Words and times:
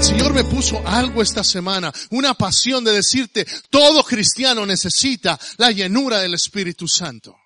El 0.00 0.06
Señor 0.06 0.32
me 0.32 0.44
puso 0.44 0.82
algo 0.88 1.20
esta 1.20 1.44
semana, 1.44 1.92
una 2.08 2.32
pasión 2.32 2.82
de 2.82 2.90
decirte, 2.90 3.46
todo 3.68 4.02
cristiano 4.02 4.64
necesita 4.64 5.38
la 5.58 5.72
llenura 5.72 6.20
del 6.20 6.32
Espíritu 6.32 6.88
Santo. 6.88 7.36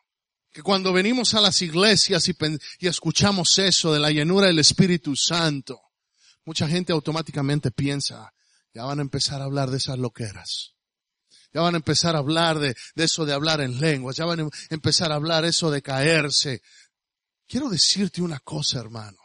Que 0.53 0.63
cuando 0.63 0.93
venimos 0.93 1.35
a 1.35 1.41
las 1.41 1.61
iglesias 1.63 2.29
y, 2.29 2.37
escuchamos 2.87 3.59
eso 3.59 3.93
de 3.93 3.99
la 3.99 4.13
llenura 4.13 4.47
del 4.47 4.61
Espíritu 4.61 5.17
Santo, 5.17 5.81
mucha 6.45 6.69
gente 6.69 6.93
automáticamente 6.93 7.73
piensa, 7.73 8.33
ya 8.73 8.85
van 8.85 9.01
a 9.01 9.03
empezar 9.03 9.41
a 9.43 9.47
hablar 9.47 9.73
de 9.73 9.79
esas 9.79 9.99
loqueras. 9.99 10.75
Ya 11.53 11.61
van 11.61 11.75
a 11.75 11.79
empezar 11.79 12.15
a 12.15 12.21
hablar 12.21 12.61
de, 12.61 12.77
de 12.95 13.05
eso 13.05 13.25
de 13.25 13.33
hablar 13.33 13.63
en 13.63 13.81
lenguas. 13.81 14.15
Ya 14.15 14.27
van 14.27 14.39
a 14.39 14.49
empezar 14.71 15.11
a 15.11 15.17
hablar 15.17 15.45
eso 15.45 15.73
de 15.73 15.83
caerse. 15.83 16.63
Quiero 17.49 17.69
decirte 17.69 18.23
una 18.23 18.39
cosa, 18.39 18.79
hermano 18.79 19.24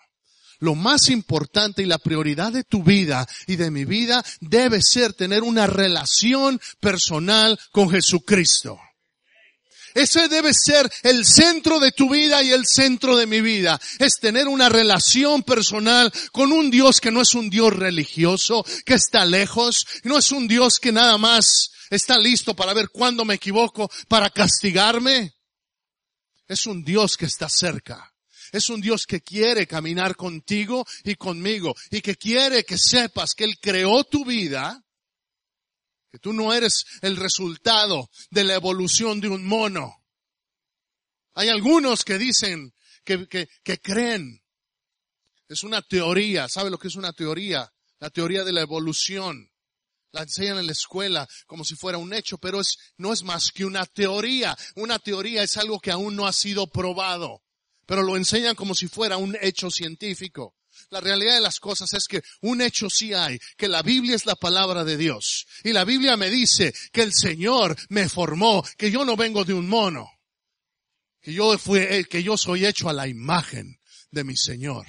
lo 0.59 0.75
más 0.75 1.09
importante 1.09 1.81
y 1.81 1.85
la 1.85 1.97
prioridad 1.97 2.51
de 2.51 2.63
tu 2.63 2.83
vida 2.83 3.27
y 3.47 3.55
de 3.55 3.71
mi 3.71 3.85
vida 3.85 4.23
debe 4.41 4.81
ser 4.81 5.13
tener 5.13 5.43
una 5.43 5.67
relación 5.67 6.59
personal 6.79 7.59
con 7.71 7.89
Jesucristo. 7.89 8.79
Ese 9.95 10.27
debe 10.27 10.53
ser 10.53 10.89
el 11.03 11.25
centro 11.25 11.79
de 11.79 11.91
tu 11.91 12.09
vida 12.09 12.43
y 12.43 12.51
el 12.51 12.65
centro 12.65 13.15
de 13.15 13.25
mi 13.25 13.41
vida. 13.41 13.79
Es 13.97 14.19
tener 14.19 14.47
una 14.47 14.69
relación 14.69 15.43
personal 15.43 16.11
con 16.31 16.51
un 16.51 16.69
Dios 16.69 17.01
que 17.01 17.11
no 17.11 17.21
es 17.21 17.33
un 17.33 17.49
Dios 17.49 17.75
religioso, 17.75 18.63
que 18.85 18.93
está 18.93 19.25
lejos, 19.25 19.87
no 20.03 20.17
es 20.17 20.31
un 20.31 20.47
Dios 20.47 20.79
que 20.79 20.91
nada 20.91 21.17
más 21.17 21.71
está 21.89 22.17
listo 22.17 22.55
para 22.55 22.73
ver 22.73 22.89
cuándo 22.89 23.25
me 23.25 23.35
equivoco, 23.35 23.89
para 24.07 24.29
castigarme. 24.29 25.33
Es 26.47 26.65
un 26.65 26.83
Dios 26.83 27.17
que 27.17 27.25
está 27.25 27.49
cerca. 27.49 28.13
Es 28.51 28.69
un 28.69 28.81
Dios 28.81 29.05
que 29.05 29.21
quiere 29.21 29.67
caminar 29.67 30.15
contigo 30.15 30.85
y 31.03 31.15
conmigo 31.15 31.75
y 31.91 32.01
que 32.01 32.15
quiere 32.15 32.63
que 32.63 32.77
sepas 32.77 33.33
que 33.35 33.43
Él 33.43 33.59
creó 33.59 34.03
tu 34.03 34.25
vida, 34.25 34.83
que 36.11 36.19
tú 36.19 36.33
no 36.33 36.53
eres 36.53 36.85
el 37.01 37.17
resultado 37.17 38.09
de 38.31 38.43
la 38.43 38.55
evolución 38.55 39.21
de 39.21 39.29
un 39.29 39.45
mono. 39.45 40.03
Hay 41.33 41.49
algunos 41.49 42.03
que 42.03 42.17
dicen 42.17 42.73
que, 43.05 43.27
que, 43.27 43.81
creen. 43.81 44.43
Es 45.47 45.63
una 45.63 45.81
teoría. 45.81 46.49
¿Sabe 46.49 46.69
lo 46.69 46.77
que 46.77 46.87
es 46.87 46.95
una 46.95 47.13
teoría? 47.13 47.71
La 47.99 48.09
teoría 48.09 48.43
de 48.43 48.51
la 48.51 48.61
evolución. 48.61 49.51
La 50.11 50.23
enseñan 50.23 50.57
en 50.57 50.65
la 50.65 50.71
escuela 50.71 51.27
como 51.45 51.63
si 51.63 51.75
fuera 51.75 51.99
un 51.99 52.13
hecho, 52.13 52.39
pero 52.39 52.59
es, 52.59 52.77
no 52.97 53.13
es 53.13 53.23
más 53.23 53.51
que 53.51 53.63
una 53.63 53.85
teoría. 53.85 54.57
Una 54.75 54.97
teoría 54.97 55.43
es 55.43 55.55
algo 55.57 55.79
que 55.79 55.91
aún 55.91 56.15
no 56.15 56.25
ha 56.25 56.33
sido 56.33 56.67
probado 56.67 57.43
pero 57.89 58.03
lo 58.03 58.15
enseñan 58.15 58.53
como 58.53 58.75
si 58.75 58.87
fuera 58.87 59.17
un 59.17 59.35
hecho 59.41 59.71
científico. 59.71 60.53
La 60.91 61.01
realidad 61.01 61.33
de 61.33 61.41
las 61.41 61.59
cosas 61.59 61.91
es 61.95 62.05
que 62.07 62.21
un 62.41 62.61
hecho 62.61 62.87
sí 62.87 63.15
hay, 63.15 63.39
que 63.57 63.67
la 63.67 63.81
Biblia 63.81 64.15
es 64.15 64.27
la 64.27 64.35
palabra 64.35 64.83
de 64.83 64.95
Dios. 64.95 65.47
Y 65.63 65.73
la 65.73 65.85
Biblia 65.85 66.15
me 66.15 66.29
dice 66.29 66.71
que 66.91 67.01
el 67.01 67.13
Señor 67.13 67.75
me 67.89 68.07
formó, 68.07 68.63
que 68.77 68.91
yo 68.91 69.05
no 69.05 69.15
vengo 69.15 69.43
de 69.43 69.55
un 69.55 69.67
mono, 69.67 70.07
que 71.19 71.33
yo 71.33 71.57
fui, 71.57 71.79
eh, 71.79 72.05
que 72.07 72.21
yo 72.21 72.37
soy 72.37 72.67
hecho 72.67 72.89
a 72.89 72.93
la 72.93 73.07
imagen 73.07 73.79
de 74.11 74.23
mi 74.23 74.37
Señor. 74.37 74.85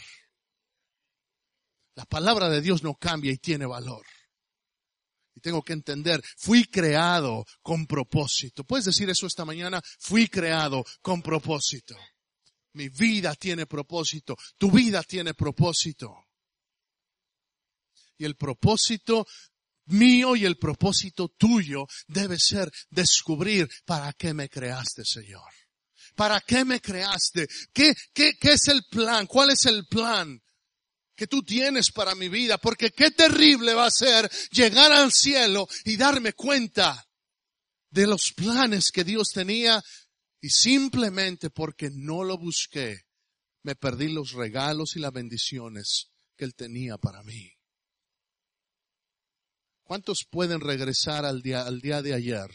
La 1.94 2.04
palabra 2.04 2.50
de 2.50 2.60
Dios 2.60 2.82
no 2.82 2.96
cambia 2.96 3.32
y 3.32 3.38
tiene 3.38 3.64
valor. 3.64 4.04
Y 5.34 5.40
tengo 5.40 5.62
que 5.62 5.72
entender, 5.72 6.22
fui 6.36 6.66
creado 6.66 7.46
con 7.62 7.86
propósito. 7.86 8.62
¿Puedes 8.62 8.84
decir 8.84 9.08
eso 9.08 9.26
esta 9.26 9.46
mañana? 9.46 9.80
Fui 9.98 10.28
creado 10.28 10.84
con 11.00 11.22
propósito. 11.22 11.96
Mi 12.72 12.88
vida 12.88 13.34
tiene 13.34 13.66
propósito. 13.66 14.36
Tu 14.58 14.70
vida 14.70 15.02
tiene 15.02 15.34
propósito. 15.34 16.26
Y 18.18 18.24
el 18.24 18.36
propósito 18.36 19.26
mío 19.86 20.36
y 20.36 20.44
el 20.44 20.56
propósito 20.56 21.28
tuyo 21.28 21.86
debe 22.06 22.38
ser 22.38 22.70
descubrir 22.90 23.68
para 23.84 24.12
qué 24.12 24.34
me 24.34 24.48
creaste, 24.48 25.04
Señor. 25.04 25.50
¿Para 26.14 26.40
qué 26.40 26.64
me 26.64 26.80
creaste? 26.80 27.48
¿Qué, 27.72 27.94
qué, 28.12 28.36
qué 28.38 28.52
es 28.52 28.68
el 28.68 28.84
plan? 28.90 29.26
¿Cuál 29.26 29.50
es 29.50 29.66
el 29.66 29.86
plan 29.86 30.40
que 31.16 31.26
tú 31.26 31.42
tienes 31.42 31.90
para 31.92 32.14
mi 32.14 32.28
vida? 32.28 32.58
Porque 32.58 32.90
qué 32.90 33.10
terrible 33.10 33.74
va 33.74 33.86
a 33.86 33.90
ser 33.90 34.30
llegar 34.50 34.92
al 34.92 35.12
cielo 35.12 35.68
y 35.84 35.96
darme 35.96 36.32
cuenta 36.34 37.06
de 37.90 38.06
los 38.06 38.32
planes 38.32 38.90
que 38.92 39.04
Dios 39.04 39.30
tenía 39.32 39.82
y 40.40 40.48
simplemente 40.48 41.50
porque 41.50 41.90
no 41.90 42.24
lo 42.24 42.38
busqué, 42.38 43.02
me 43.62 43.74
perdí 43.74 44.08
los 44.08 44.32
regalos 44.32 44.96
y 44.96 45.00
las 45.00 45.12
bendiciones 45.12 46.10
que 46.36 46.44
Él 46.44 46.54
tenía 46.54 46.96
para 46.96 47.22
mí. 47.22 47.52
¿Cuántos 49.82 50.24
pueden 50.30 50.60
regresar 50.60 51.24
al 51.24 51.42
día, 51.42 51.62
al 51.62 51.80
día 51.80 52.00
de 52.00 52.14
ayer 52.14 52.48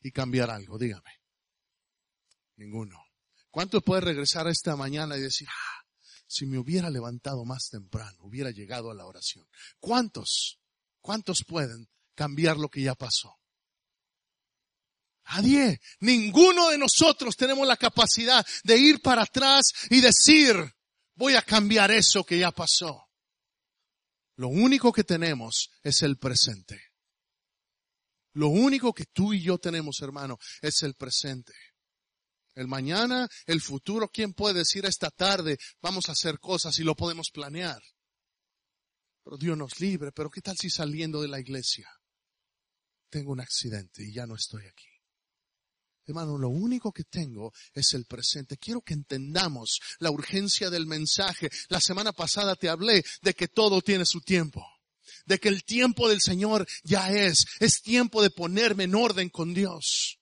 y 0.00 0.12
cambiar 0.12 0.50
algo? 0.50 0.78
Dígame. 0.78 1.10
Ninguno. 2.56 3.02
¿Cuántos 3.50 3.82
pueden 3.82 4.04
regresar 4.04 4.46
esta 4.46 4.76
mañana 4.76 5.16
y 5.16 5.22
decir, 5.22 5.48
ah, 5.48 5.84
si 6.26 6.46
me 6.46 6.58
hubiera 6.58 6.90
levantado 6.90 7.44
más 7.44 7.68
temprano, 7.70 8.18
hubiera 8.20 8.50
llegado 8.50 8.90
a 8.90 8.94
la 8.94 9.06
oración? 9.06 9.46
¿Cuántos? 9.80 10.60
¿Cuántos 11.00 11.44
pueden 11.44 11.88
cambiar 12.14 12.56
lo 12.56 12.68
que 12.68 12.82
ya 12.82 12.94
pasó? 12.94 13.41
Nadie, 15.24 15.80
ninguno 16.00 16.70
de 16.70 16.78
nosotros 16.78 17.36
tenemos 17.36 17.66
la 17.66 17.76
capacidad 17.76 18.44
de 18.64 18.76
ir 18.76 19.00
para 19.00 19.22
atrás 19.22 19.72
y 19.88 20.00
decir, 20.00 20.56
voy 21.14 21.34
a 21.34 21.42
cambiar 21.42 21.90
eso 21.90 22.24
que 22.24 22.38
ya 22.38 22.50
pasó. 22.50 23.08
Lo 24.36 24.48
único 24.48 24.92
que 24.92 25.04
tenemos 25.04 25.70
es 25.82 26.02
el 26.02 26.18
presente. 26.18 26.80
Lo 28.34 28.48
único 28.48 28.92
que 28.92 29.04
tú 29.06 29.32
y 29.32 29.42
yo 29.42 29.58
tenemos, 29.58 30.00
hermano, 30.00 30.38
es 30.60 30.82
el 30.82 30.94
presente. 30.94 31.52
El 32.54 32.66
mañana, 32.66 33.28
el 33.46 33.60
futuro, 33.60 34.08
¿quién 34.08 34.34
puede 34.34 34.60
decir 34.60 34.84
esta 34.84 35.10
tarde 35.10 35.58
vamos 35.80 36.08
a 36.08 36.12
hacer 36.12 36.38
cosas 36.38 36.78
y 36.78 36.84
lo 36.84 36.94
podemos 36.94 37.30
planear? 37.30 37.80
Pero 39.24 39.36
Dios 39.36 39.56
nos 39.56 39.80
libre, 39.80 40.12
pero 40.12 40.30
¿qué 40.30 40.40
tal 40.40 40.56
si 40.56 40.68
saliendo 40.68 41.22
de 41.22 41.28
la 41.28 41.40
iglesia 41.40 41.88
tengo 43.08 43.32
un 43.32 43.40
accidente 43.40 44.02
y 44.02 44.12
ya 44.12 44.26
no 44.26 44.34
estoy 44.34 44.66
aquí? 44.66 44.91
Hermano, 46.06 46.36
lo 46.36 46.48
único 46.48 46.92
que 46.92 47.04
tengo 47.04 47.52
es 47.72 47.94
el 47.94 48.06
presente. 48.06 48.56
Quiero 48.56 48.80
que 48.80 48.94
entendamos 48.94 49.80
la 49.98 50.10
urgencia 50.10 50.68
del 50.68 50.86
mensaje. 50.86 51.48
La 51.68 51.80
semana 51.80 52.12
pasada 52.12 52.56
te 52.56 52.68
hablé 52.68 53.04
de 53.22 53.34
que 53.34 53.48
todo 53.48 53.80
tiene 53.82 54.04
su 54.04 54.20
tiempo. 54.20 54.66
De 55.26 55.38
que 55.38 55.48
el 55.48 55.64
tiempo 55.64 56.08
del 56.08 56.20
Señor 56.20 56.66
ya 56.82 57.10
es. 57.10 57.46
Es 57.60 57.82
tiempo 57.82 58.20
de 58.22 58.30
ponerme 58.30 58.84
en 58.84 58.94
orden 58.96 59.28
con 59.28 59.54
Dios. 59.54 60.18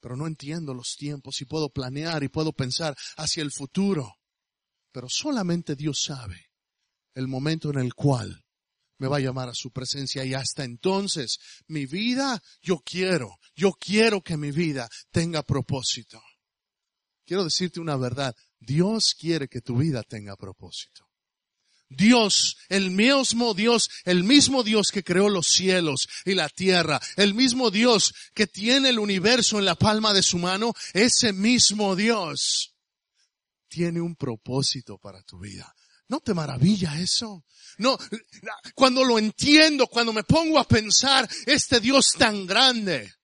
Pero 0.00 0.16
no 0.16 0.26
entiendo 0.26 0.74
los 0.74 0.96
tiempos 0.96 1.40
y 1.40 1.46
puedo 1.46 1.70
planear 1.70 2.22
y 2.22 2.28
puedo 2.28 2.52
pensar 2.52 2.96
hacia 3.16 3.42
el 3.42 3.50
futuro. 3.50 4.16
Pero 4.92 5.08
solamente 5.08 5.74
Dios 5.76 6.02
sabe 6.02 6.50
el 7.14 7.28
momento 7.28 7.70
en 7.70 7.78
el 7.78 7.94
cual 7.94 8.44
me 9.00 9.08
va 9.08 9.16
a 9.16 9.20
llamar 9.20 9.48
a 9.48 9.54
su 9.54 9.72
presencia 9.72 10.24
y 10.24 10.34
hasta 10.34 10.62
entonces 10.62 11.38
mi 11.66 11.86
vida, 11.86 12.40
yo 12.62 12.78
quiero, 12.84 13.38
yo 13.56 13.72
quiero 13.72 14.22
que 14.22 14.36
mi 14.36 14.52
vida 14.52 14.88
tenga 15.10 15.42
propósito. 15.42 16.22
Quiero 17.24 17.44
decirte 17.44 17.80
una 17.80 17.96
verdad, 17.96 18.36
Dios 18.58 19.14
quiere 19.18 19.48
que 19.48 19.62
tu 19.62 19.78
vida 19.78 20.02
tenga 20.02 20.36
propósito. 20.36 21.06
Dios, 21.88 22.56
el 22.68 22.90
mismo 22.90 23.54
Dios, 23.54 23.88
el 24.04 24.22
mismo 24.22 24.62
Dios 24.62 24.92
que 24.92 25.02
creó 25.02 25.28
los 25.28 25.46
cielos 25.46 26.06
y 26.24 26.34
la 26.34 26.48
tierra, 26.48 27.00
el 27.16 27.34
mismo 27.34 27.70
Dios 27.70 28.12
que 28.34 28.46
tiene 28.46 28.90
el 28.90 28.98
universo 28.98 29.58
en 29.58 29.64
la 29.64 29.74
palma 29.74 30.12
de 30.12 30.22
su 30.22 30.38
mano, 30.38 30.74
ese 30.92 31.32
mismo 31.32 31.96
Dios 31.96 32.76
tiene 33.68 34.00
un 34.00 34.14
propósito 34.14 34.98
para 34.98 35.22
tu 35.22 35.38
vida. 35.38 35.74
¿No 36.10 36.18
te 36.18 36.34
maravilla 36.34 36.98
eso? 36.98 37.44
No, 37.78 37.96
cuando 38.74 39.04
lo 39.04 39.16
entiendo, 39.16 39.86
cuando 39.86 40.12
me 40.12 40.24
pongo 40.24 40.58
a 40.58 40.66
pensar, 40.66 41.30
este 41.46 41.78
Dios 41.78 42.14
tan 42.18 42.46
grande. 42.46 43.14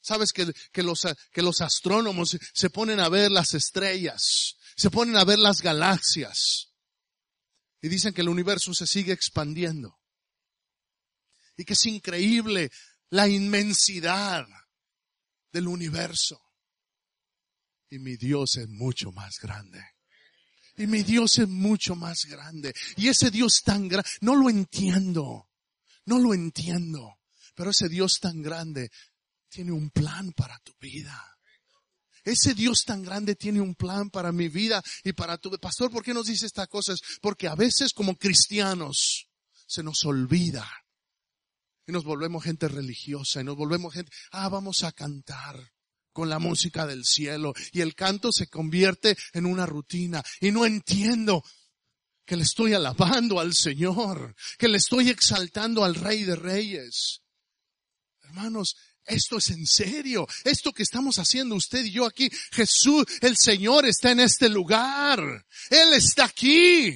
Sabes 0.00 0.32
que, 0.32 0.52
que, 0.72 0.82
los, 0.84 1.08
que 1.32 1.42
los 1.42 1.60
astrónomos 1.60 2.38
se 2.54 2.70
ponen 2.70 3.00
a 3.00 3.08
ver 3.08 3.32
las 3.32 3.52
estrellas, 3.54 4.54
se 4.76 4.90
ponen 4.90 5.16
a 5.16 5.24
ver 5.24 5.40
las 5.40 5.60
galaxias 5.60 6.72
y 7.82 7.88
dicen 7.88 8.14
que 8.14 8.20
el 8.20 8.28
universo 8.28 8.72
se 8.72 8.86
sigue 8.86 9.12
expandiendo 9.12 9.98
y 11.56 11.64
que 11.64 11.72
es 11.72 11.84
increíble 11.86 12.70
la 13.10 13.26
inmensidad 13.26 14.46
del 15.50 15.66
universo. 15.66 16.40
Y 17.90 17.98
mi 17.98 18.16
Dios 18.16 18.56
es 18.56 18.68
mucho 18.68 19.10
más 19.10 19.40
grande. 19.42 19.97
Y 20.78 20.86
mi 20.86 21.02
Dios 21.02 21.38
es 21.38 21.48
mucho 21.48 21.96
más 21.96 22.24
grande. 22.26 22.72
Y 22.96 23.08
ese 23.08 23.30
Dios 23.30 23.62
tan 23.64 23.88
grande, 23.88 24.08
no 24.20 24.36
lo 24.36 24.48
entiendo. 24.48 25.48
No 26.06 26.18
lo 26.18 26.32
entiendo. 26.32 27.18
Pero 27.54 27.70
ese 27.70 27.88
Dios 27.88 28.18
tan 28.20 28.40
grande 28.40 28.90
tiene 29.48 29.72
un 29.72 29.90
plan 29.90 30.32
para 30.32 30.58
tu 30.60 30.72
vida. 30.80 31.36
Ese 32.24 32.54
Dios 32.54 32.84
tan 32.84 33.02
grande 33.02 33.34
tiene 33.36 33.60
un 33.60 33.74
plan 33.74 34.10
para 34.10 34.32
mi 34.32 34.48
vida 34.48 34.82
y 35.02 35.12
para 35.12 35.38
tu 35.38 35.50
pastor. 35.58 35.90
¿Por 35.90 36.04
qué 36.04 36.14
nos 36.14 36.26
dice 36.26 36.46
estas 36.46 36.68
cosas? 36.68 37.00
Porque 37.20 37.48
a 37.48 37.54
veces 37.54 37.92
como 37.92 38.16
cristianos 38.16 39.28
se 39.66 39.82
nos 39.82 40.04
olvida 40.04 40.68
y 41.86 41.92
nos 41.92 42.04
volvemos 42.04 42.44
gente 42.44 42.68
religiosa 42.68 43.40
y 43.40 43.44
nos 43.44 43.56
volvemos 43.56 43.94
gente, 43.94 44.12
ah, 44.32 44.48
vamos 44.48 44.82
a 44.82 44.92
cantar 44.92 45.56
con 46.12 46.28
la 46.28 46.38
música 46.38 46.86
del 46.86 47.04
cielo 47.04 47.54
y 47.72 47.80
el 47.80 47.94
canto 47.94 48.32
se 48.32 48.48
convierte 48.48 49.16
en 49.32 49.46
una 49.46 49.66
rutina 49.66 50.22
y 50.40 50.50
no 50.50 50.66
entiendo 50.66 51.44
que 52.24 52.36
le 52.36 52.42
estoy 52.42 52.74
alabando 52.74 53.40
al 53.40 53.54
Señor, 53.54 54.34
que 54.58 54.68
le 54.68 54.76
estoy 54.76 55.08
exaltando 55.08 55.82
al 55.84 55.94
Rey 55.94 56.24
de 56.24 56.36
Reyes. 56.36 57.22
Hermanos, 58.22 58.76
esto 59.06 59.38
es 59.38 59.48
en 59.50 59.66
serio. 59.66 60.28
Esto 60.44 60.72
que 60.72 60.82
estamos 60.82 61.18
haciendo 61.18 61.54
usted 61.54 61.84
y 61.84 61.92
yo 61.92 62.04
aquí, 62.04 62.30
Jesús, 62.52 63.06
el 63.22 63.36
Señor 63.38 63.86
está 63.86 64.10
en 64.10 64.20
este 64.20 64.50
lugar. 64.50 65.46
Él 65.70 65.94
está 65.94 66.26
aquí. 66.26 66.94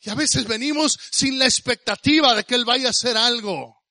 Y 0.00 0.10
a 0.10 0.14
veces 0.14 0.46
venimos 0.46 0.98
sin 1.12 1.38
la 1.38 1.44
expectativa 1.44 2.34
de 2.34 2.44
que 2.44 2.54
Él 2.54 2.64
vaya 2.64 2.88
a 2.88 2.90
hacer 2.90 3.16
algo. 3.16 3.82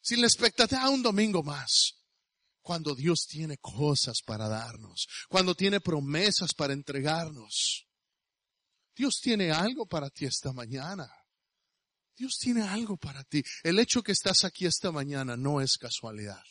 Sin 0.00 0.20
la 0.20 0.28
expectativa, 0.28 0.88
un 0.88 1.02
domingo 1.02 1.42
más. 1.42 1.99
Cuando 2.62 2.94
Dios 2.94 3.26
tiene 3.26 3.58
cosas 3.58 4.22
para 4.22 4.48
darnos. 4.48 5.06
Cuando 5.28 5.54
tiene 5.54 5.80
promesas 5.80 6.54
para 6.54 6.72
entregarnos. 6.72 7.86
Dios 8.94 9.20
tiene 9.22 9.50
algo 9.50 9.86
para 9.86 10.10
ti 10.10 10.26
esta 10.26 10.52
mañana. 10.52 11.10
Dios 12.16 12.36
tiene 12.38 12.62
algo 12.62 12.96
para 12.96 13.24
ti. 13.24 13.42
El 13.62 13.78
hecho 13.78 14.02
que 14.02 14.12
estás 14.12 14.44
aquí 14.44 14.66
esta 14.66 14.92
mañana 14.92 15.36
no 15.36 15.60
es 15.60 15.78
casualidad. 15.78 16.42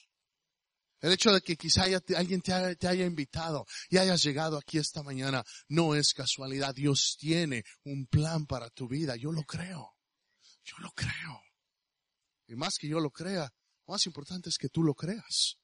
El 1.01 1.13
hecho 1.13 1.31
de 1.31 1.41
que 1.41 1.55
quizá 1.55 1.83
alguien 1.83 2.41
te 2.41 2.53
haya, 2.53 2.75
te 2.75 2.87
haya, 2.87 3.05
invitado 3.05 3.65
y 3.89 3.97
hayas 3.97 4.21
llegado 4.23 4.57
aquí 4.57 4.79
esta 4.79 5.03
mañana 5.03 5.43
no 5.67 5.95
es 5.95 6.13
casualidad. 6.13 6.73
Dios 6.73 7.15
tiene 7.19 7.63
un 7.83 8.07
plan 8.07 8.45
para 8.45 8.69
tu 8.69 8.87
vida. 8.87 9.15
Yo 9.15 9.31
lo 9.31 9.43
creo. 9.43 9.95
Yo 10.63 10.77
lo 10.79 10.91
creo. 10.91 11.41
Y 12.47 12.55
más 12.55 12.77
que 12.79 12.87
yo 12.87 12.99
lo 12.99 13.11
crea, 13.11 13.53
lo 13.85 13.93
más 13.93 14.05
importante 14.07 14.49
es 14.49 14.57
que 14.57 14.69
tú 14.69 14.83
lo 14.83 14.95
creas. 14.95 15.58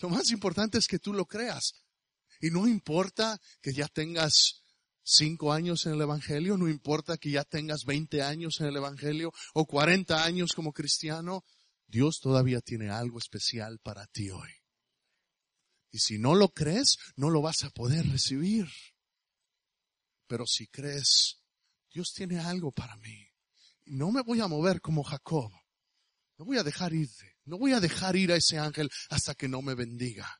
Lo 0.00 0.08
más 0.08 0.30
importante 0.30 0.78
es 0.78 0.86
que 0.86 0.98
tú 0.98 1.12
lo 1.12 1.26
creas. 1.26 1.74
Y 2.40 2.50
no 2.50 2.68
importa 2.68 3.40
que 3.60 3.72
ya 3.72 3.88
tengas 3.88 4.62
cinco 5.02 5.52
años 5.52 5.86
en 5.86 5.94
el 5.94 6.02
Evangelio, 6.02 6.56
no 6.56 6.68
importa 6.68 7.16
que 7.16 7.30
ya 7.30 7.44
tengas 7.44 7.84
20 7.84 8.22
años 8.22 8.60
en 8.60 8.66
el 8.66 8.76
Evangelio 8.76 9.32
o 9.54 9.66
40 9.66 10.24
años 10.24 10.52
como 10.52 10.72
cristiano, 10.72 11.44
Dios 11.86 12.20
todavía 12.20 12.60
tiene 12.60 12.90
algo 12.90 13.18
especial 13.18 13.78
para 13.80 14.06
ti 14.06 14.30
hoy. 14.30 14.50
Y 15.90 15.98
si 15.98 16.18
no 16.18 16.34
lo 16.34 16.50
crees, 16.50 16.98
no 17.16 17.30
lo 17.30 17.40
vas 17.40 17.64
a 17.64 17.70
poder 17.70 18.06
recibir. 18.06 18.68
Pero 20.26 20.46
si 20.46 20.66
crees, 20.66 21.40
Dios 21.90 22.12
tiene 22.12 22.38
algo 22.38 22.70
para 22.72 22.96
mí. 22.96 23.26
Y 23.86 23.96
no 23.96 24.12
me 24.12 24.22
voy 24.22 24.40
a 24.40 24.46
mover 24.46 24.82
como 24.82 25.02
Jacob. 25.02 25.50
No 26.36 26.44
voy 26.44 26.58
a 26.58 26.62
dejar 26.62 26.92
ir. 26.92 27.08
No 27.48 27.58
voy 27.58 27.72
a 27.72 27.80
dejar 27.80 28.14
ir 28.16 28.30
a 28.30 28.36
ese 28.36 28.58
ángel 28.58 28.90
hasta 29.08 29.34
que 29.34 29.48
no 29.48 29.62
me 29.62 29.74
bendiga. 29.74 30.38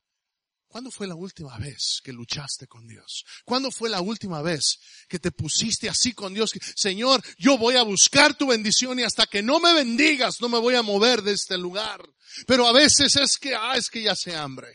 ¿Cuándo 0.67 0.91
fue 0.91 1.07
la 1.07 1.15
última 1.15 1.57
vez 1.57 1.99
que 2.03 2.13
luchaste 2.13 2.67
con 2.67 2.87
Dios? 2.87 3.25
¿Cuándo 3.43 3.71
fue 3.71 3.89
la 3.89 4.01
última 4.01 4.43
vez 4.43 4.79
que 5.07 5.17
te 5.17 5.31
pusiste 5.31 5.89
así 5.89 6.13
con 6.13 6.31
Dios? 6.31 6.51
Señor, 6.75 7.23
yo 7.39 7.57
voy 7.57 7.75
a 7.75 7.81
buscar 7.81 8.37
tu 8.37 8.45
bendición 8.45 8.99
y 8.99 9.03
hasta 9.03 9.25
que 9.25 9.41
no 9.41 9.59
me 9.59 9.73
bendigas 9.73 10.39
no 10.39 10.47
me 10.47 10.59
voy 10.59 10.75
a 10.75 10.83
mover 10.83 11.23
de 11.23 11.31
este 11.33 11.57
lugar. 11.57 12.07
Pero 12.45 12.67
a 12.67 12.71
veces 12.71 13.15
es 13.15 13.39
que, 13.39 13.55
ah, 13.55 13.75
es 13.75 13.89
que 13.89 14.03
ya 14.03 14.15
se 14.15 14.35
hambre. 14.35 14.71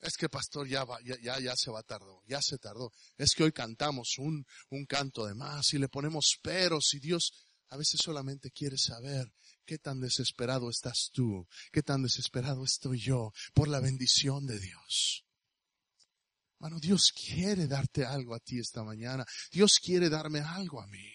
Es 0.00 0.16
que 0.16 0.30
pastor 0.30 0.66
ya 0.66 0.84
va, 0.84 0.98
ya, 1.04 1.16
ya, 1.20 1.38
ya 1.38 1.54
se 1.54 1.70
va 1.70 1.82
tardó, 1.82 2.22
ya 2.26 2.40
se 2.40 2.56
tardó. 2.56 2.90
Es 3.18 3.34
que 3.34 3.44
hoy 3.44 3.52
cantamos 3.52 4.16
un, 4.16 4.46
un 4.70 4.86
canto 4.86 5.26
de 5.26 5.34
más 5.34 5.74
y 5.74 5.78
le 5.78 5.88
ponemos 5.88 6.38
peros 6.42 6.94
y 6.94 7.00
Dios 7.00 7.32
a 7.68 7.76
veces 7.76 8.00
solamente 8.02 8.50
quiere 8.50 8.78
saber 8.78 9.30
¿Qué 9.66 9.78
tan 9.78 10.00
desesperado 10.00 10.68
estás 10.68 11.10
tú? 11.12 11.46
¿Qué 11.72 11.82
tan 11.82 12.02
desesperado 12.02 12.64
estoy 12.64 13.00
yo 13.00 13.32
por 13.54 13.68
la 13.68 13.80
bendición 13.80 14.46
de 14.46 14.58
Dios? 14.58 15.24
Bueno, 16.58 16.78
Dios 16.78 17.12
quiere 17.12 17.66
darte 17.66 18.04
algo 18.04 18.34
a 18.34 18.40
ti 18.40 18.58
esta 18.58 18.82
mañana. 18.84 19.24
Dios 19.50 19.78
quiere 19.82 20.08
darme 20.08 20.40
algo 20.40 20.82
a 20.82 20.86
mí. 20.86 21.12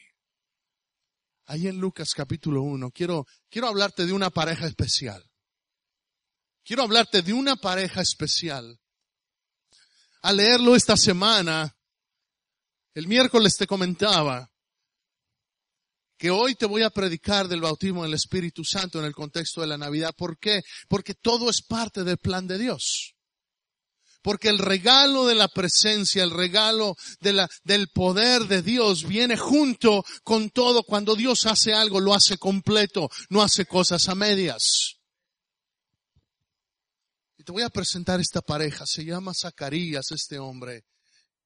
Ahí 1.46 1.68
en 1.68 1.78
Lucas 1.78 2.10
capítulo 2.16 2.62
1, 2.62 2.92
quiero, 2.92 3.26
quiero 3.50 3.68
hablarte 3.68 4.06
de 4.06 4.14
una 4.14 4.30
pareja 4.30 4.68
especial. 4.68 5.28
Quiero 6.64 6.84
hablarte 6.84 7.22
de 7.22 7.34
una 7.34 7.56
pareja 7.56 8.02
especial. 8.02 8.80
Al 10.22 10.38
leerlo 10.38 10.76
esta 10.76 10.98
semana, 10.98 11.76
el 12.94 13.08
miércoles 13.08 13.56
te 13.58 13.66
comentaba 13.66 14.52
que 16.20 16.30
hoy 16.30 16.56
te 16.56 16.66
voy 16.66 16.84
a 16.84 16.90
predicar 16.90 17.48
del 17.48 17.62
bautismo 17.62 18.04
del 18.04 18.14
Espíritu 18.14 18.66
Santo 18.66 19.00
en 19.00 19.06
el 19.06 19.16
contexto 19.16 19.62
de 19.62 19.68
la 19.68 19.78
Navidad. 19.78 20.14
¿Por 20.16 20.38
qué? 20.38 20.62
Porque 20.90 21.14
todo 21.14 21.50
es 21.50 21.62
parte 21.62 22.04
del 22.04 22.18
plan 22.18 22.46
de 22.46 22.58
Dios. 22.58 23.16
Porque 24.22 24.50
el 24.50 24.58
regalo 24.58 25.26
de 25.26 25.36
la 25.36 25.48
presencia, 25.48 26.22
el 26.22 26.32
regalo 26.32 26.98
del 27.22 27.88
poder 27.94 28.44
de 28.48 28.62
Dios 28.62 29.08
viene 29.08 29.38
junto 29.38 30.04
con 30.26 30.50
todo. 30.50 30.84
Cuando 30.84 31.16
Dios 31.16 31.46
hace 31.46 31.74
algo, 31.74 32.02
lo 32.02 32.14
hace 32.14 32.38
completo, 32.38 33.10
no 33.30 33.42
hace 33.42 33.66
cosas 33.66 34.10
a 34.10 34.16
medias. 34.16 34.98
Y 37.38 37.46
te 37.46 37.54
voy 37.54 37.64
a 37.64 37.70
presentar 37.70 38.20
esta 38.20 38.42
pareja. 38.42 38.86
Se 38.86 39.06
llama 39.06 39.32
Zacarías, 39.34 40.12
este 40.12 40.38
hombre, 40.38 40.84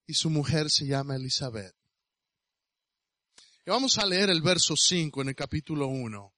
y 0.07 0.15
su 0.15 0.31
mujer 0.31 0.71
se 0.71 0.87
llama 0.87 1.15
Elizabeth. 1.15 1.75
Vamos 3.65 3.97
a 3.97 4.05
leer 4.05 4.29
el 4.29 4.41
verso 4.41 4.75
5 4.75 5.21
en 5.21 5.29
el 5.29 5.35
capítulo 5.35 5.87
1. 5.87 6.33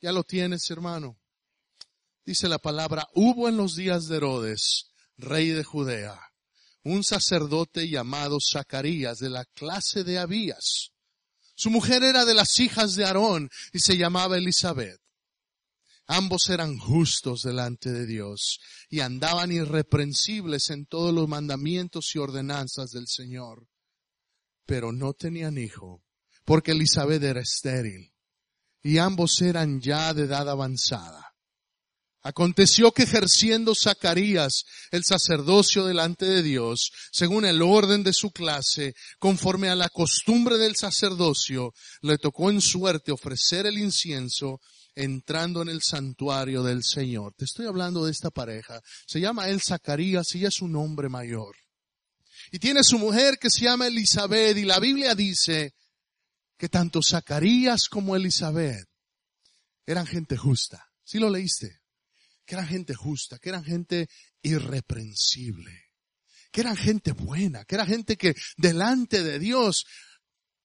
¿Ya 0.00 0.10
lo 0.10 0.24
tienes, 0.24 0.68
hermano? 0.70 1.20
Dice 2.26 2.48
la 2.48 2.58
palabra, 2.58 3.06
hubo 3.14 3.48
en 3.48 3.56
los 3.56 3.76
días 3.76 4.08
de 4.08 4.16
Herodes, 4.16 4.90
rey 5.16 5.50
de 5.50 5.62
Judea, 5.62 6.20
un 6.82 7.04
sacerdote 7.04 7.88
llamado 7.88 8.38
Zacarías 8.40 9.18
de 9.18 9.30
la 9.30 9.44
clase 9.44 10.02
de 10.02 10.18
Abías. 10.18 10.90
Su 11.54 11.70
mujer 11.70 12.02
era 12.02 12.24
de 12.24 12.34
las 12.34 12.58
hijas 12.58 12.96
de 12.96 13.04
Aarón 13.04 13.48
y 13.72 13.78
se 13.78 13.96
llamaba 13.96 14.36
Elizabeth. 14.36 15.00
Ambos 16.08 16.50
eran 16.50 16.76
justos 16.76 17.42
delante 17.42 17.92
de 17.92 18.04
Dios 18.04 18.58
y 18.88 18.98
andaban 18.98 19.52
irreprensibles 19.52 20.70
en 20.70 20.86
todos 20.86 21.14
los 21.14 21.28
mandamientos 21.28 22.16
y 22.16 22.18
ordenanzas 22.18 22.90
del 22.90 23.06
Señor. 23.06 23.68
Pero 24.66 24.90
no 24.90 25.12
tenían 25.12 25.56
hijo 25.56 26.02
porque 26.44 26.72
Elizabeth 26.72 27.22
era 27.22 27.40
estéril 27.40 28.12
y 28.82 28.98
ambos 28.98 29.40
eran 29.40 29.80
ya 29.80 30.12
de 30.12 30.24
edad 30.24 30.48
avanzada. 30.48 31.32
Aconteció 32.24 32.92
que 32.92 33.02
ejerciendo 33.02 33.74
Zacarías 33.74 34.64
el 34.92 35.02
sacerdocio 35.02 35.84
delante 35.84 36.24
de 36.24 36.42
Dios, 36.42 36.92
según 37.10 37.44
el 37.44 37.62
orden 37.62 38.04
de 38.04 38.12
su 38.12 38.30
clase, 38.30 38.94
conforme 39.18 39.68
a 39.68 39.74
la 39.74 39.88
costumbre 39.88 40.56
del 40.56 40.76
sacerdocio, 40.76 41.72
le 42.00 42.18
tocó 42.18 42.50
en 42.50 42.60
suerte 42.60 43.10
ofrecer 43.10 43.66
el 43.66 43.76
incienso 43.76 44.60
entrando 44.94 45.62
en 45.62 45.68
el 45.68 45.82
santuario 45.82 46.62
del 46.62 46.84
Señor. 46.84 47.34
Te 47.36 47.44
estoy 47.44 47.66
hablando 47.66 48.04
de 48.04 48.12
esta 48.12 48.30
pareja. 48.30 48.80
Se 49.06 49.18
llama 49.18 49.48
él 49.48 49.60
Zacarías 49.60 50.32
y 50.34 50.38
ella 50.38 50.48
es 50.48 50.62
un 50.62 50.76
hombre 50.76 51.08
mayor. 51.08 51.56
Y 52.52 52.60
tiene 52.60 52.84
su 52.84 52.98
mujer 52.98 53.38
que 53.40 53.50
se 53.50 53.62
llama 53.62 53.88
Elizabeth 53.88 54.56
y 54.56 54.64
la 54.64 54.78
Biblia 54.78 55.16
dice 55.16 55.74
que 56.62 56.68
tanto 56.68 57.02
Zacarías 57.02 57.88
como 57.88 58.14
Elizabeth 58.14 58.88
eran 59.84 60.06
gente 60.06 60.36
justa. 60.36 60.92
¿Sí 61.02 61.18
lo 61.18 61.28
leíste? 61.28 61.80
Que 62.44 62.54
eran 62.54 62.68
gente 62.68 62.94
justa, 62.94 63.40
que 63.40 63.48
eran 63.48 63.64
gente 63.64 64.08
irreprensible, 64.42 65.90
que 66.52 66.60
eran 66.60 66.76
gente 66.76 67.10
buena, 67.10 67.64
que 67.64 67.74
era 67.74 67.84
gente 67.84 68.16
que 68.16 68.36
delante 68.56 69.24
de 69.24 69.40
Dios, 69.40 69.86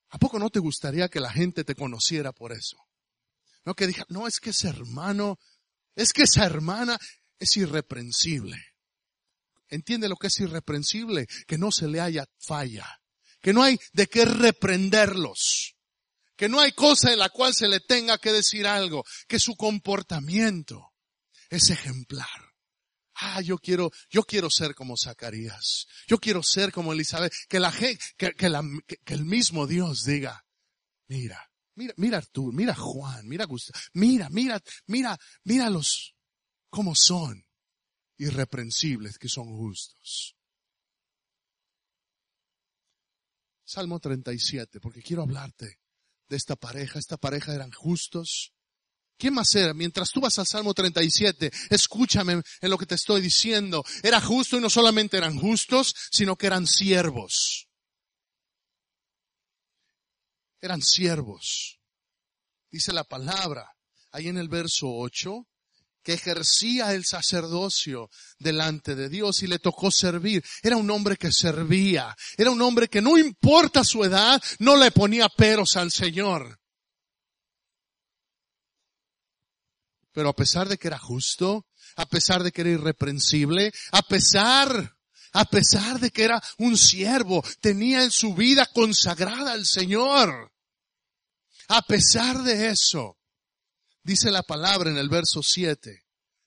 ¿a 0.09 0.19
poco 0.19 0.37
no 0.37 0.51
te 0.51 0.59
gustaría 0.59 1.09
que 1.09 1.19
la 1.19 1.31
gente 1.31 1.63
te 1.63 1.73
conociera 1.73 2.31
por 2.31 2.51
eso? 2.51 2.77
No 3.65 3.73
que 3.73 3.87
diga, 3.87 4.05
no, 4.09 4.27
es 4.27 4.39
que 4.39 4.51
ese 4.51 4.67
hermano, 4.67 5.39
es 5.95 6.13
que 6.13 6.21
esa 6.21 6.45
hermana 6.45 6.99
es 7.39 7.57
irreprensible. 7.57 8.63
¿Entiende 9.67 10.09
lo 10.09 10.15
que 10.15 10.27
es 10.27 10.39
irreprensible? 10.41 11.25
Que 11.47 11.57
no 11.57 11.71
se 11.71 11.87
le 11.87 12.01
haya 12.01 12.27
falla, 12.37 13.01
que 13.41 13.51
no 13.51 13.63
hay 13.63 13.79
de 13.93 14.05
qué 14.05 14.25
reprenderlos 14.25 15.73
que 16.37 16.47
no 16.47 16.59
hay 16.59 16.71
cosa 16.71 17.11
en 17.11 17.19
la 17.19 17.29
cual 17.29 17.53
se 17.53 17.67
le 17.67 17.79
tenga 17.79 18.19
que 18.19 18.31
decir 18.31 18.67
algo, 18.67 19.03
que 19.27 19.39
su 19.39 19.57
comportamiento 19.57 20.93
es 21.49 21.71
ejemplar. 21.71 22.27
Ah, 23.15 23.41
yo 23.41 23.57
quiero, 23.57 23.91
yo 24.11 24.23
quiero 24.23 24.49
ser 24.51 24.75
como 24.75 24.95
Zacarías. 24.95 25.87
Yo 26.07 26.19
quiero 26.19 26.43
ser 26.43 26.71
como 26.71 26.93
Elizabeth. 26.93 27.33
Que 27.49 27.59
la 27.59 27.71
que, 27.71 27.97
que, 28.15 28.45
el 29.13 29.25
mismo 29.25 29.65
Dios 29.65 30.05
diga, 30.05 30.45
mira, 31.07 31.51
mira, 31.73 31.95
mira 31.97 32.21
tú, 32.21 32.51
mira 32.53 32.75
Juan, 32.75 33.27
mira 33.27 33.45
Gustavo, 33.45 33.79
mira, 33.93 34.29
mira, 34.29 34.61
mira, 34.85 35.17
míralos 35.43 36.15
cómo 36.69 36.93
son. 36.93 37.43
irreprensibles 38.19 39.17
que 39.17 39.29
son 39.29 39.47
justos. 39.57 40.35
Salmo 43.63 43.99
37, 43.99 44.79
porque 44.79 45.01
quiero 45.01 45.23
hablarte 45.23 45.79
de 46.29 46.37
esta 46.37 46.55
pareja. 46.55 46.99
Esta 46.99 47.17
pareja 47.17 47.53
eran 47.53 47.71
justos. 47.71 48.53
¿Qué 49.17 49.31
más 49.31 49.53
era? 49.55 49.73
Mientras 49.73 50.11
tú 50.11 50.21
vas 50.21 50.37
al 50.37 50.45
Salmo 50.45 50.73
37, 50.73 51.51
escúchame 51.71 52.41
en 52.61 52.69
lo 52.69 52.77
que 52.77 52.85
te 52.85 52.95
estoy 52.95 53.21
diciendo. 53.21 53.83
Era 54.03 54.21
justo 54.21 54.57
y 54.57 54.61
no 54.61 54.69
solamente 54.69 55.17
eran 55.17 55.39
justos, 55.39 55.95
sino 56.11 56.35
que 56.35 56.47
eran 56.47 56.67
siervos. 56.67 57.67
Eran 60.61 60.81
siervos. 60.81 61.79
Dice 62.69 62.93
la 62.93 63.03
palabra, 63.03 63.75
ahí 64.11 64.27
en 64.27 64.37
el 64.37 64.49
verso 64.49 64.87
8, 64.87 65.47
que 66.07 66.13
ejercía 66.13 66.93
el 66.93 67.03
sacerdocio 67.03 68.09
delante 68.39 68.95
de 68.95 69.09
Dios 69.09 69.43
y 69.43 69.47
le 69.47 69.59
tocó 69.59 69.91
servir. 69.91 70.41
Era 70.63 70.77
un 70.77 70.89
hombre 70.89 71.17
que 71.17 71.33
servía. 71.33 72.15
Era 72.37 72.49
un 72.49 72.61
hombre 72.61 72.87
que 72.87 73.01
no 73.01 73.17
importa 73.17 73.83
su 73.83 74.05
edad, 74.05 74.41
no 74.59 74.77
le 74.77 74.91
ponía 74.91 75.27
peros 75.27 75.75
al 75.75 75.91
Señor. 75.91 76.61
Pero 80.13 80.29
a 80.29 80.33
pesar 80.33 80.69
de 80.69 80.77
que 80.77 80.87
era 80.87 80.97
justo, 80.97 81.65
a 81.97 82.05
pesar 82.05 82.41
de 82.41 82.53
que 82.53 82.61
era 82.61 82.69
irreprensible, 82.69 83.73
a 83.91 84.01
pesar, 84.01 84.95
a 85.33 85.43
pesar 85.43 85.99
de 85.99 86.11
que 86.11 86.23
era 86.23 86.41
un 86.57 86.77
siervo, 86.77 87.43
tenía 87.59 88.05
en 88.05 88.11
su 88.11 88.33
vida 88.33 88.65
consagrada 88.67 89.51
al 89.51 89.65
Señor. 89.65 90.53
A 91.67 91.81
pesar 91.81 92.43
de 92.43 92.69
eso, 92.69 93.17
Dice 94.07 94.31
la 94.31 94.41
palabra 94.41 94.89
en 94.89 94.97
el 94.97 95.09
verso 95.09 95.43
7 95.43 96.05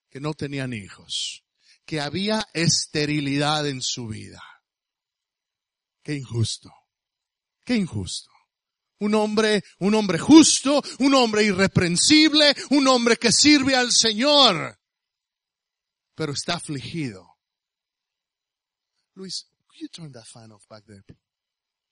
que 0.08 0.18
no 0.18 0.32
tenían 0.32 0.72
hijos, 0.72 1.44
que 1.84 2.00
había 2.00 2.48
esterilidad 2.54 3.68
en 3.68 3.82
su 3.82 4.06
vida. 4.06 4.40
Qué 6.02 6.14
injusto, 6.14 6.72
qué 7.66 7.76
injusto. 7.76 8.30
Un 9.00 9.14
hombre, 9.14 9.62
un 9.80 9.94
hombre 9.94 10.18
justo, 10.18 10.82
un 11.00 11.12
hombre 11.12 11.44
irreprensible, 11.44 12.56
un 12.70 12.88
hombre 12.88 13.18
que 13.18 13.30
sirve 13.30 13.76
al 13.76 13.92
Señor, 13.92 14.80
pero 16.14 16.32
está 16.32 16.54
afligido. 16.54 17.36
Luis, 19.16 19.50
could 19.66 19.80
you 19.82 19.88
turn 19.88 20.12
that 20.12 20.24
fan 20.24 20.50
off 20.50 20.66
back 20.66 20.86
there? 20.86 21.04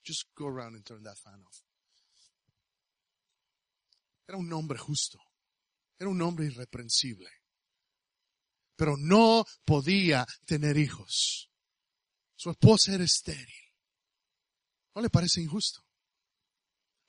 Just 0.03 0.35
go 0.35 0.47
around 0.47 0.77
and 0.77 0.85
turn 0.87 1.03
that 1.03 1.19
fan 1.19 1.43
off. 1.43 1.63
Era 4.27 4.39
un 4.39 4.51
hombre 4.51 4.79
justo. 4.79 5.28
Era 5.99 6.09
un 6.09 6.21
hombre 6.23 6.47
irreprensible. 6.47 7.31
Pero 8.77 8.97
no 8.97 9.45
podía 9.65 10.27
tener 10.47 10.77
hijos. 10.77 11.51
Su 12.37 12.51
esposa 12.51 12.95
era 12.95 13.05
estéril. 13.05 13.75
¿No 14.95 15.03
le 15.03 15.11
parece 15.11 15.41
injusto? 15.41 15.85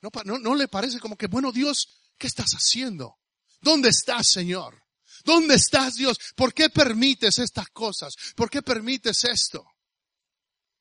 No, 0.01 0.09
no, 0.25 0.39
no 0.39 0.55
le 0.55 0.67
parece 0.67 0.99
como 0.99 1.17
que, 1.17 1.27
bueno, 1.27 1.51
Dios, 1.51 2.13
¿qué 2.17 2.27
estás 2.27 2.51
haciendo? 2.51 3.19
¿Dónde 3.61 3.89
estás, 3.89 4.27
Señor? 4.27 4.81
¿Dónde 5.23 5.55
estás, 5.55 5.95
Dios? 5.95 6.17
¿Por 6.35 6.53
qué 6.53 6.69
permites 6.69 7.39
estas 7.39 7.67
cosas? 7.69 8.13
¿Por 8.35 8.49
qué 8.49 8.61
permites 8.61 9.23
esto? 9.25 9.65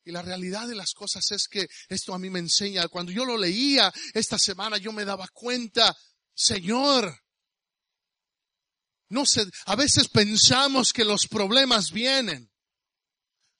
Y 0.04 0.12
la 0.12 0.22
realidad 0.22 0.66
de 0.66 0.74
las 0.74 0.94
cosas 0.94 1.30
es 1.32 1.48
que 1.48 1.66
esto 1.88 2.14
a 2.14 2.18
mí 2.18 2.30
me 2.30 2.38
enseña. 2.38 2.88
Cuando 2.88 3.12
yo 3.12 3.24
lo 3.24 3.36
leía 3.36 3.92
esta 4.14 4.38
semana, 4.38 4.78
yo 4.78 4.92
me 4.92 5.04
daba 5.04 5.28
cuenta, 5.28 5.94
Señor, 6.34 7.14
no 9.08 9.24
sé, 9.26 9.44
a 9.66 9.76
veces 9.76 10.08
pensamos 10.08 10.92
que 10.92 11.04
los 11.04 11.26
problemas 11.26 11.92
vienen 11.92 12.50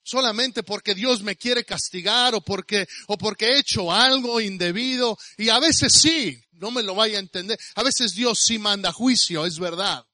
solamente 0.03 0.63
porque 0.63 0.95
Dios 0.95 1.21
me 1.21 1.35
quiere 1.35 1.63
castigar 1.63 2.33
o 2.33 2.41
porque, 2.41 2.87
o 3.07 3.17
porque 3.17 3.45
he 3.47 3.59
hecho 3.59 3.91
algo 3.91 4.41
indebido. 4.41 5.17
Y 5.37 5.49
a 5.49 5.59
veces 5.59 5.93
sí, 5.93 6.41
no 6.53 6.71
me 6.71 6.83
lo 6.83 6.95
vaya 6.95 7.17
a 7.17 7.21
entender. 7.21 7.59
A 7.75 7.83
veces 7.83 8.13
Dios 8.13 8.39
sí 8.39 8.57
manda 8.57 8.91
juicio, 8.91 9.45
es 9.45 9.59
verdad. 9.59 10.05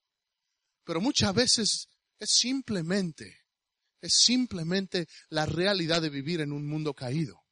Pero 0.83 0.99
muchas 1.01 1.33
veces 1.33 1.87
es 2.19 2.29
simplemente, 2.29 3.45
es 4.01 4.13
simplemente 4.17 5.07
la 5.29 5.45
realidad 5.45 6.01
de 6.01 6.09
vivir 6.09 6.41
en 6.41 6.51
un 6.51 6.67
mundo 6.67 6.93
caído. 6.93 7.43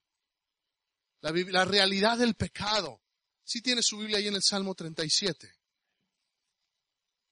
La, 1.21 1.63
realidad 1.63 2.17
del 2.17 2.35
pecado. 2.35 3.01
Si 3.45 3.61
tiene 3.61 3.81
su 3.81 3.97
Biblia 3.97 4.17
ahí 4.17 4.27
en 4.27 4.35
el 4.35 4.43
Salmo 4.43 4.75
37. 4.75 5.49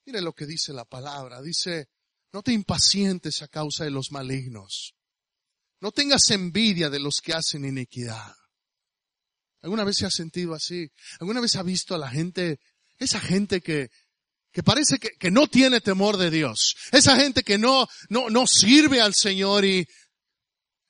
Mire 0.05 0.22
lo 0.22 0.34
que 0.34 0.46
dice 0.46 0.74
la 0.74 0.86
palabra. 0.86 1.41
Dice, 1.41 1.89
no 2.34 2.41
te 2.41 2.53
impacientes 2.53 3.41
a 3.41 3.48
causa 3.48 3.84
de 3.84 3.91
los 3.91 4.12
malignos. 4.12 4.96
No 5.79 5.91
tengas 5.91 6.29
envidia 6.29 6.89
de 6.89 7.00
los 7.00 7.22
que 7.22 7.34
hacen 7.34 7.65
iniquidad. 7.65 8.36
¿Alguna 9.62 9.84
vez 9.84 9.98
se 9.98 10.05
ha 10.05 10.12
sentido 10.12 10.53
así? 10.53 10.89
¿Alguna 11.20 11.41
vez 11.41 11.55
ha 11.55 11.63
visto 11.63 11.93
a 11.93 11.98
la 11.98 12.10
gente, 12.10 12.60
esa 12.98 13.20
gente 13.20 13.62
que, 13.62 13.89
que 14.51 14.63
parece 14.63 14.98
que, 14.98 15.10
que 15.20 15.29
no 15.29 15.48
tiene 15.48 15.81
temor 15.81 16.17
de 16.17 16.31
Dios? 16.31 16.75
Esa 16.91 17.15
gente 17.15 17.43
que 17.43 17.58
no, 17.58 17.88
no, 18.10 18.29
no 18.29 18.48
sirve 18.48 19.01
al 19.01 19.13
Señor 19.13 19.65
y, 19.65 19.86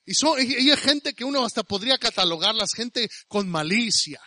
y 0.04 0.14
son, 0.14 0.40
y 0.40 0.70
hay 0.70 0.76
gente 0.76 1.14
que 1.14 1.24
uno 1.24 1.44
hasta 1.44 1.62
podría 1.62 1.98
catalogarlas 1.98 2.72
gente 2.74 3.08
con 3.28 3.48
malicia. 3.48 4.20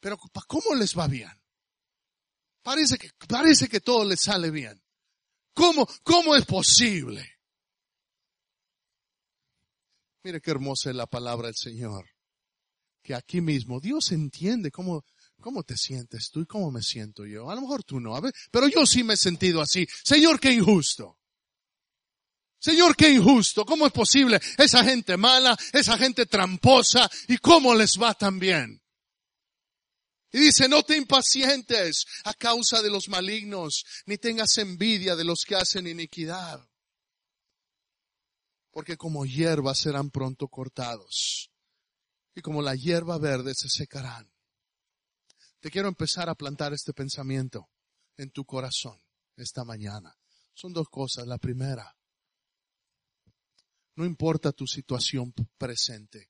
Pero 0.00 0.16
¿cómo 0.46 0.74
les 0.74 0.96
va 0.96 1.08
bien? 1.08 1.32
Parece 2.66 2.98
que, 2.98 3.10
parece 3.28 3.68
que 3.68 3.80
todo 3.80 4.04
le 4.04 4.16
sale 4.16 4.50
bien. 4.50 4.82
¿Cómo, 5.54 5.86
cómo 6.02 6.34
es 6.34 6.44
posible? 6.44 7.24
Mire 10.24 10.40
qué 10.40 10.50
hermosa 10.50 10.90
es 10.90 10.96
la 10.96 11.06
palabra 11.06 11.46
del 11.46 11.54
Señor. 11.54 12.10
Que 13.04 13.14
aquí 13.14 13.40
mismo 13.40 13.78
Dios 13.78 14.10
entiende 14.10 14.72
cómo, 14.72 15.04
cómo 15.40 15.62
te 15.62 15.76
sientes 15.76 16.28
tú 16.32 16.40
y 16.40 16.46
cómo 16.46 16.72
me 16.72 16.82
siento 16.82 17.24
yo. 17.24 17.48
A 17.48 17.54
lo 17.54 17.60
mejor 17.60 17.84
tú 17.84 18.00
no, 18.00 18.20
pero 18.50 18.66
yo 18.66 18.84
sí 18.84 19.04
me 19.04 19.14
he 19.14 19.16
sentido 19.16 19.62
así. 19.62 19.86
Señor, 20.02 20.40
qué 20.40 20.50
injusto. 20.50 21.20
Señor, 22.58 22.96
qué 22.96 23.10
injusto. 23.10 23.64
¿Cómo 23.64 23.86
es 23.86 23.92
posible? 23.92 24.40
Esa 24.58 24.82
gente 24.82 25.16
mala, 25.16 25.56
esa 25.72 25.96
gente 25.96 26.26
tramposa, 26.26 27.08
¿y 27.28 27.36
cómo 27.36 27.76
les 27.76 27.96
va 27.96 28.12
tan 28.14 28.40
bien? 28.40 28.82
Y 30.36 30.40
dice, 30.40 30.68
no 30.68 30.82
te 30.82 30.98
impacientes 30.98 32.04
a 32.24 32.34
causa 32.34 32.82
de 32.82 32.90
los 32.90 33.08
malignos, 33.08 33.86
ni 34.04 34.18
tengas 34.18 34.58
envidia 34.58 35.16
de 35.16 35.24
los 35.24 35.44
que 35.48 35.54
hacen 35.54 35.86
iniquidad. 35.86 36.68
Porque 38.70 38.98
como 38.98 39.24
hierba 39.24 39.74
serán 39.74 40.10
pronto 40.10 40.46
cortados, 40.48 41.50
y 42.34 42.42
como 42.42 42.60
la 42.60 42.74
hierba 42.74 43.16
verde 43.16 43.54
se 43.54 43.70
secarán. 43.70 44.30
Te 45.58 45.70
quiero 45.70 45.88
empezar 45.88 46.28
a 46.28 46.34
plantar 46.34 46.74
este 46.74 46.92
pensamiento 46.92 47.70
en 48.18 48.30
tu 48.30 48.44
corazón 48.44 49.00
esta 49.36 49.64
mañana. 49.64 50.14
Son 50.52 50.70
dos 50.70 50.90
cosas. 50.90 51.26
La 51.26 51.38
primera, 51.38 51.96
no 53.94 54.04
importa 54.04 54.52
tu 54.52 54.66
situación 54.66 55.32
presente. 55.56 56.28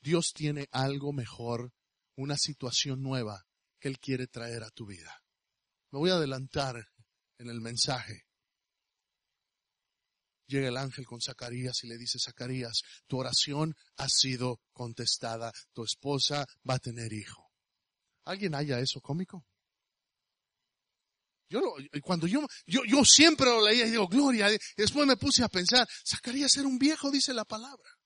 Dios 0.00 0.32
tiene 0.32 0.66
algo 0.72 1.12
mejor 1.12 1.74
una 2.18 2.36
situación 2.36 3.02
nueva 3.02 3.46
que 3.80 3.88
Él 3.88 3.98
quiere 3.98 4.26
traer 4.26 4.64
a 4.64 4.70
tu 4.70 4.86
vida. 4.86 5.22
Me 5.90 6.00
voy 6.00 6.10
a 6.10 6.14
adelantar 6.14 6.76
en 7.38 7.48
el 7.48 7.60
mensaje. 7.60 8.24
Llega 10.48 10.68
el 10.68 10.76
ángel 10.76 11.06
con 11.06 11.20
Zacarías 11.20 11.84
y 11.84 11.88
le 11.88 11.96
dice, 11.96 12.18
Zacarías, 12.18 12.80
tu 13.06 13.18
oración 13.18 13.74
ha 13.96 14.08
sido 14.08 14.60
contestada, 14.72 15.52
tu 15.72 15.84
esposa 15.84 16.44
va 16.68 16.74
a 16.74 16.78
tener 16.78 17.12
hijo. 17.12 17.52
¿Alguien 18.24 18.54
haya 18.54 18.80
eso 18.80 19.00
cómico? 19.00 19.46
Yo 21.50 21.60
cuando 22.02 22.26
yo, 22.26 22.46
yo, 22.66 22.82
yo 22.84 23.04
siempre 23.04 23.46
lo 23.46 23.66
leía 23.66 23.86
y 23.86 23.90
digo, 23.90 24.08
gloria, 24.08 24.52
y 24.52 24.58
después 24.76 25.06
me 25.06 25.16
puse 25.16 25.44
a 25.44 25.48
pensar, 25.48 25.86
Zacarías 26.06 26.54
era 26.56 26.66
un 26.66 26.78
viejo, 26.78 27.10
dice 27.10 27.32
la 27.32 27.44
palabra. 27.44 27.97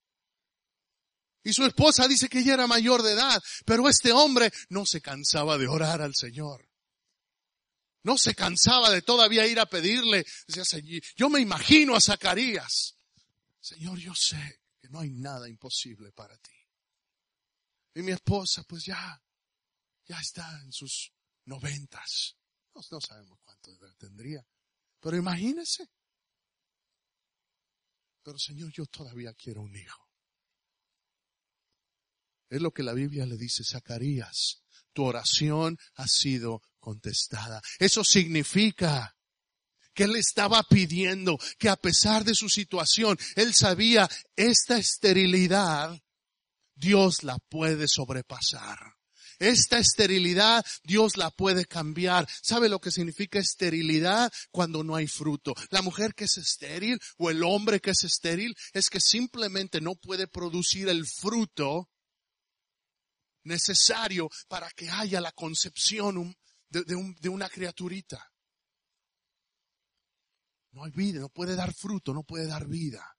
Y 1.45 1.53
su 1.53 1.65
esposa 1.65 2.07
dice 2.07 2.29
que 2.29 2.41
ella 2.41 2.55
era 2.55 2.67
mayor 2.67 3.03
de 3.03 3.13
edad, 3.13 3.43
pero 3.65 3.89
este 3.89 4.13
hombre 4.13 4.53
no 4.69 4.87
se 4.87 5.01
cansaba 5.01 5.59
de 5.59 5.67
orar 5.67 6.01
al 6.01 6.15
Señor. 6.15 6.69
No 8.05 8.19
se 8.19 8.35
cansaba 8.35 8.91
de 8.91 9.03
todavía 9.03 9.47
ir 9.47 9.61
a 9.61 9.67
pedirle. 9.67 10.25
yo 11.17 11.29
me 11.29 11.41
imagino 11.41 11.95
a 11.95 12.01
Zacarías. 12.01 12.97
Señor, 13.61 13.99
yo 13.99 14.13
sé 14.15 14.61
que 14.81 14.89
no 14.89 15.01
hay 15.01 15.11
nada 15.11 15.49
imposible 15.49 16.13
para 16.13 16.37
ti. 16.39 16.51
Y 17.95 18.03
mi 18.03 18.13
esposa, 18.13 18.65
pues 18.65 18.85
ya, 18.85 19.23
ya 20.07 20.19
está 20.19 20.61
en 20.63 20.73
sus 20.73 21.13
noventas. 21.45 22.37
No, 22.75 22.81
no 22.91 23.01
sabemos 23.01 23.39
cuánto 23.45 23.71
tendría. 23.99 24.45
Pero 25.01 25.17
imagínese. 25.17 25.89
Pero 28.23 28.39
Señor, 28.39 28.73
yo 28.73 28.87
todavía 28.87 29.35
quiero 29.35 29.63
un 29.63 29.77
hijo. 29.77 30.12
Es 32.53 32.61
lo 32.61 32.71
que 32.71 32.83
la 32.83 32.93
Biblia 32.93 33.25
le 33.25 33.39
dice, 33.39 33.65
Zacarías, 33.65 34.63
tu 34.93 35.05
oración 35.05 35.79
ha 35.95 36.07
sido 36.07 36.61
contestada. 36.81 37.63
Eso 37.79 38.05
significa 38.05 39.17
que 39.95 40.05
él 40.05 40.17
estaba 40.17 40.63
pidiendo, 40.63 41.39
que 41.59 41.71
a 41.71 41.77
pesar 41.77 42.25
de 42.25 42.35
su 42.35 42.51
situación, 42.51 43.17
él 43.37 43.55
sabía, 43.55 44.07
esta 44.37 44.77
esterilidad, 44.77 45.99
Dios 46.75 47.23
la 47.23 47.39
puede 47.39 47.89
sobrepasar. 47.89 48.97
Esta 49.39 49.79
esterilidad 49.79 50.63
Dios 50.85 51.17
la 51.17 51.31
puede 51.31 51.65
cambiar. 51.65 52.29
¿Sabe 52.43 52.69
lo 52.69 52.83
que 52.83 52.91
significa 52.91 53.39
esterilidad? 53.39 54.31
Cuando 54.51 54.85
no 54.85 54.95
hay 54.95 55.07
fruto. 55.07 55.55
La 55.71 55.81
mujer 55.81 56.15
que 56.15 56.25
es 56.25 56.37
estéril 56.37 57.01
o 57.17 57.31
el 57.31 57.43
hombre 57.43 57.81
que 57.81 57.93
es 57.93 58.05
estéril 58.05 58.55
es 58.75 58.91
que 58.91 59.01
simplemente 59.01 59.81
no 59.81 59.95
puede 59.95 60.29
producir 60.29 60.91
el 60.91 61.07
fruto 61.07 61.89
necesario 63.45 64.29
para 64.49 64.71
que 64.71 64.91
haya 64.91 65.21
la 65.21 65.33
concepción 65.33 66.35
de, 66.69 67.29
una 67.29 67.49
criaturita. 67.49 68.31
No 70.73 70.85
hay 70.85 70.91
vida, 70.93 71.21
no 71.21 71.29
puede 71.29 71.55
dar 71.55 71.75
fruto, 71.75 72.15
no 72.15 72.23
puede 72.23 72.47
dar 72.47 72.67
vida. 72.67 73.17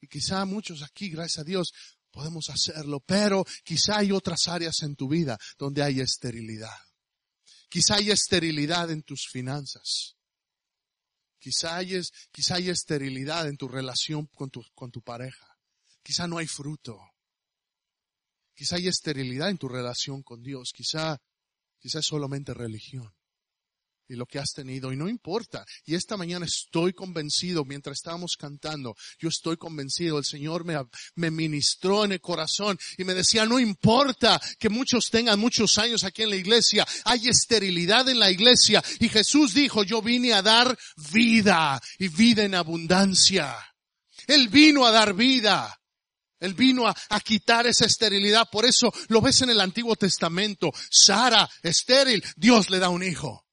Y 0.00 0.08
quizá 0.08 0.44
muchos 0.44 0.82
aquí, 0.82 1.08
gracias 1.08 1.38
a 1.38 1.44
Dios, 1.44 1.72
podemos 2.10 2.50
hacerlo, 2.50 3.00
pero 3.00 3.44
quizá 3.64 3.98
hay 3.98 4.12
otras 4.12 4.46
áreas 4.48 4.82
en 4.82 4.94
tu 4.94 5.08
vida 5.08 5.38
donde 5.58 5.82
hay 5.82 6.00
esterilidad. 6.00 6.76
Quizá 7.70 7.96
hay 7.96 8.10
esterilidad 8.10 8.90
en 8.90 9.02
tus 9.02 9.26
finanzas. 9.28 10.16
Quizá 11.38 11.76
hay, 11.76 12.00
quizá 12.30 12.56
hay 12.56 12.70
esterilidad 12.70 13.48
en 13.48 13.56
tu 13.56 13.68
relación 13.68 14.26
con 14.26 14.50
tu, 14.50 14.62
con 14.74 14.90
tu 14.90 15.02
pareja. 15.02 15.46
Quizá 16.02 16.28
no 16.28 16.38
hay 16.38 16.46
fruto. 16.46 16.98
Quizá 18.54 18.76
hay 18.76 18.88
esterilidad 18.88 19.50
en 19.50 19.58
tu 19.58 19.68
relación 19.68 20.22
con 20.22 20.42
Dios. 20.42 20.72
Quizá, 20.74 21.20
quizá 21.78 21.98
es 21.98 22.06
solamente 22.06 22.54
religión 22.54 23.12
y 24.08 24.14
lo 24.14 24.26
que 24.26 24.38
has 24.38 24.52
tenido 24.52 24.92
y 24.92 24.96
no 24.96 25.08
importa. 25.08 25.64
Y 25.84 25.94
esta 25.94 26.16
mañana 26.16 26.46
estoy 26.46 26.92
convencido, 26.92 27.64
mientras 27.64 27.98
estábamos 27.98 28.36
cantando, 28.36 28.96
yo 29.18 29.28
estoy 29.28 29.56
convencido, 29.56 30.18
el 30.18 30.24
Señor 30.24 30.64
me, 30.64 30.76
me 31.14 31.30
ministró 31.30 32.04
en 32.04 32.12
el 32.12 32.20
corazón 32.20 32.78
y 32.98 33.04
me 33.04 33.14
decía, 33.14 33.46
no 33.46 33.58
importa 33.58 34.40
que 34.58 34.68
muchos 34.68 35.10
tengan 35.10 35.38
muchos 35.38 35.78
años 35.78 36.04
aquí 36.04 36.22
en 36.22 36.30
la 36.30 36.36
iglesia, 36.36 36.86
hay 37.04 37.28
esterilidad 37.28 38.08
en 38.08 38.18
la 38.18 38.30
iglesia 38.30 38.82
y 39.00 39.08
Jesús 39.08 39.54
dijo, 39.54 39.82
yo 39.82 40.02
vine 40.02 40.32
a 40.32 40.42
dar 40.42 40.76
vida 41.12 41.80
y 41.98 42.08
vida 42.08 42.44
en 42.44 42.54
abundancia. 42.54 43.56
Él 44.26 44.48
vino 44.48 44.86
a 44.86 44.90
dar 44.90 45.14
vida. 45.14 45.78
Él 46.40 46.54
vino 46.54 46.86
a, 46.86 46.94
quitar 47.20 47.66
esa 47.66 47.86
esterilidad. 47.86 48.48
Por 48.50 48.66
eso 48.66 48.92
lo 49.08 49.20
ves 49.20 49.42
en 49.42 49.50
el 49.50 49.60
Antiguo 49.60 49.96
Testamento. 49.96 50.70
Sara, 50.90 51.48
estéril, 51.62 52.22
Dios 52.36 52.70
le 52.70 52.78
da 52.78 52.88
un 52.88 53.02
hijo. 53.02 53.44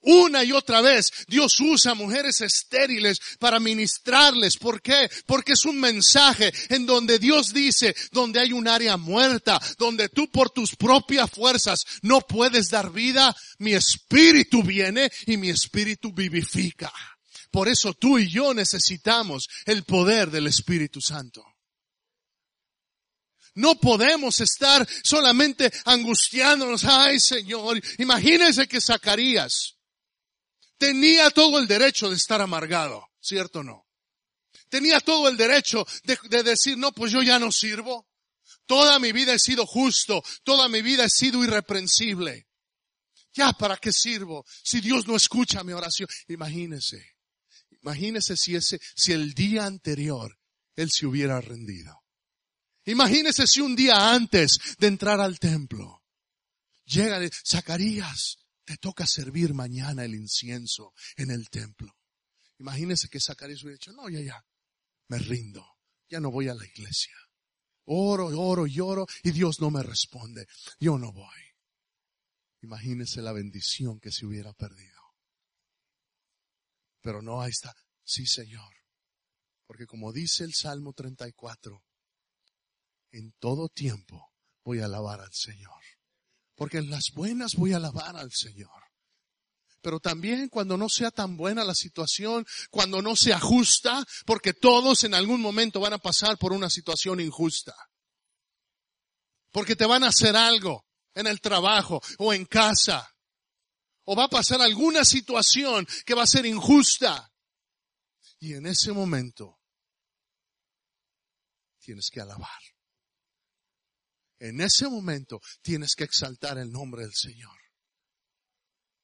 Una 0.00 0.44
y 0.44 0.52
otra 0.52 0.80
vez 0.80 1.10
Dios 1.26 1.58
usa 1.60 1.94
mujeres 1.94 2.40
estériles 2.40 3.18
para 3.38 3.58
ministrarles. 3.58 4.56
¿Por 4.56 4.80
qué? 4.80 5.10
Porque 5.26 5.52
es 5.52 5.64
un 5.64 5.78
mensaje 5.78 6.52
en 6.68 6.86
donde 6.86 7.18
Dios 7.18 7.52
dice, 7.52 7.94
donde 8.12 8.40
hay 8.40 8.52
un 8.52 8.68
área 8.68 8.96
muerta, 8.96 9.60
donde 9.76 10.08
tú 10.08 10.30
por 10.30 10.50
tus 10.50 10.76
propias 10.76 11.30
fuerzas 11.30 11.84
no 12.02 12.20
puedes 12.20 12.70
dar 12.70 12.92
vida, 12.92 13.34
mi 13.58 13.74
espíritu 13.74 14.62
viene 14.62 15.10
y 15.26 15.36
mi 15.36 15.50
espíritu 15.50 16.12
vivifica. 16.12 16.92
Por 17.50 17.68
eso 17.68 17.94
tú 17.94 18.18
y 18.18 18.30
yo 18.30 18.52
necesitamos 18.54 19.48
el 19.64 19.84
poder 19.84 20.30
del 20.30 20.46
Espíritu 20.46 21.00
Santo. 21.00 21.44
No 23.54 23.74
podemos 23.74 24.40
estar 24.40 24.86
solamente 25.02 25.72
angustiándonos. 25.84 26.84
Ay 26.84 27.18
Señor, 27.18 27.80
imagínense 27.98 28.68
que 28.68 28.80
Zacarías 28.80 29.74
tenía 30.76 31.30
todo 31.30 31.58
el 31.58 31.66
derecho 31.66 32.08
de 32.08 32.16
estar 32.16 32.40
amargado, 32.40 33.08
¿cierto 33.20 33.60
o 33.60 33.64
no? 33.64 33.88
Tenía 34.68 35.00
todo 35.00 35.28
el 35.28 35.36
derecho 35.36 35.86
de, 36.04 36.42
decir, 36.42 36.76
no, 36.78 36.92
pues 36.92 37.10
yo 37.10 37.22
ya 37.22 37.38
no 37.38 37.50
sirvo. 37.50 38.06
Toda 38.66 38.98
mi 38.98 39.12
vida 39.12 39.32
he 39.32 39.38
sido 39.38 39.66
justo, 39.66 40.22
toda 40.44 40.68
mi 40.68 40.82
vida 40.82 41.04
he 41.04 41.10
sido 41.10 41.42
irreprensible. 41.42 42.46
Ya, 43.32 43.52
¿para 43.52 43.76
qué 43.76 43.92
sirvo? 43.92 44.44
Si 44.62 44.80
Dios 44.80 45.06
no 45.06 45.16
escucha 45.16 45.64
mi 45.64 45.72
oración. 45.72 46.08
Imagínese, 46.28 47.17
imagínese 47.82 48.36
si 48.36 48.56
ese, 48.56 48.80
si 48.94 49.12
el 49.12 49.34
día 49.34 49.66
anterior 49.66 50.38
él 50.74 50.90
se 50.90 51.06
hubiera 51.06 51.40
rendido. 51.40 52.02
Imagínese 52.84 53.46
si 53.46 53.60
un 53.60 53.76
día 53.76 54.14
antes 54.14 54.58
de 54.78 54.86
entrar 54.86 55.20
al 55.20 55.38
templo 55.38 56.02
llega 56.88 57.20
Zacarías, 57.46 58.38
te 58.64 58.76
toca 58.78 59.06
servir 59.06 59.54
mañana 59.54 60.04
el 60.04 60.14
incienso 60.14 60.94
en 61.16 61.30
el 61.30 61.48
templo. 61.50 61.96
Imagínese 62.58 63.08
que 63.08 63.20
Zacarías 63.20 63.62
hubiera 63.62 63.76
dicho, 63.76 63.92
no, 63.92 64.08
ya, 64.08 64.20
ya, 64.20 64.44
me 65.08 65.18
rindo, 65.18 65.64
ya 66.08 66.20
no 66.20 66.30
voy 66.30 66.48
a 66.48 66.54
la 66.54 66.66
iglesia. 66.66 67.14
Oro, 67.84 68.26
oro, 68.26 68.66
lloro 68.66 69.06
y 69.22 69.30
Dios 69.30 69.60
no 69.60 69.70
me 69.70 69.82
responde. 69.82 70.46
Yo 70.78 70.98
no 70.98 71.12
voy. 71.12 71.40
Imagínese 72.62 73.22
la 73.22 73.32
bendición 73.32 74.00
que 74.00 74.10
se 74.10 74.26
hubiera 74.26 74.52
perdido. 74.52 74.97
Pero 77.00 77.22
no, 77.22 77.40
ahí 77.40 77.50
está. 77.50 77.74
Sí, 78.04 78.26
Señor. 78.26 78.74
Porque 79.66 79.86
como 79.86 80.12
dice 80.12 80.44
el 80.44 80.54
Salmo 80.54 80.92
34, 80.92 81.84
en 83.12 83.32
todo 83.38 83.68
tiempo 83.68 84.32
voy 84.64 84.80
a 84.80 84.86
alabar 84.86 85.20
al 85.20 85.32
Señor. 85.32 85.82
Porque 86.54 86.78
en 86.78 86.90
las 86.90 87.10
buenas 87.14 87.54
voy 87.54 87.72
a 87.72 87.76
alabar 87.76 88.16
al 88.16 88.32
Señor. 88.32 88.82
Pero 89.80 90.00
también 90.00 90.48
cuando 90.48 90.76
no 90.76 90.88
sea 90.88 91.10
tan 91.10 91.36
buena 91.36 91.64
la 91.64 91.74
situación, 91.74 92.44
cuando 92.70 93.00
no 93.00 93.14
se 93.14 93.32
ajusta, 93.32 94.04
porque 94.26 94.52
todos 94.52 95.04
en 95.04 95.14
algún 95.14 95.40
momento 95.40 95.80
van 95.80 95.92
a 95.92 95.98
pasar 95.98 96.36
por 96.36 96.52
una 96.52 96.68
situación 96.68 97.20
injusta. 97.20 97.74
Porque 99.52 99.76
te 99.76 99.86
van 99.86 100.02
a 100.02 100.08
hacer 100.08 100.36
algo 100.36 100.84
en 101.14 101.26
el 101.26 101.40
trabajo 101.40 102.00
o 102.18 102.32
en 102.32 102.44
casa. 102.44 103.08
O 104.10 104.16
va 104.16 104.24
a 104.24 104.28
pasar 104.28 104.62
alguna 104.62 105.04
situación 105.04 105.86
que 106.06 106.14
va 106.14 106.22
a 106.22 106.26
ser 106.26 106.46
injusta. 106.46 107.30
Y 108.40 108.54
en 108.54 108.64
ese 108.64 108.90
momento 108.90 109.60
tienes 111.78 112.08
que 112.10 112.22
alabar. 112.22 112.62
En 114.38 114.62
ese 114.62 114.88
momento 114.88 115.42
tienes 115.60 115.94
que 115.94 116.04
exaltar 116.04 116.56
el 116.56 116.72
nombre 116.72 117.02
del 117.02 117.12
Señor. 117.12 117.58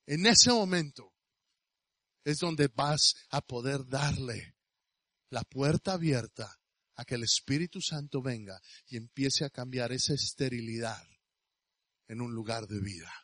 En 0.07 0.25
ese 0.25 0.51
momento 0.51 1.13
es 2.25 2.39
donde 2.39 2.69
vas 2.69 3.15
a 3.29 3.43
poder 3.43 3.87
darle 3.87 4.57
la 5.29 5.43
puerta 5.43 5.93
abierta 5.93 6.59
a 6.95 7.05
que 7.05 7.17
el 7.17 7.25
Espíritu 7.25 7.83
Santo 7.83 8.23
venga 8.23 8.59
y 8.87 8.97
empiece 8.97 9.45
a 9.45 9.51
cambiar 9.51 9.93
esa 9.93 10.15
esterilidad 10.15 11.07
en 12.09 12.23
un 12.23 12.33
lugar 12.33 12.67
de 12.67 12.81
vida. 12.81 13.24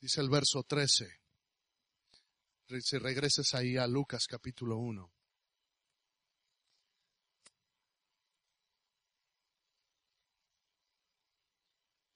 Dice 0.00 0.20
el 0.20 0.30
verso 0.30 0.62
13. 0.62 1.08
Si 2.80 2.98
regresas 2.98 3.54
ahí 3.54 3.76
a 3.76 3.86
Lucas 3.86 4.26
capítulo 4.28 4.76
1. 4.76 5.12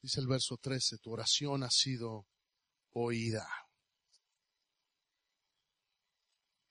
Dice 0.00 0.20
el 0.20 0.28
verso 0.28 0.56
13, 0.58 0.98
tu 0.98 1.12
oración 1.12 1.64
ha 1.64 1.70
sido 1.70 2.28
oída. 2.90 3.48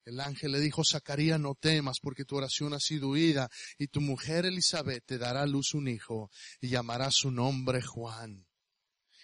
El 0.05 0.19
ángel 0.19 0.53
le 0.53 0.59
dijo, 0.59 0.83
Zacarías, 0.83 1.39
no 1.39 1.55
temas 1.55 1.99
porque 2.01 2.25
tu 2.25 2.37
oración 2.37 2.73
ha 2.73 2.79
sido 2.79 3.09
oída 3.09 3.49
y 3.77 3.87
tu 3.87 4.01
mujer 4.01 4.45
Elizabeth 4.45 5.05
te 5.05 5.17
dará 5.17 5.43
a 5.43 5.47
luz 5.47 5.73
un 5.73 5.87
hijo 5.87 6.31
y 6.59 6.69
llamará 6.69 7.09
su 7.11 7.31
nombre 7.31 7.81
Juan. 7.81 8.47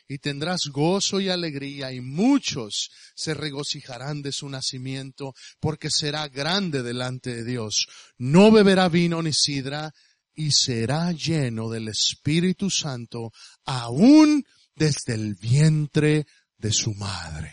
Y 0.07 0.19
tendrás 0.19 0.67
gozo 0.67 1.19
y 1.19 1.29
alegría 1.29 1.91
y 1.91 1.99
muchos 1.99 2.89
se 3.15 3.33
regocijarán 3.33 4.21
de 4.21 4.31
su 4.31 4.47
nacimiento 4.47 5.33
porque 5.59 5.89
será 5.89 6.27
grande 6.29 6.81
delante 6.81 7.35
de 7.35 7.43
Dios. 7.43 7.87
No 8.17 8.51
beberá 8.51 8.87
vino 8.87 9.21
ni 9.21 9.33
sidra 9.33 9.93
y 10.33 10.51
será 10.51 11.11
lleno 11.11 11.69
del 11.69 11.89
Espíritu 11.89 12.69
Santo 12.69 13.31
aún 13.65 14.45
desde 14.75 15.15
el 15.15 15.35
vientre 15.35 16.25
de 16.57 16.71
su 16.71 16.93
madre. 16.93 17.51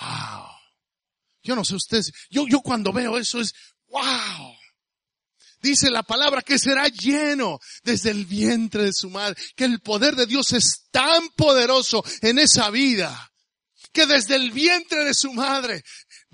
Wow. 0.00 0.46
Yo 1.42 1.56
no 1.56 1.64
sé 1.64 1.74
ustedes, 1.74 2.12
yo, 2.30 2.46
yo 2.46 2.60
cuando 2.60 2.92
veo 2.92 3.18
eso 3.18 3.40
es, 3.40 3.52
wow. 3.88 4.54
Dice 5.62 5.90
la 5.90 6.02
palabra 6.02 6.42
que 6.42 6.58
será 6.58 6.88
lleno 6.88 7.60
desde 7.84 8.10
el 8.10 8.26
vientre 8.26 8.84
de 8.84 8.92
su 8.92 9.10
madre, 9.10 9.40
que 9.54 9.64
el 9.64 9.80
poder 9.80 10.16
de 10.16 10.26
Dios 10.26 10.52
es 10.52 10.88
tan 10.90 11.28
poderoso 11.36 12.04
en 12.20 12.38
esa 12.38 12.68
vida, 12.70 13.32
que 13.92 14.06
desde 14.06 14.34
el 14.36 14.50
vientre 14.50 15.04
de 15.04 15.14
su 15.14 15.32
madre 15.32 15.82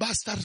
va 0.01 0.09
a 0.09 0.13
estar 0.13 0.39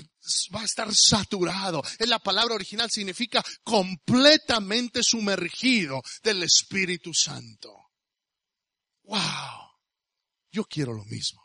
va 0.55 0.61
a 0.61 0.65
estar 0.65 0.93
saturado. 0.93 1.83
En 1.99 2.09
la 2.09 2.19
palabra 2.19 2.55
original 2.55 2.89
significa 2.89 3.43
completamente 3.63 5.03
sumergido 5.03 6.01
del 6.23 6.43
Espíritu 6.43 7.13
Santo. 7.13 7.91
Wow. 9.03 9.19
Yo 10.51 10.63
quiero 10.65 10.93
lo 10.93 11.03
mismo. 11.05 11.42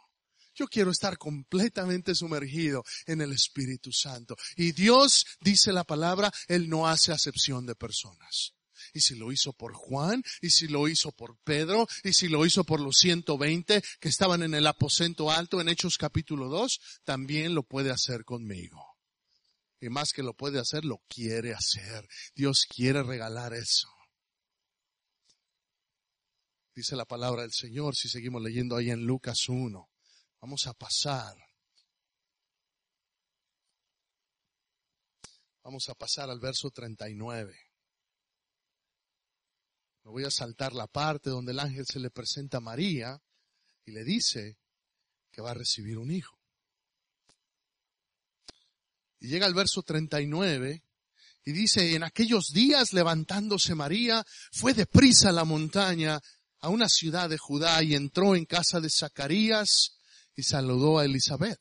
Yo 0.59 0.67
quiero 0.67 0.91
estar 0.91 1.17
completamente 1.19 2.17
sumergido 2.17 2.85
en 3.07 3.21
el 3.21 3.33
Espíritu 3.33 3.93
Santo. 3.93 4.37
Y 4.57 4.73
Dios, 4.73 5.25
dice 5.41 5.73
la 5.73 5.85
palabra, 5.85 6.33
Él 6.49 6.69
no 6.69 6.89
hace 6.89 7.13
acepción 7.13 7.65
de 7.65 7.77
personas. 7.77 8.55
Y 8.93 9.01
si 9.01 9.15
lo 9.15 9.31
hizo 9.31 9.53
por 9.53 9.73
Juan, 9.73 10.25
y 10.41 10.51
si 10.51 10.67
lo 10.67 10.89
hizo 10.89 11.13
por 11.13 11.39
Pedro, 11.45 11.87
y 12.03 12.13
si 12.13 12.27
lo 12.27 12.45
hizo 12.45 12.65
por 12.65 12.81
los 12.81 12.97
120 12.97 13.81
que 14.01 14.09
estaban 14.09 14.43
en 14.43 14.55
el 14.55 14.67
aposento 14.67 15.31
alto 15.31 15.61
en 15.61 15.69
Hechos 15.69 15.97
capítulo 15.97 16.49
2, 16.49 16.81
también 17.05 17.55
lo 17.55 17.63
puede 17.63 17.93
hacer 17.93 18.25
conmigo. 18.25 18.85
Y 19.81 19.91
más 19.91 20.13
que 20.13 20.25
lo 20.25 20.35
puede 20.35 20.59
hacer, 20.59 20.85
lo 20.85 21.05
quiere 21.09 21.55
hacer. 21.55 22.09
Dios 22.35 22.67
quiere 22.69 23.05
regalar 23.05 23.55
eso. 23.55 23.89
Dice 26.75 26.97
la 26.97 27.05
palabra 27.05 27.43
del 27.43 27.53
Señor, 27.53 27.95
si 27.95 28.09
seguimos 28.09 28.43
leyendo 28.43 28.75
ahí 28.75 28.91
en 28.91 29.05
Lucas 29.05 29.49
1. 29.49 29.89
Vamos 30.41 30.67
a 30.67 30.73
pasar. 30.73 31.37
Vamos 35.63 35.89
a 35.89 35.95
pasar 35.95 36.31
al 36.31 36.39
verso 36.39 36.71
39. 36.71 37.55
Me 40.05 40.11
voy 40.11 40.25
a 40.25 40.31
saltar 40.31 40.73
la 40.73 40.87
parte 40.87 41.29
donde 41.29 41.53
el 41.53 41.59
ángel 41.59 41.85
se 41.87 41.99
le 41.99 42.11
presenta 42.11 42.59
a 42.59 42.61
María 42.61 43.21
y 43.85 43.91
le 43.91 44.05
dice 44.05 44.59
que 45.31 45.43
va 45.43 45.51
a 45.51 45.55
recibir 45.55 45.99
un 45.99 46.11
hijo. 46.11 46.39
Y 49.21 49.29
llega 49.29 49.47
al 49.47 49.55
verso 49.55 49.83
39 49.83 50.85
y 51.45 51.53
dice, 51.53 51.95
en 51.95 52.05
aquellos 52.05 52.53
días 52.53 52.93
levantándose 52.93 53.75
María, 53.75 54.25
fue 54.53 54.73
deprisa 54.73 55.31
a 55.31 55.33
la 55.33 55.45
montaña, 55.45 56.21
a 56.61 56.69
una 56.69 56.89
ciudad 56.89 57.29
de 57.29 57.39
Judá 57.39 57.83
y 57.83 57.95
entró 57.95 58.37
en 58.37 58.45
casa 58.45 58.81
de 58.81 58.89
Zacarías 58.89 59.98
y 60.39 60.45
saludó 60.45 61.01
a 61.01 61.05
Elizabeth. 61.05 61.59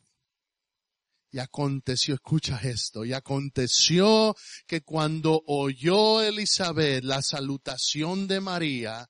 Y 1.32 1.40
aconteció, 1.40 2.14
escucha 2.14 2.60
esto, 2.62 3.04
y 3.04 3.12
aconteció 3.12 4.36
que 4.68 4.82
cuando 4.82 5.42
oyó 5.48 6.22
Elizabeth 6.22 7.04
la 7.04 7.24
salutación 7.24 8.28
de 8.28 8.40
María, 8.40 9.10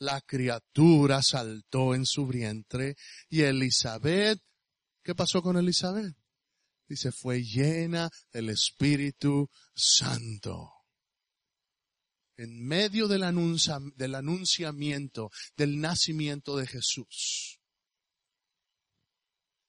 la 0.00 0.20
criatura 0.20 1.22
saltó 1.22 1.94
en 1.94 2.04
su 2.04 2.26
vientre 2.26 2.94
y 3.30 3.40
Elizabeth, 3.40 4.38
¿qué 5.02 5.14
pasó 5.14 5.40
con 5.40 5.56
Elizabeth? 5.56 6.14
Dice, 6.86 7.10
fue 7.10 7.42
llena 7.42 8.10
del 8.30 8.50
Espíritu 8.50 9.48
Santo. 9.74 10.72
En 12.36 12.66
medio 12.66 13.08
del, 13.08 13.22
del 13.96 14.14
anunciamiento 14.14 15.30
del 15.56 15.80
nacimiento 15.80 16.58
de 16.58 16.66
Jesús. 16.66 17.56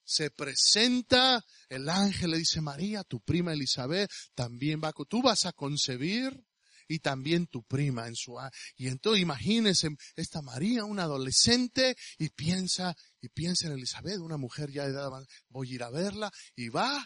Se 0.08 0.32
presenta 0.32 1.44
el 1.68 1.90
ángel, 1.90 2.32
le 2.32 2.38
dice, 2.38 2.62
María, 2.62 3.04
tu 3.04 3.20
prima 3.20 3.52
Elizabeth 3.52 4.10
también 4.34 4.80
va, 4.82 4.94
tú 5.08 5.22
vas 5.22 5.46
a 5.46 5.52
concebir 5.52 6.42
y 6.88 7.00
también 7.00 7.48
tu 7.48 7.64
prima 7.64 8.08
en 8.08 8.16
su 8.16 8.38
y 8.78 8.88
entonces 8.88 9.22
imagínense 9.22 9.90
esta 10.16 10.42
María 10.42 10.86
una 10.86 11.04
adolescente 11.04 11.98
y 12.18 12.30
piensa 12.30 12.96
y 13.20 13.28
piensa 13.28 13.68
en 13.68 13.74
Elizabeth 13.74 14.20
una 14.20 14.38
mujer 14.38 14.72
ya 14.72 14.86
de 14.86 14.92
edad 14.92 15.12
voy 15.50 15.72
a 15.72 15.76
ir 15.76 15.84
a 15.84 15.90
verla 15.90 16.32
y 16.56 16.70
va 16.70 17.06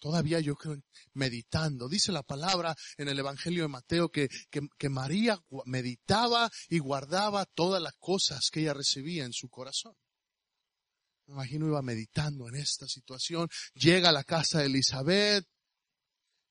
Todavía 0.00 0.38
yo 0.38 0.54
creo 0.54 0.76
meditando. 1.14 1.88
Dice 1.88 2.12
la 2.12 2.22
palabra 2.22 2.76
en 2.98 3.08
el 3.08 3.18
Evangelio 3.18 3.62
de 3.62 3.68
Mateo 3.68 4.10
que, 4.10 4.28
que, 4.48 4.60
que, 4.78 4.88
María 4.88 5.42
meditaba 5.64 6.48
y 6.68 6.78
guardaba 6.78 7.46
todas 7.46 7.82
las 7.82 7.94
cosas 7.98 8.48
que 8.52 8.60
ella 8.60 8.74
recibía 8.74 9.24
en 9.24 9.32
su 9.32 9.48
corazón. 9.48 9.96
Me 11.28 11.34
imagino 11.34 11.66
iba 11.66 11.82
meditando 11.82 12.48
en 12.48 12.56
esta 12.56 12.86
situación. 12.86 13.48
Llega 13.74 14.08
a 14.08 14.12
la 14.12 14.24
casa 14.24 14.60
de 14.60 14.66
Elizabeth. 14.66 15.46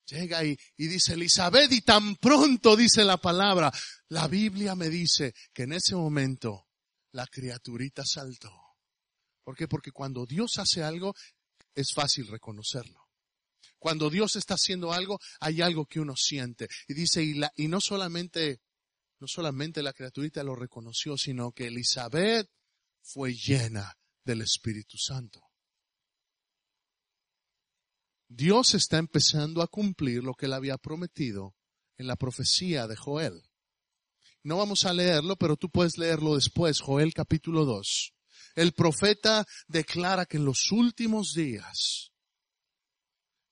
Llega 0.06 0.44
y, 0.44 0.56
y 0.76 0.86
dice 0.86 1.14
Elizabeth 1.14 1.70
y 1.72 1.80
tan 1.80 2.14
pronto 2.16 2.76
dice 2.76 3.04
la 3.04 3.16
palabra. 3.16 3.72
La 4.08 4.28
Biblia 4.28 4.76
me 4.76 4.88
dice 4.88 5.34
que 5.52 5.64
en 5.64 5.72
ese 5.72 5.96
momento 5.96 6.68
la 7.12 7.26
criaturita 7.26 8.04
saltó. 8.06 8.52
¿Por 9.42 9.56
qué? 9.56 9.66
Porque 9.66 9.90
cuando 9.90 10.24
Dios 10.26 10.58
hace 10.58 10.84
algo 10.84 11.12
es 11.74 11.92
fácil 11.92 12.28
reconocerlo. 12.28 13.08
Cuando 13.80 14.10
Dios 14.10 14.36
está 14.36 14.54
haciendo 14.54 14.92
algo, 14.92 15.18
hay 15.40 15.60
algo 15.60 15.86
que 15.86 16.00
uno 16.00 16.14
siente. 16.16 16.68
Y 16.86 16.94
dice, 16.94 17.22
y, 17.22 17.34
la, 17.34 17.52
y 17.56 17.66
no 17.66 17.80
solamente, 17.80 18.60
no 19.18 19.26
solamente 19.26 19.82
la 19.82 19.92
criaturita 19.92 20.44
lo 20.44 20.54
reconoció, 20.54 21.16
sino 21.18 21.50
que 21.50 21.66
Elizabeth 21.66 22.48
fue 23.02 23.34
llena 23.34 23.97
del 24.28 24.42
Espíritu 24.42 24.98
Santo. 24.98 25.40
Dios 28.28 28.74
está 28.74 28.98
empezando 28.98 29.62
a 29.62 29.68
cumplir 29.68 30.22
lo 30.22 30.34
que 30.34 30.44
él 30.44 30.52
había 30.52 30.76
prometido 30.76 31.56
en 31.96 32.06
la 32.06 32.16
profecía 32.16 32.86
de 32.86 32.94
Joel. 32.94 33.42
No 34.42 34.58
vamos 34.58 34.84
a 34.84 34.92
leerlo, 34.92 35.36
pero 35.36 35.56
tú 35.56 35.70
puedes 35.70 35.96
leerlo 35.96 36.34
después, 36.34 36.80
Joel 36.80 37.14
capítulo 37.14 37.64
2. 37.64 38.12
El 38.54 38.72
profeta 38.72 39.46
declara 39.66 40.26
que 40.26 40.36
en 40.36 40.44
los 40.44 40.72
últimos 40.72 41.32
días 41.32 42.10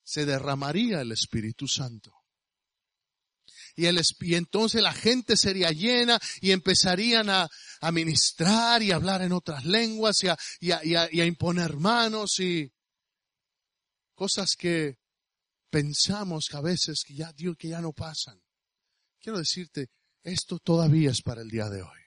se 0.05 0.27
derramaría 0.27 1.01
el 1.01 1.13
Espíritu 1.13 1.67
Santo. 1.67 2.13
Y, 3.77 4.35
entonces 4.35 4.81
la 4.81 4.95
gente 4.95 5.37
sería 5.37 5.71
llena 5.71 6.19
y 6.41 6.53
empezarían 6.53 7.29
a, 7.29 7.49
a 7.81 7.93
ministrar 7.93 8.83
y 8.83 8.91
hablar 8.91 9.21
en 9.21 9.33
otras 9.33 9.67
lenguas 9.67 10.25
y 10.25 10.29
a, 10.29 10.39
y, 10.61 10.73
a, 10.73 11.09
y 11.13 11.21
a, 11.21 11.27
imponer 11.27 11.77
manos 11.77 12.41
y 12.41 12.73
cosas 14.15 14.57
que 14.57 14.97
pensamos 15.69 16.49
que 16.51 16.57
a 16.57 16.63
veces 16.63 17.05
que 17.07 17.15
ya 17.15 17.33
Dios 17.33 17.57
que 17.59 17.69
ya 17.69 17.83
no 17.83 17.93
pasan. 17.93 18.41
Quiero 19.21 19.39
decirte, 19.39 19.91
esto 20.23 20.59
todavía 20.59 21.11
es 21.11 21.21
para 21.21 21.43
el 21.43 21.49
día 21.49 21.69
de 21.69 21.83
hoy. 21.83 22.01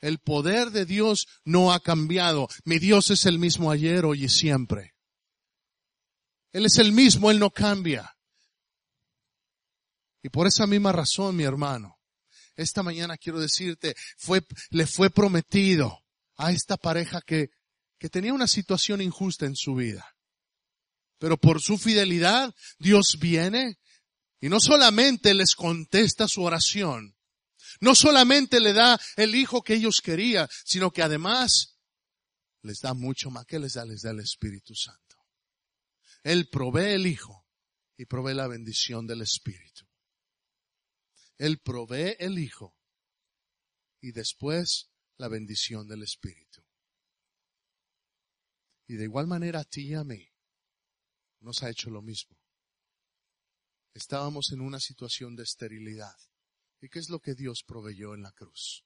El 0.00 0.18
poder 0.18 0.72
de 0.72 0.84
Dios 0.84 1.26
no 1.44 1.72
ha 1.72 1.80
cambiado. 1.80 2.48
Mi 2.64 2.78
Dios 2.78 3.10
es 3.10 3.24
el 3.24 3.38
mismo 3.38 3.70
ayer, 3.70 4.04
hoy 4.04 4.24
y 4.24 4.28
siempre. 4.28 4.94
Él 6.52 6.66
es 6.66 6.76
el 6.78 6.92
mismo, 6.92 7.30
Él 7.30 7.38
no 7.38 7.50
cambia. 7.50 8.15
Y 10.26 10.28
por 10.28 10.48
esa 10.48 10.66
misma 10.66 10.90
razón, 10.90 11.36
mi 11.36 11.44
hermano, 11.44 12.00
esta 12.56 12.82
mañana 12.82 13.16
quiero 13.16 13.38
decirte, 13.38 13.94
fue, 14.18 14.44
le 14.70 14.88
fue 14.88 15.08
prometido 15.08 16.00
a 16.34 16.50
esta 16.50 16.76
pareja 16.76 17.20
que, 17.24 17.50
que 17.96 18.10
tenía 18.10 18.34
una 18.34 18.48
situación 18.48 19.00
injusta 19.00 19.46
en 19.46 19.54
su 19.54 19.76
vida. 19.76 20.16
Pero 21.20 21.36
por 21.36 21.62
su 21.62 21.78
fidelidad, 21.78 22.52
Dios 22.80 23.18
viene 23.20 23.78
y 24.40 24.48
no 24.48 24.58
solamente 24.58 25.32
les 25.32 25.54
contesta 25.54 26.26
su 26.26 26.42
oración, 26.42 27.16
no 27.80 27.94
solamente 27.94 28.58
le 28.58 28.72
da 28.72 28.98
el 29.14 29.36
hijo 29.36 29.62
que 29.62 29.74
ellos 29.74 30.00
querían, 30.02 30.48
sino 30.64 30.90
que 30.90 31.04
además 31.04 31.78
les 32.62 32.80
da 32.80 32.94
mucho 32.94 33.30
más. 33.30 33.46
que 33.46 33.60
les 33.60 33.74
da? 33.74 33.84
Les 33.84 34.02
da 34.02 34.10
el 34.10 34.18
Espíritu 34.18 34.74
Santo. 34.74 35.18
Él 36.24 36.48
provee 36.48 36.94
el 36.94 37.06
Hijo 37.06 37.46
y 37.96 38.06
provee 38.06 38.34
la 38.34 38.48
bendición 38.48 39.06
del 39.06 39.22
Espíritu. 39.22 39.85
Él 41.38 41.58
provee 41.58 42.16
el 42.18 42.38
Hijo 42.38 42.74
y 44.00 44.12
después 44.12 44.90
la 45.18 45.28
bendición 45.28 45.86
del 45.88 46.02
Espíritu. 46.02 46.62
Y 48.86 48.94
de 48.94 49.04
igual 49.04 49.26
manera 49.26 49.60
a 49.60 49.64
ti 49.64 49.88
y 49.88 49.94
a 49.94 50.04
mí 50.04 50.28
nos 51.40 51.62
ha 51.62 51.70
hecho 51.70 51.90
lo 51.90 52.02
mismo. 52.02 52.36
Estábamos 53.94 54.52
en 54.52 54.60
una 54.60 54.78
situación 54.78 55.36
de 55.36 55.42
esterilidad. 55.42 56.16
¿Y 56.80 56.88
qué 56.88 56.98
es 56.98 57.08
lo 57.08 57.20
que 57.20 57.34
Dios 57.34 57.62
proveyó 57.66 58.14
en 58.14 58.22
la 58.22 58.32
cruz? 58.32 58.84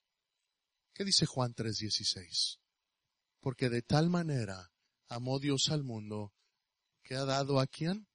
¿Qué 0.95 1.05
dice 1.05 1.27
Juan 1.27 1.55
3:16? 1.55 2.61
Porque 3.41 3.69
de 3.69 3.83
tal 3.83 4.09
manera 4.09 4.73
amó 5.09 5.39
Dios 5.39 5.69
al 5.71 5.83
mundo 5.83 6.33
¿Qué 7.03 7.17
ha 7.17 7.25
dado 7.25 7.59
a 7.59 7.67
quién? 7.67 8.07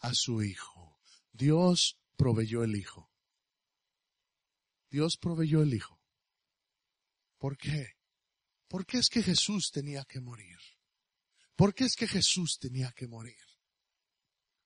A 0.00 0.10
su 0.12 0.42
Hijo. 0.42 1.00
Dios 1.32 1.98
proveyó 2.16 2.62
el 2.62 2.76
Hijo. 2.76 3.10
Dios 4.94 5.16
proveyó 5.16 5.60
el 5.60 5.74
Hijo. 5.74 6.00
¿Por 7.38 7.58
qué? 7.58 7.94
¿Por 8.68 8.86
qué 8.86 8.98
es 8.98 9.08
que 9.08 9.24
Jesús 9.24 9.72
tenía 9.72 10.04
que 10.04 10.20
morir? 10.20 10.56
¿Por 11.56 11.74
qué 11.74 11.82
es 11.82 11.96
que 11.96 12.06
Jesús 12.06 12.58
tenía 12.60 12.92
que 12.92 13.08
morir? 13.08 13.42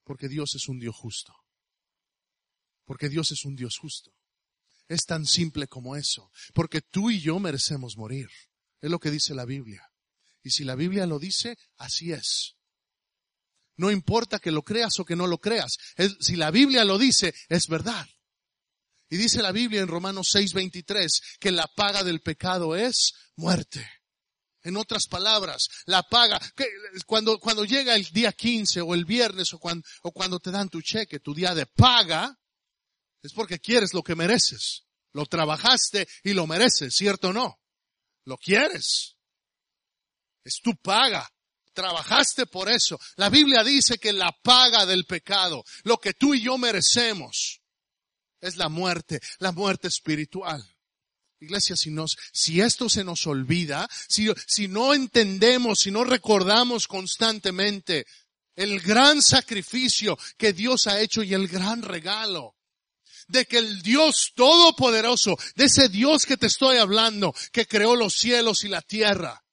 Porque 0.05 0.29
Dios 0.29 0.55
es 0.55 0.69
un 0.69 0.79
Dios 0.79 0.95
justo. 0.95 1.35
Porque 2.85 3.09
Dios 3.09 3.33
es 3.33 3.47
un 3.47 3.57
Dios 3.57 3.79
justo. 3.79 4.13
Es 4.87 5.07
tan 5.07 5.25
simple 5.25 5.67
como 5.67 5.97
eso. 5.97 6.31
Porque 6.53 6.83
tú 6.83 7.11
y 7.11 7.21
yo 7.21 7.39
merecemos 7.39 7.97
morir. 7.97 8.29
Es 8.83 8.91
lo 8.91 8.99
que 8.99 9.11
dice 9.11 9.35
la 9.35 9.47
Biblia. 9.47 9.91
Y 10.43 10.51
si 10.51 10.63
la 10.63 10.75
Biblia 10.75 11.07
lo 11.07 11.19
dice, 11.19 11.57
así 11.79 12.13
es. 12.13 12.55
No 13.79 13.91
importa 13.91 14.41
que 14.41 14.51
lo 14.51 14.63
creas 14.63 14.99
o 14.99 15.07
que 15.07 15.17
no 15.17 15.27
lo 15.27 15.39
creas. 15.39 15.79
si 16.21 16.37
la 16.37 16.51
Biblia 16.51 16.85
lo 16.85 16.99
dice, 16.99 17.35
es 17.49 17.67
verdad. 17.67 18.07
Y 19.11 19.17
dice 19.17 19.43
la 19.43 19.53
Biblia 19.53 19.81
en 19.81 19.89
Romanos 19.89 20.29
6:23 20.35 21.39
que 21.41 21.51
la 21.51 21.67
paga 21.67 22.05
del 22.05 22.21
pecado 22.21 22.77
es 22.77 23.13
muerte. 23.37 23.89
En 24.63 24.77
otras 24.77 25.07
palabras, 25.07 25.69
la 25.87 26.03
paga, 26.03 26.39
cuando, 27.07 27.39
cuando 27.39 27.65
llega 27.65 27.95
el 27.95 28.05
día 28.07 28.33
15 28.33 28.81
o 28.83 28.93
el 28.95 29.05
viernes 29.05 29.55
o 29.55 29.59
cuando, 29.59 29.87
o 30.03 30.13
cuando 30.13 30.41
te 30.41 30.51
dan 30.51 30.69
tu 30.69 30.83
cheque, 30.83 31.21
tu 31.21 31.33
día 31.33 31.55
de 31.55 31.65
paga, 31.65 32.37
es 33.23 33.33
porque 33.33 33.61
quieres 33.61 33.95
lo 33.95 34.03
que 34.03 34.17
mereces. 34.17 34.85
Lo 35.13 35.27
trabajaste 35.27 36.07
y 36.23 36.35
lo 36.35 36.47
mereces, 36.47 36.95
¿cierto 36.95 37.29
o 37.29 37.33
no? 37.33 37.61
Lo 38.25 38.37
quieres. 38.37 39.17
Es 40.45 40.61
tu 40.63 40.77
paga. 40.77 41.29
Trabajaste 41.73 42.47
por 42.47 42.69
eso. 42.69 42.99
La 43.17 43.31
Biblia 43.31 43.63
dice 43.63 43.99
que 43.99 44.13
la 44.13 44.33
paga 44.43 44.85
del 44.85 45.05
pecado, 45.07 45.65
lo 45.85 45.99
que 45.99 46.13
tú 46.13 46.35
y 46.35 46.43
yo 46.43 46.59
merecemos, 46.59 47.58
es 48.41 48.57
la 48.57 48.69
muerte, 48.69 49.21
la 49.39 49.53
muerte 49.53 49.89
espiritual. 49.89 50.65
Iglesia, 51.41 51.77
si 51.77 51.91
nos, 51.91 52.17
si 52.33 52.61
esto 52.61 52.89
se 52.89 53.05
nos 53.05 53.27
olvida, 53.27 53.89
si, 54.09 54.29
si 54.47 54.67
no 54.67 54.93
entendemos, 54.93 55.81
si 55.81 55.91
no 55.91 56.03
recordamos 56.05 56.89
constantemente 56.89 58.07
el 58.57 58.81
gran 58.81 59.23
sacrificio 59.23 60.19
que 60.37 60.53
Dios 60.53 60.89
ha 60.89 61.01
hecho 61.01 61.23
y 61.23 61.35
el 61.35 61.47
gran 61.47 61.83
regalo 61.83 62.57
de 63.29 63.47
que 63.47 63.59
el 63.59 63.83
Dios 63.83 64.33
todopoderoso, 64.35 65.37
de 65.55 65.67
ese 65.67 65.89
Dios 65.89 66.27
que 66.27 66.37
te 66.37 66.47
estoy 66.47 66.79
hablando, 66.79 67.35
que 67.53 67.67
creó 67.67 67.95
los 67.95 68.15
cielos 68.15 68.65
y 68.65 68.69
la 68.69 68.83
tierra, 68.83 69.45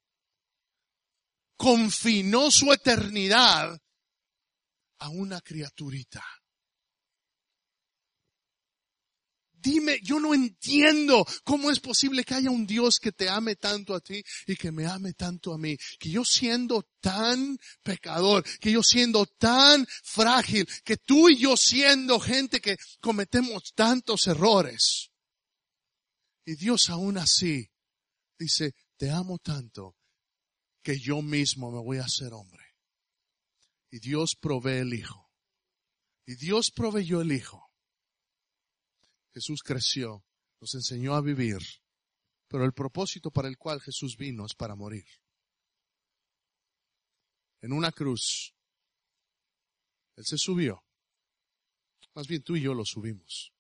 confinó 1.58 2.50
su 2.52 2.72
eternidad 2.74 3.80
a 5.00 5.10
una 5.10 5.42
criaturita. 5.42 6.24
Dime, 9.66 10.00
yo 10.04 10.20
no 10.20 10.36
entiendo 10.36 11.26
cómo 11.44 11.72
es 11.72 11.80
posible 11.80 12.24
que 12.24 12.36
haya 12.36 12.52
un 12.52 12.68
Dios 12.68 13.00
que 13.02 13.12
te 13.12 13.28
ame 13.28 13.56
tanto 13.56 13.96
a 13.96 14.00
ti 14.00 14.24
y 14.46 14.56
que 14.56 14.72
me 14.72 14.86
ame 14.86 15.14
tanto 15.14 15.56
a 15.56 15.58
mí. 15.58 15.76
Que 16.00 16.12
yo 16.12 16.24
siendo 16.24 16.84
tan 17.02 17.58
pecador, 17.82 18.46
que 18.60 18.72
yo 18.72 18.84
siendo 18.84 19.26
tan 19.26 19.88
frágil, 20.04 20.68
que 20.84 20.98
tú 20.98 21.30
y 21.30 21.40
yo 21.40 21.58
siendo 21.58 22.20
gente 22.20 22.62
que 22.62 22.78
cometemos 23.02 23.74
tantos 23.74 24.28
errores. 24.28 25.10
Y 26.46 26.56
Dios 26.58 26.92
aún 26.92 27.18
así 27.18 27.68
dice, 28.38 28.76
te 28.98 29.10
amo 29.10 29.40
tanto 29.40 29.98
que 30.84 31.00
yo 31.00 31.24
mismo 31.24 31.72
me 31.72 31.80
voy 31.80 31.98
a 31.98 32.04
hacer 32.04 32.34
hombre. 32.34 32.64
Y 33.90 33.98
Dios 33.98 34.36
provee 34.40 34.82
el 34.82 34.94
Hijo. 34.94 35.32
Y 36.28 36.36
Dios 36.36 36.70
proveyó 36.70 37.22
el 37.22 37.32
Hijo 37.32 37.65
Jesús 39.36 39.64
creció, 39.64 40.24
nos 40.62 40.74
enseñó 40.76 41.14
a 41.14 41.20
vivir, 41.22 41.60
pero 42.48 42.64
el 42.64 42.72
propósito 42.72 43.32
para 43.32 43.50
el 43.50 43.58
cual 43.58 43.82
Jesús 43.82 44.16
vino 44.16 44.46
es 44.46 44.56
para 44.56 44.76
morir. 44.76 45.06
En 47.60 47.74
una 47.74 47.92
cruz, 47.92 48.56
Él 50.16 50.24
se 50.26 50.38
subió. 50.38 50.86
Más 52.14 52.28
bien 52.30 52.44
tú 52.44 52.56
y 52.56 52.62
yo 52.62 52.74
lo 52.74 52.86
subimos. 52.86 53.52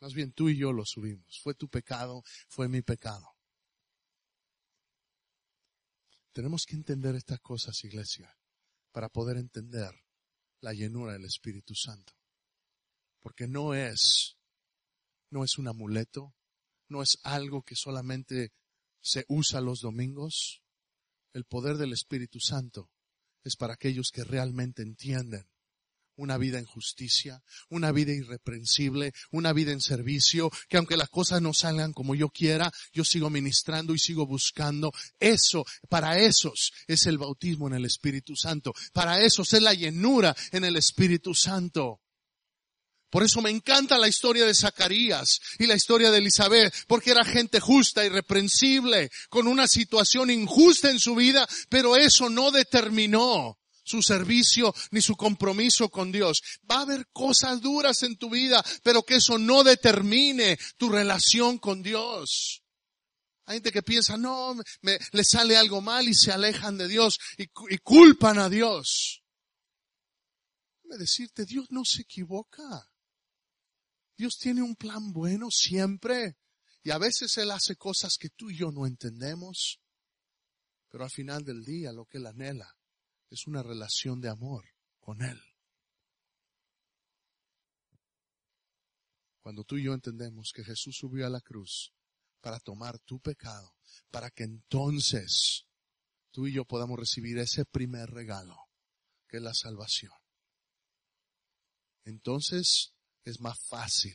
Más 0.00 0.14
bien 0.14 0.32
tú 0.32 0.48
y 0.48 0.58
yo 0.58 0.72
lo 0.72 0.84
subimos. 0.84 1.38
Fue 1.40 1.54
tu 1.54 1.68
pecado, 1.68 2.24
fue 2.48 2.68
mi 2.68 2.82
pecado. 2.82 3.36
Tenemos 6.32 6.66
que 6.66 6.74
entender 6.74 7.14
estas 7.14 7.38
cosas, 7.38 7.84
iglesia, 7.84 8.36
para 8.90 9.08
poder 9.08 9.36
entender 9.36 9.94
la 10.60 10.72
llenura 10.72 11.12
del 11.12 11.26
Espíritu 11.26 11.76
Santo. 11.76 12.14
Porque 13.26 13.48
no 13.48 13.74
es, 13.74 14.36
no 15.32 15.42
es 15.42 15.58
un 15.58 15.66
amuleto, 15.66 16.36
no 16.88 17.02
es 17.02 17.18
algo 17.24 17.64
que 17.64 17.74
solamente 17.74 18.52
se 19.00 19.24
usa 19.26 19.60
los 19.60 19.80
domingos. 19.80 20.62
El 21.32 21.44
poder 21.44 21.76
del 21.76 21.92
Espíritu 21.92 22.38
Santo 22.38 22.88
es 23.42 23.56
para 23.56 23.74
aquellos 23.74 24.12
que 24.12 24.22
realmente 24.22 24.82
entienden 24.82 25.50
una 26.14 26.38
vida 26.38 26.60
en 26.60 26.66
justicia, 26.66 27.42
una 27.68 27.90
vida 27.90 28.12
irreprensible, 28.12 29.12
una 29.32 29.52
vida 29.52 29.72
en 29.72 29.80
servicio, 29.80 30.48
que 30.68 30.76
aunque 30.76 30.96
las 30.96 31.08
cosas 31.08 31.42
no 31.42 31.52
salgan 31.52 31.92
como 31.92 32.14
yo 32.14 32.28
quiera, 32.28 32.72
yo 32.92 33.02
sigo 33.02 33.28
ministrando 33.28 33.92
y 33.92 33.98
sigo 33.98 34.24
buscando. 34.24 34.92
Eso, 35.18 35.64
para 35.88 36.20
esos 36.20 36.72
es 36.86 37.06
el 37.06 37.18
bautismo 37.18 37.66
en 37.66 37.74
el 37.74 37.86
Espíritu 37.86 38.36
Santo. 38.36 38.72
Para 38.92 39.20
esos 39.20 39.52
es 39.52 39.62
la 39.62 39.74
llenura 39.74 40.36
en 40.52 40.64
el 40.64 40.76
Espíritu 40.76 41.34
Santo. 41.34 42.02
Por 43.10 43.22
eso 43.22 43.40
me 43.40 43.50
encanta 43.50 43.98
la 43.98 44.08
historia 44.08 44.44
de 44.44 44.54
Zacarías 44.54 45.40
y 45.58 45.66
la 45.66 45.74
historia 45.74 46.10
de 46.10 46.18
Elizabeth, 46.18 46.74
porque 46.88 47.12
era 47.12 47.24
gente 47.24 47.60
justa, 47.60 48.04
irreprensible, 48.04 49.10
con 49.28 49.46
una 49.46 49.68
situación 49.68 50.30
injusta 50.30 50.90
en 50.90 50.98
su 50.98 51.14
vida, 51.14 51.46
pero 51.68 51.96
eso 51.96 52.28
no 52.28 52.50
determinó 52.50 53.58
su 53.84 54.02
servicio 54.02 54.74
ni 54.90 55.00
su 55.00 55.16
compromiso 55.16 55.88
con 55.88 56.10
Dios. 56.10 56.42
Va 56.70 56.78
a 56.78 56.82
haber 56.82 57.06
cosas 57.12 57.60
duras 57.60 58.02
en 58.02 58.16
tu 58.16 58.28
vida, 58.30 58.62
pero 58.82 59.04
que 59.04 59.16
eso 59.16 59.38
no 59.38 59.62
determine 59.62 60.58
tu 60.76 60.90
relación 60.90 61.58
con 61.58 61.82
Dios. 61.82 62.62
Hay 63.46 63.56
gente 63.56 63.70
que 63.70 63.84
piensa, 63.84 64.16
no, 64.16 64.56
me, 64.82 64.98
le 65.12 65.24
sale 65.24 65.56
algo 65.56 65.80
mal 65.80 66.08
y 66.08 66.14
se 66.14 66.32
alejan 66.32 66.76
de 66.76 66.88
Dios 66.88 67.20
y, 67.38 67.44
y 67.44 67.78
culpan 67.78 68.40
a 68.40 68.48
Dios. 68.48 69.22
Déjame 70.82 70.98
decirte, 70.98 71.44
Dios 71.44 71.66
no 71.70 71.84
se 71.84 72.02
equivoca. 72.02 72.90
Dios 74.16 74.38
tiene 74.38 74.62
un 74.62 74.76
plan 74.76 75.12
bueno 75.12 75.48
siempre. 75.50 76.38
Y 76.82 76.90
a 76.90 76.98
veces 76.98 77.36
Él 77.36 77.50
hace 77.50 77.76
cosas 77.76 78.16
que 78.18 78.30
tú 78.30 78.50
y 78.50 78.56
yo 78.56 78.70
no 78.70 78.86
entendemos. 78.86 79.80
Pero 80.88 81.04
al 81.04 81.10
final 81.10 81.44
del 81.44 81.64
día 81.64 81.92
lo 81.92 82.06
que 82.06 82.18
Él 82.18 82.26
anhela 82.26 82.76
es 83.28 83.46
una 83.46 83.62
relación 83.62 84.20
de 84.20 84.28
amor 84.28 84.64
con 85.00 85.22
Él. 85.22 85.40
Cuando 89.40 89.62
tú 89.64 89.76
y 89.76 89.84
yo 89.84 89.94
entendemos 89.94 90.50
que 90.52 90.64
Jesús 90.64 90.96
subió 90.96 91.26
a 91.26 91.30
la 91.30 91.40
cruz 91.40 91.92
para 92.40 92.58
tomar 92.58 92.98
tu 93.00 93.20
pecado, 93.20 93.76
para 94.10 94.30
que 94.30 94.44
entonces 94.44 95.66
tú 96.32 96.46
y 96.46 96.54
yo 96.54 96.64
podamos 96.64 96.98
recibir 96.98 97.38
ese 97.38 97.64
primer 97.64 98.10
regalo, 98.10 98.56
que 99.28 99.36
es 99.36 99.42
la 99.42 99.54
salvación. 99.54 100.12
Entonces 102.04 102.95
es 103.26 103.40
más 103.40 103.58
fácil 103.68 104.14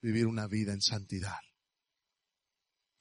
vivir 0.00 0.26
una 0.26 0.46
vida 0.46 0.72
en 0.72 0.82
santidad. 0.82 1.38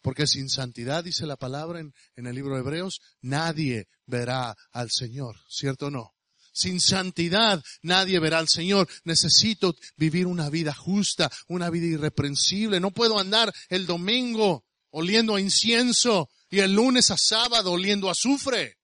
Porque 0.01 0.25
sin 0.25 0.49
santidad, 0.49 1.03
dice 1.03 1.25
la 1.25 1.35
palabra 1.35 1.81
en, 1.81 1.93
el 2.15 2.33
libro 2.33 2.55
de 2.55 2.61
Hebreos, 2.61 3.01
nadie 3.21 3.89
verá 4.05 4.55
al 4.71 4.89
Señor, 4.89 5.35
¿cierto 5.49 5.87
o 5.87 5.91
no? 5.91 6.15
Sin 6.53 6.79
santidad 6.79 7.61
nadie 7.83 8.19
verá 8.19 8.39
al 8.39 8.47
Señor. 8.47 8.87
Necesito 9.03 9.75
vivir 9.97 10.25
una 10.25 10.49
vida 10.49 10.73
justa, 10.73 11.29
una 11.47 11.69
vida 11.69 11.85
irreprensible. 11.85 12.79
No 12.79 12.91
puedo 12.91 13.19
andar 13.19 13.53
el 13.67 13.85
domingo 13.85 14.65
oliendo 14.89 15.35
a 15.35 15.41
incienso 15.41 16.29
y 16.49 16.59
el 16.59 16.73
lunes 16.73 17.11
a 17.11 17.17
sábado 17.17 17.73
oliendo 17.73 18.07
a 18.07 18.13
azufre. 18.13 18.77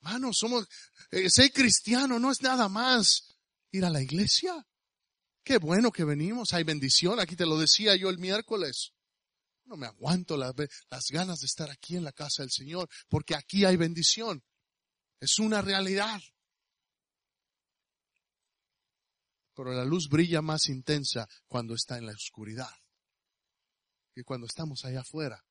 Mano, 0.00 0.30
somos, 0.32 0.68
eh, 1.10 1.28
ser 1.30 1.50
cristiano 1.50 2.18
no 2.18 2.30
es 2.30 2.42
nada 2.42 2.68
más 2.68 3.33
ir 3.76 3.84
a 3.84 3.90
la 3.90 4.02
iglesia. 4.02 4.66
Qué 5.42 5.58
bueno 5.58 5.90
que 5.90 6.04
venimos, 6.04 6.52
hay 6.52 6.64
bendición. 6.64 7.20
Aquí 7.20 7.36
te 7.36 7.46
lo 7.46 7.58
decía 7.58 7.96
yo 7.96 8.08
el 8.08 8.18
miércoles. 8.18 8.92
No 9.64 9.76
me 9.76 9.86
aguanto 9.86 10.36
las, 10.36 10.54
las 10.90 11.04
ganas 11.10 11.40
de 11.40 11.46
estar 11.46 11.70
aquí 11.70 11.96
en 11.96 12.04
la 12.04 12.12
casa 12.12 12.42
del 12.42 12.50
Señor, 12.50 12.88
porque 13.08 13.34
aquí 13.34 13.64
hay 13.64 13.76
bendición. 13.76 14.42
Es 15.20 15.38
una 15.38 15.62
realidad. 15.62 16.20
Pero 19.54 19.72
la 19.72 19.84
luz 19.84 20.08
brilla 20.08 20.42
más 20.42 20.68
intensa 20.68 21.28
cuando 21.46 21.74
está 21.74 21.98
en 21.98 22.06
la 22.06 22.12
oscuridad 22.12 22.70
que 24.12 24.22
cuando 24.22 24.46
estamos 24.46 24.84
allá 24.84 25.00
afuera 25.00 25.44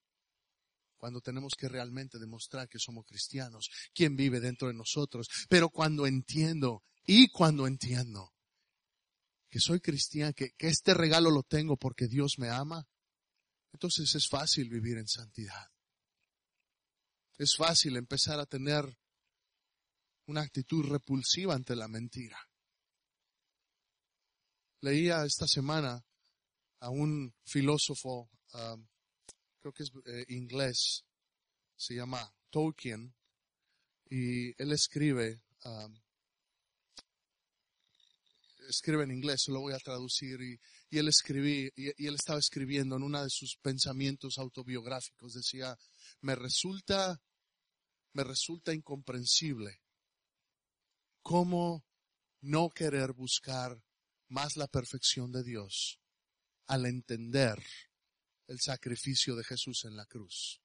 cuando 1.03 1.19
tenemos 1.19 1.51
que 1.57 1.67
realmente 1.67 2.17
demostrar 2.17 2.69
que 2.69 2.79
somos 2.79 3.05
cristianos, 3.05 3.69
quién 3.93 4.15
vive 4.15 4.39
dentro 4.39 4.69
de 4.69 4.73
nosotros. 4.73 5.27
Pero 5.49 5.67
cuando 5.67 6.07
entiendo 6.07 6.81
y 7.05 7.29
cuando 7.29 7.67
entiendo 7.67 8.33
que 9.49 9.59
soy 9.59 9.79
cristiano, 9.79 10.33
que, 10.33 10.51
que 10.57 10.67
este 10.67 10.93
regalo 10.93 11.29
lo 11.29 11.43
tengo 11.43 11.77
porque 11.77 12.07
Dios 12.07 12.39
me 12.39 12.49
ama, 12.49 12.87
entonces 13.71 14.15
es 14.15 14.27
fácil 14.27 14.69
vivir 14.69 14.97
en 14.97 15.07
santidad. 15.07 15.67
Es 17.37 17.55
fácil 17.55 17.97
empezar 17.97 18.39
a 18.39 18.45
tener 18.45 18.97
una 20.27 20.41
actitud 20.41 20.85
repulsiva 20.85 21.53
ante 21.53 21.75
la 21.75 21.87
mentira. 21.87 22.37
Leía 24.81 25.25
esta 25.25 25.47
semana 25.47 26.05
a 26.79 26.89
un 26.89 27.33
filósofo, 27.45 28.29
um, 28.53 28.87
creo 29.59 29.73
que 29.73 29.83
es 29.83 29.91
eh, 30.05 30.25
inglés, 30.29 31.05
se 31.75 31.95
llama 31.95 32.33
Tolkien, 32.49 33.15
y 34.09 34.49
él 34.61 34.71
escribe 34.71 35.41
um, 35.63 36.02
escribe 38.67 39.03
en 39.03 39.11
inglés, 39.11 39.45
lo 39.47 39.61
voy 39.61 39.73
a 39.73 39.79
traducir 39.79 40.39
y, 40.41 40.59
él 40.97 41.07
escribí, 41.07 41.69
y, 41.75 42.03
y 42.03 42.07
él 42.07 42.15
estaba 42.15 42.39
escribiendo 42.39 42.95
en 42.95 43.03
uno 43.03 43.23
de 43.23 43.29
sus 43.29 43.57
pensamientos 43.57 44.37
autobiográficos, 44.37 45.33
decía, 45.33 45.77
me 46.21 46.35
resulta, 46.35 47.21
me 48.13 48.23
resulta 48.23 48.73
incomprensible 48.73 49.81
cómo 51.21 51.85
no 52.41 52.69
querer 52.69 53.13
buscar 53.13 53.81
más 54.27 54.57
la 54.57 54.67
perfección 54.67 55.31
de 55.31 55.43
Dios 55.43 55.99
al 56.67 56.85
entender 56.85 57.63
el 58.47 58.59
sacrificio 58.59 59.35
de 59.35 59.43
Jesús 59.43 59.85
en 59.85 59.95
la 59.95 60.05
cruz. 60.05 60.61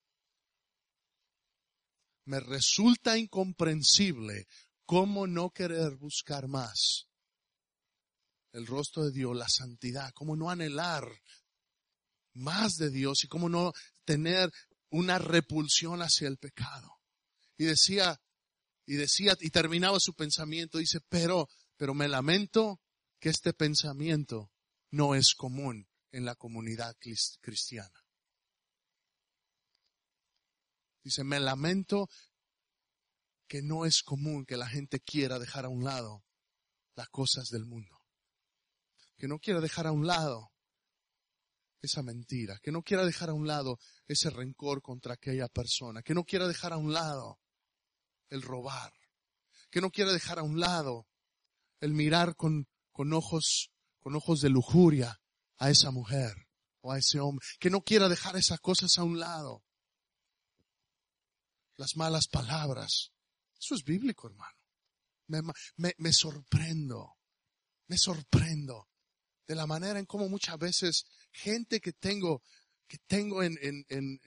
Me 2.24 2.40
resulta 2.40 3.16
incomprensible 3.16 4.46
cómo 4.84 5.26
no 5.26 5.50
querer 5.50 5.96
buscar 5.96 6.48
más 6.48 7.07
el 8.52 8.66
rostro 8.66 9.04
de 9.04 9.12
Dios, 9.12 9.36
la 9.36 9.48
santidad, 9.48 10.12
cómo 10.14 10.36
no 10.36 10.50
anhelar 10.50 11.08
más 12.34 12.76
de 12.76 12.90
Dios 12.90 13.24
y 13.24 13.28
cómo 13.28 13.48
no 13.48 13.72
tener 14.04 14.50
una 14.90 15.18
repulsión 15.18 16.00
hacia 16.00 16.28
el 16.28 16.38
pecado. 16.38 17.00
Y 17.56 17.64
decía, 17.64 18.20
y 18.86 18.94
decía, 18.94 19.36
y 19.40 19.50
terminaba 19.50 19.98
su 20.00 20.14
pensamiento, 20.14 20.78
dice, 20.78 21.00
pero, 21.08 21.48
pero 21.76 21.94
me 21.94 22.08
lamento 22.08 22.80
que 23.20 23.28
este 23.28 23.52
pensamiento 23.52 24.52
no 24.90 25.14
es 25.14 25.34
común 25.34 25.88
en 26.12 26.24
la 26.24 26.34
comunidad 26.34 26.96
cristiana. 27.40 28.04
Dice, 31.02 31.24
me 31.24 31.40
lamento 31.40 32.08
que 33.46 33.62
no 33.62 33.86
es 33.86 34.02
común 34.02 34.44
que 34.44 34.56
la 34.56 34.68
gente 34.68 35.00
quiera 35.00 35.38
dejar 35.38 35.64
a 35.64 35.68
un 35.68 35.84
lado 35.84 36.24
las 36.94 37.08
cosas 37.08 37.48
del 37.48 37.64
mundo. 37.64 37.97
Que 39.18 39.28
no 39.28 39.38
quiera 39.38 39.60
dejar 39.60 39.86
a 39.86 39.92
un 39.92 40.06
lado 40.06 40.52
esa 41.80 42.02
mentira, 42.02 42.58
que 42.62 42.72
no 42.72 42.82
quiera 42.82 43.04
dejar 43.04 43.30
a 43.30 43.34
un 43.34 43.46
lado 43.46 43.78
ese 44.06 44.30
rencor 44.30 44.82
contra 44.82 45.14
aquella 45.14 45.48
persona, 45.48 46.02
que 46.02 46.14
no 46.14 46.24
quiera 46.24 46.48
dejar 46.48 46.72
a 46.72 46.76
un 46.76 46.92
lado 46.92 47.40
el 48.30 48.42
robar, 48.42 48.92
que 49.70 49.80
no 49.80 49.90
quiera 49.90 50.12
dejar 50.12 50.38
a 50.38 50.42
un 50.42 50.58
lado 50.58 51.06
el 51.80 51.92
mirar 51.92 52.34
con, 52.34 52.66
con 52.90 53.12
ojos, 53.12 53.70
con 54.00 54.14
ojos 54.16 54.40
de 54.40 54.50
lujuria 54.50 55.20
a 55.58 55.70
esa 55.70 55.90
mujer 55.90 56.48
o 56.80 56.92
a 56.92 56.98
ese 56.98 57.20
hombre, 57.20 57.46
que 57.58 57.70
no 57.70 57.82
quiera 57.82 58.08
dejar 58.08 58.36
esas 58.36 58.60
cosas 58.60 58.98
a 58.98 59.04
un 59.04 59.18
lado. 59.18 59.64
Las 61.76 61.96
malas 61.96 62.26
palabras. 62.26 63.12
Eso 63.58 63.74
es 63.74 63.84
bíblico, 63.84 64.28
hermano. 64.28 64.56
Me, 65.28 65.42
me, 65.76 65.94
me 65.98 66.12
sorprendo, 66.12 67.18
me 67.86 67.98
sorprendo 67.98 68.88
de 69.48 69.54
la 69.56 69.66
manera 69.66 69.98
en 69.98 70.06
cómo 70.06 70.28
muchas 70.28 70.58
veces 70.58 71.06
gente 71.32 71.80
que 71.80 71.92
tengo, 71.92 72.42
que 72.86 72.98
tengo 73.06 73.42
en, 73.42 73.58
en, 73.60 73.84
en, 73.88 74.20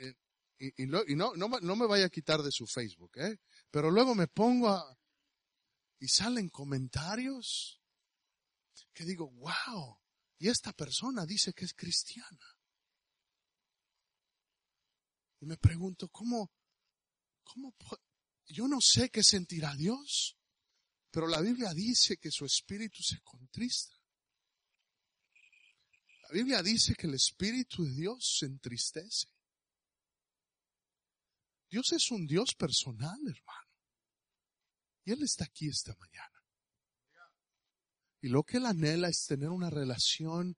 y, 0.57 0.85
no, 0.85 1.03
no 1.05 1.75
me 1.75 1.87
vaya 1.87 2.07
a 2.07 2.09
quitar 2.09 2.41
de 2.41 2.51
su 2.51 2.67
Facebook, 2.67 3.11
¿eh? 3.15 3.37
Pero 3.69 3.89
luego 3.89 4.13
me 4.15 4.27
pongo 4.27 4.69
a, 4.69 4.97
y 5.99 6.07
salen 6.07 6.49
comentarios 6.49 7.79
que 8.93 9.05
digo, 9.05 9.29
wow, 9.31 9.99
y 10.39 10.49
esta 10.49 10.73
persona 10.73 11.25
dice 11.25 11.53
que 11.53 11.65
es 11.65 11.73
cristiana. 11.73 12.57
Y 15.39 15.45
me 15.45 15.57
pregunto, 15.57 16.09
¿cómo, 16.09 16.51
cómo, 17.43 17.75
yo 18.47 18.67
no 18.67 18.77
sé 18.81 19.09
qué 19.09 19.23
sentirá 19.23 19.75
Dios, 19.75 20.37
pero 21.11 21.27
la 21.27 21.41
Biblia 21.41 21.73
dice 21.73 22.17
que 22.17 22.31
su 22.31 22.45
espíritu 22.45 23.01
se 23.03 23.19
contrista. 23.21 24.00
Biblia 26.31 26.63
dice 26.63 26.95
que 26.95 27.07
el 27.07 27.15
espíritu 27.15 27.83
de 27.83 27.93
Dios 27.93 28.37
se 28.39 28.45
entristece. 28.45 29.27
Dios 31.69 31.91
es 31.91 32.11
un 32.11 32.25
Dios 32.25 32.55
personal, 32.55 33.19
hermano. 33.19 33.69
Y 35.03 35.11
Él 35.11 35.23
está 35.23 35.45
aquí 35.45 35.67
esta 35.67 35.95
mañana. 35.95 36.43
Y 38.21 38.29
lo 38.29 38.43
que 38.43 38.57
Él 38.57 38.65
anhela 38.65 39.09
es 39.09 39.25
tener 39.25 39.49
una 39.49 39.69
relación 39.69 40.57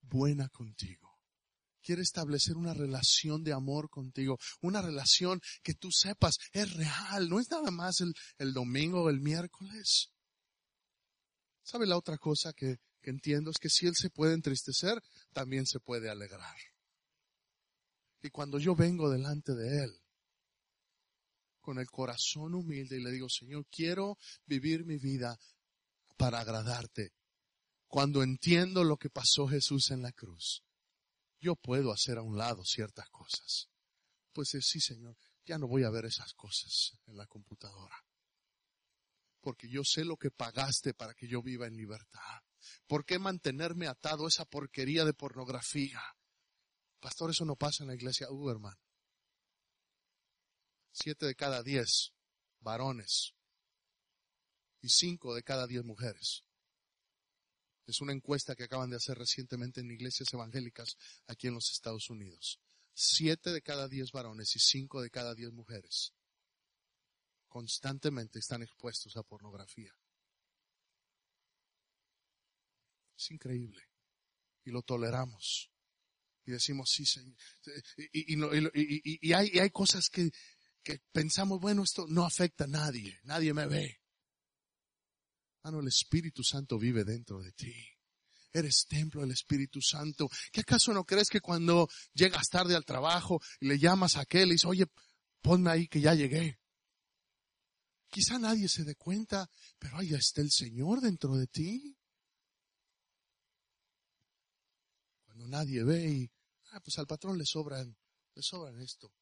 buena 0.00 0.48
contigo. 0.48 1.20
Quiere 1.82 2.02
establecer 2.02 2.56
una 2.56 2.74
relación 2.74 3.42
de 3.42 3.52
amor 3.52 3.90
contigo, 3.90 4.38
una 4.60 4.80
relación 4.80 5.40
que 5.62 5.74
tú 5.74 5.90
sepas 5.90 6.38
es 6.52 6.72
real, 6.74 7.28
no 7.28 7.40
es 7.40 7.50
nada 7.50 7.70
más 7.72 8.00
el, 8.00 8.14
el 8.38 8.52
domingo 8.52 9.02
o 9.02 9.10
el 9.10 9.20
miércoles. 9.20 10.12
¿Sabe 11.64 11.86
la 11.86 11.96
otra 11.96 12.18
cosa 12.18 12.52
que, 12.52 12.78
que 13.02 13.10
entiendo? 13.10 13.50
Es 13.50 13.58
que 13.58 13.68
si 13.68 13.86
Él 13.86 13.94
se 13.94 14.08
puede 14.08 14.34
entristecer, 14.34 15.02
también 15.32 15.66
se 15.66 15.80
puede 15.80 16.08
alegrar. 16.08 16.56
Y 18.22 18.30
cuando 18.30 18.58
yo 18.58 18.74
vengo 18.74 19.10
delante 19.10 19.54
de 19.54 19.84
Él, 19.84 20.00
con 21.60 21.78
el 21.78 21.88
corazón 21.88 22.54
humilde 22.54 22.96
y 22.96 23.02
le 23.02 23.10
digo, 23.10 23.28
Señor, 23.28 23.66
quiero 23.70 24.18
vivir 24.46 24.84
mi 24.84 24.98
vida 24.98 25.38
para 26.16 26.40
agradarte. 26.40 27.12
Cuando 27.86 28.22
entiendo 28.22 28.84
lo 28.84 28.96
que 28.96 29.10
pasó 29.10 29.46
Jesús 29.46 29.90
en 29.90 30.02
la 30.02 30.12
cruz, 30.12 30.62
yo 31.40 31.56
puedo 31.56 31.92
hacer 31.92 32.18
a 32.18 32.22
un 32.22 32.36
lado 32.36 32.64
ciertas 32.64 33.08
cosas. 33.10 33.68
Pues 34.32 34.50
sí, 34.60 34.80
Señor, 34.80 35.16
ya 35.44 35.58
no 35.58 35.66
voy 35.68 35.84
a 35.84 35.90
ver 35.90 36.04
esas 36.04 36.32
cosas 36.34 36.92
en 37.06 37.16
la 37.16 37.26
computadora. 37.26 37.96
Porque 39.40 39.68
yo 39.68 39.82
sé 39.84 40.04
lo 40.04 40.16
que 40.16 40.30
pagaste 40.30 40.94
para 40.94 41.14
que 41.14 41.28
yo 41.28 41.42
viva 41.42 41.66
en 41.66 41.76
libertad. 41.76 42.42
¿Por 42.86 43.04
qué 43.04 43.18
mantenerme 43.18 43.86
atado 43.86 44.26
a 44.26 44.28
esa 44.28 44.44
porquería 44.44 45.04
de 45.04 45.14
pornografía? 45.14 46.00
Pastor, 47.00 47.30
eso 47.30 47.44
no 47.44 47.56
pasa 47.56 47.84
en 47.84 47.88
la 47.88 47.94
iglesia. 47.94 48.30
Uh, 48.30 48.50
hermano. 48.50 48.80
Siete 50.92 51.26
de 51.26 51.34
cada 51.34 51.62
diez 51.62 52.12
varones 52.60 53.34
y 54.80 54.88
cinco 54.88 55.34
de 55.34 55.42
cada 55.42 55.66
diez 55.66 55.84
mujeres. 55.84 56.44
Es 57.86 58.00
una 58.00 58.12
encuesta 58.12 58.54
que 58.54 58.64
acaban 58.64 58.90
de 58.90 58.96
hacer 58.96 59.18
recientemente 59.18 59.80
en 59.80 59.90
iglesias 59.90 60.32
evangélicas 60.32 60.96
aquí 61.26 61.48
en 61.48 61.54
los 61.54 61.70
Estados 61.72 62.10
Unidos. 62.10 62.60
Siete 62.94 63.50
de 63.50 63.62
cada 63.62 63.88
diez 63.88 64.12
varones 64.12 64.54
y 64.54 64.58
cinco 64.58 65.00
de 65.00 65.10
cada 65.10 65.34
diez 65.34 65.50
mujeres 65.52 66.12
constantemente 67.52 68.38
están 68.38 68.62
expuestos 68.62 69.14
a 69.18 69.22
pornografía. 69.22 69.92
Es 73.16 73.30
increíble. 73.30 73.82
Y 74.64 74.70
lo 74.70 74.82
toleramos. 74.82 75.70
Y 76.44 76.52
decimos, 76.52 76.90
sí, 76.90 77.06
Señor. 77.06 77.36
Y, 78.12 79.28
y, 79.28 79.32
hay, 79.32 79.58
hay 79.58 79.70
cosas 79.70 80.08
que, 80.08 80.30
pensamos, 81.12 81.60
bueno, 81.60 81.84
esto 81.84 82.06
no 82.08 82.24
afecta 82.24 82.64
a 82.64 82.68
nadie, 82.68 83.20
nadie 83.24 83.54
me 83.54 83.66
ve. 83.66 84.00
Ah, 85.62 85.70
no, 85.70 85.80
el 85.80 85.88
Espíritu 85.88 86.42
Santo 86.42 86.78
vive 86.78 87.04
dentro 87.04 87.40
de 87.40 87.52
ti. 87.52 87.72
Eres 88.52 88.86
templo 88.88 89.20
del 89.20 89.30
Espíritu 89.30 89.80
Santo. 89.80 90.28
¿Qué 90.50 90.60
acaso 90.60 90.92
no 90.92 91.04
crees 91.04 91.28
que 91.28 91.40
cuando 91.40 91.88
llegas 92.12 92.48
tarde 92.48 92.74
al 92.74 92.84
trabajo 92.84 93.40
y 93.60 93.68
le 93.68 93.78
llamas 93.78 94.16
a 94.16 94.22
aquel 94.22 94.48
y 94.48 94.52
dices, 94.52 94.66
oye, 94.66 94.86
ponme 95.40 95.70
ahí 95.70 95.86
que 95.86 96.00
ya 96.00 96.14
llegué? 96.14 96.58
Quizá 98.10 98.38
nadie 98.38 98.68
se 98.68 98.84
dé 98.84 98.96
cuenta, 98.96 99.48
pero 99.78 99.96
ahí 99.96 100.12
está 100.12 100.42
el 100.42 100.50
Señor 100.50 101.00
dentro 101.00 101.36
de 101.36 101.46
ti. 101.46 101.96
Nadie 105.52 105.84
ve 105.84 106.10
y, 106.10 106.30
ah, 106.72 106.80
pues 106.80 106.98
al 106.98 107.06
patrón 107.06 107.38
le 107.38 107.44
sobran, 107.44 107.96
le 108.34 108.42
sobran 108.42 108.80
esto 108.80 109.12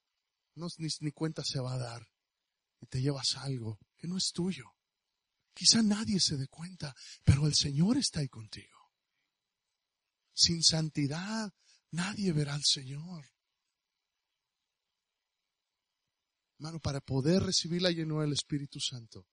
no, 0.54 0.68
ni, 0.78 0.88
ni 1.00 1.12
cuenta 1.12 1.42
se 1.44 1.60
va 1.60 1.74
a 1.74 1.78
dar. 1.78 2.06
Y 2.80 2.86
te 2.86 3.00
llevas 3.00 3.36
algo 3.36 3.78
que 3.96 4.06
no 4.06 4.16
es 4.16 4.32
tuyo. 4.32 4.64
Quizá 5.52 5.82
nadie 5.82 6.20
se 6.20 6.36
dé 6.36 6.48
cuenta, 6.48 6.94
pero 7.24 7.46
el 7.46 7.54
Señor 7.54 7.98
está 7.98 8.20
ahí 8.20 8.28
contigo. 8.28 8.92
Sin 10.32 10.62
santidad 10.62 11.52
nadie 11.90 12.32
verá 12.32 12.54
al 12.54 12.64
Señor. 12.64 13.26
Hermano, 16.58 16.78
para 16.80 17.00
poder 17.00 17.42
recibir 17.42 17.82
la 17.82 17.90
llenura 17.90 18.22
del 18.22 18.34
Espíritu 18.34 18.80
Santo, 18.80 19.26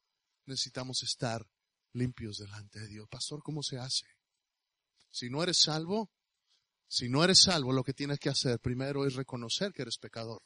necesitamos 0.45 1.03
estar 1.03 1.45
limpios 1.93 2.37
delante 2.37 2.79
de 2.79 2.87
Dios. 2.87 3.07
Pastor, 3.09 3.41
¿cómo 3.43 3.63
se 3.63 3.77
hace? 3.77 4.05
Si 5.09 5.29
no 5.29 5.43
eres 5.43 5.59
salvo, 5.61 6.11
si 6.87 7.09
no 7.09 7.23
eres 7.23 7.41
salvo, 7.41 7.73
lo 7.73 7.83
que 7.83 7.93
tienes 7.93 8.19
que 8.19 8.29
hacer 8.29 8.59
primero 8.59 9.05
es 9.05 9.15
reconocer 9.15 9.73
que 9.73 9.81
eres 9.81 9.97
pecador. 9.97 10.41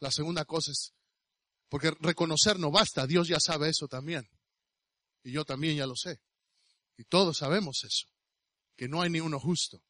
La 0.00 0.10
segunda 0.10 0.44
cosa 0.44 0.70
es, 0.70 0.94
porque 1.68 1.90
reconocer 2.00 2.58
no 2.58 2.70
basta, 2.70 3.06
Dios 3.06 3.28
ya 3.28 3.40
sabe 3.40 3.68
eso 3.68 3.88
también. 3.88 4.28
Y 5.24 5.32
yo 5.32 5.44
también 5.44 5.76
ya 5.76 5.86
lo 5.86 5.96
sé. 5.96 6.20
Y 6.96 7.04
todos 7.04 7.38
sabemos 7.38 7.82
eso, 7.84 8.06
que 8.76 8.88
no 8.88 9.02
hay 9.02 9.10
ni 9.10 9.20
uno 9.20 9.40
justo. 9.40 9.82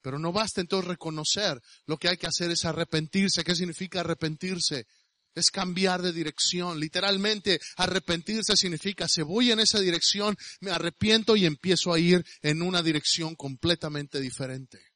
Pero 0.00 0.18
no 0.18 0.32
basta 0.32 0.60
entonces 0.60 0.88
reconocer, 0.88 1.60
lo 1.86 1.96
que 1.96 2.08
hay 2.08 2.16
que 2.16 2.26
hacer 2.26 2.50
es 2.50 2.64
arrepentirse. 2.64 3.44
¿Qué 3.44 3.54
significa 3.54 4.00
arrepentirse? 4.00 4.86
Es 5.34 5.50
cambiar 5.50 6.02
de 6.02 6.12
dirección. 6.12 6.78
Literalmente, 6.78 7.60
arrepentirse 7.76 8.56
significa, 8.56 9.08
si 9.08 9.22
voy 9.22 9.50
en 9.50 9.60
esa 9.60 9.80
dirección, 9.80 10.36
me 10.60 10.70
arrepiento 10.70 11.36
y 11.36 11.46
empiezo 11.46 11.92
a 11.92 11.98
ir 11.98 12.24
en 12.42 12.62
una 12.62 12.82
dirección 12.82 13.34
completamente 13.34 14.20
diferente. 14.20 14.92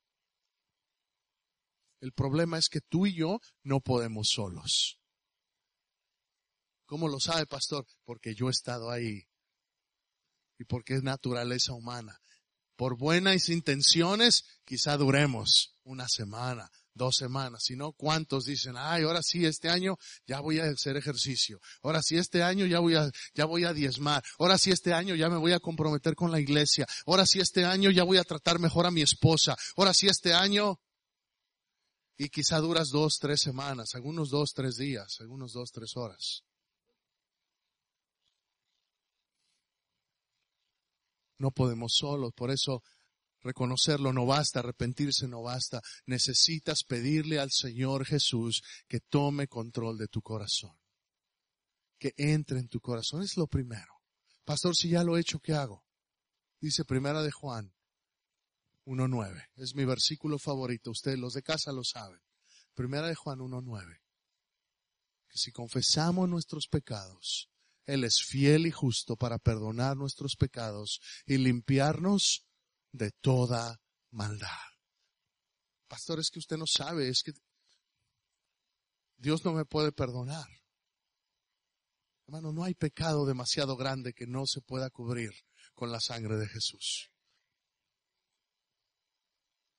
El 2.00 2.12
problema 2.12 2.58
es 2.58 2.68
que 2.68 2.80
tú 2.80 3.06
y 3.06 3.14
yo 3.14 3.40
no 3.62 3.80
podemos 3.80 4.28
solos. 4.28 5.00
¿Cómo 6.84 7.08
lo 7.08 7.18
sabe, 7.18 7.46
pastor? 7.46 7.86
Porque 8.04 8.34
yo 8.34 8.48
he 8.48 8.52
estado 8.52 8.90
ahí. 8.90 9.26
Y 10.58 10.64
porque 10.64 10.94
es 10.94 11.02
naturaleza 11.02 11.72
humana. 11.72 12.20
Por 12.76 12.96
buenas 12.96 13.48
intenciones, 13.48 14.44
quizá 14.64 14.96
duremos 14.96 15.78
una 15.82 16.06
semana, 16.08 16.70
dos 16.96 17.16
semanas, 17.16 17.62
Si 17.64 17.76
no, 17.76 17.92
¿cuántos 17.92 18.44
dicen, 18.44 18.74
ay, 18.76 19.04
ahora 19.04 19.22
sí, 19.22 19.44
este 19.44 19.68
año 19.68 19.96
ya 20.26 20.40
voy 20.40 20.58
a 20.58 20.64
hacer 20.64 20.96
ejercicio, 20.96 21.60
ahora 21.82 22.02
sí, 22.02 22.16
este 22.16 22.42
año 22.42 22.66
ya 22.66 22.80
voy 22.80 22.94
a, 22.94 23.10
ya 23.34 23.44
voy 23.44 23.64
a 23.64 23.72
diezmar, 23.72 24.24
ahora 24.38 24.58
sí, 24.58 24.70
este 24.70 24.92
año 24.92 25.14
ya 25.14 25.28
me 25.28 25.36
voy 25.36 25.52
a 25.52 25.60
comprometer 25.60 26.14
con 26.14 26.32
la 26.32 26.40
iglesia, 26.40 26.86
ahora 27.06 27.26
sí, 27.26 27.38
este 27.38 27.64
año 27.64 27.90
ya 27.90 28.02
voy 28.02 28.16
a 28.18 28.24
tratar 28.24 28.58
mejor 28.58 28.86
a 28.86 28.90
mi 28.90 29.02
esposa, 29.02 29.56
ahora 29.76 29.92
sí, 29.92 30.08
este 30.08 30.32
año, 30.32 30.80
y 32.16 32.30
quizá 32.30 32.58
duras 32.58 32.88
dos, 32.88 33.18
tres 33.20 33.42
semanas, 33.42 33.94
algunos 33.94 34.30
dos, 34.30 34.52
tres 34.54 34.76
días, 34.76 35.18
algunos 35.20 35.52
dos, 35.52 35.70
tres 35.70 35.96
horas. 35.96 36.42
No 41.38 41.50
podemos 41.50 41.92
solos, 41.94 42.32
por 42.34 42.50
eso 42.50 42.82
Reconocerlo 43.42 44.12
no 44.12 44.26
basta, 44.26 44.60
arrepentirse 44.60 45.28
no 45.28 45.42
basta. 45.42 45.80
Necesitas 46.06 46.82
pedirle 46.84 47.38
al 47.38 47.50
Señor 47.50 48.04
Jesús 48.04 48.62
que 48.88 49.00
tome 49.00 49.46
control 49.46 49.98
de 49.98 50.08
tu 50.08 50.22
corazón. 50.22 50.76
Que 51.98 52.12
entre 52.16 52.58
en 52.58 52.68
tu 52.68 52.80
corazón. 52.80 53.22
Es 53.22 53.36
lo 53.36 53.46
primero. 53.46 54.02
Pastor, 54.44 54.76
si 54.76 54.90
ya 54.90 55.02
lo 55.02 55.16
he 55.16 55.20
hecho, 55.20 55.40
¿qué 55.40 55.54
hago? 55.54 55.84
Dice 56.60 56.84
Primera 56.84 57.22
de 57.22 57.30
Juan 57.30 57.74
1.9. 58.86 59.48
Es 59.56 59.74
mi 59.74 59.84
versículo 59.84 60.38
favorito. 60.38 60.90
Ustedes, 60.90 61.18
los 61.18 61.34
de 61.34 61.42
casa, 61.42 61.72
lo 61.72 61.84
saben. 61.84 62.20
Primera 62.74 63.08
de 63.08 63.14
Juan 63.14 63.40
1.9. 63.40 64.00
Que 65.28 65.38
si 65.38 65.52
confesamos 65.52 66.28
nuestros 66.28 66.68
pecados, 66.68 67.50
Él 67.84 68.04
es 68.04 68.22
fiel 68.22 68.66
y 68.66 68.70
justo 68.70 69.16
para 69.16 69.38
perdonar 69.38 69.96
nuestros 69.96 70.36
pecados 70.36 71.00
y 71.26 71.38
limpiarnos 71.38 72.45
de 72.96 73.10
toda 73.20 73.80
maldad. 74.10 74.48
Pastor, 75.88 76.18
es 76.18 76.30
que 76.30 76.38
usted 76.38 76.56
no 76.56 76.66
sabe, 76.66 77.08
es 77.08 77.22
que 77.22 77.32
Dios 79.16 79.44
no 79.44 79.52
me 79.52 79.64
puede 79.64 79.92
perdonar. 79.92 80.46
Hermano, 82.26 82.52
no 82.52 82.64
hay 82.64 82.74
pecado 82.74 83.24
demasiado 83.24 83.76
grande 83.76 84.12
que 84.12 84.26
no 84.26 84.46
se 84.46 84.60
pueda 84.60 84.90
cubrir 84.90 85.30
con 85.74 85.92
la 85.92 86.00
sangre 86.00 86.36
de 86.36 86.48
Jesús. 86.48 87.10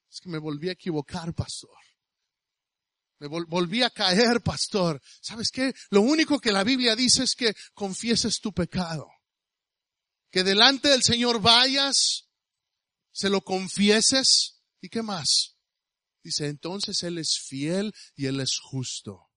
Es 0.10 0.22
que 0.22 0.30
me 0.30 0.40
volví 0.40 0.70
a 0.70 0.74
equivocar, 0.74 1.34
pastor. 1.34 1.78
Me 3.20 3.28
volví 3.28 3.84
a 3.84 3.90
caer, 3.90 4.42
pastor. 4.42 5.02
¿Sabes 5.22 5.50
qué? 5.52 5.74
Lo 5.90 6.02
único 6.02 6.40
que 6.40 6.52
la 6.52 6.64
Biblia 6.64 6.96
dice 6.96 7.24
es 7.24 7.36
que 7.36 7.54
confieses 7.74 8.40
tu 8.40 8.54
pecado. 8.54 9.08
Que 10.30 10.44
delante 10.44 10.90
del 10.90 11.04
Señor 11.04 11.42
vayas 11.42 12.27
se 13.18 13.32
lo 13.32 13.42
confieses 13.42 14.62
y 14.80 14.90
qué 14.90 15.02
más. 15.02 15.58
Dice, 16.24 16.50
entonces 16.50 17.02
Él 17.02 17.18
es 17.18 17.40
fiel 17.48 17.92
y 18.16 18.28
Él 18.28 18.40
es 18.40 18.60
justo 18.62 19.32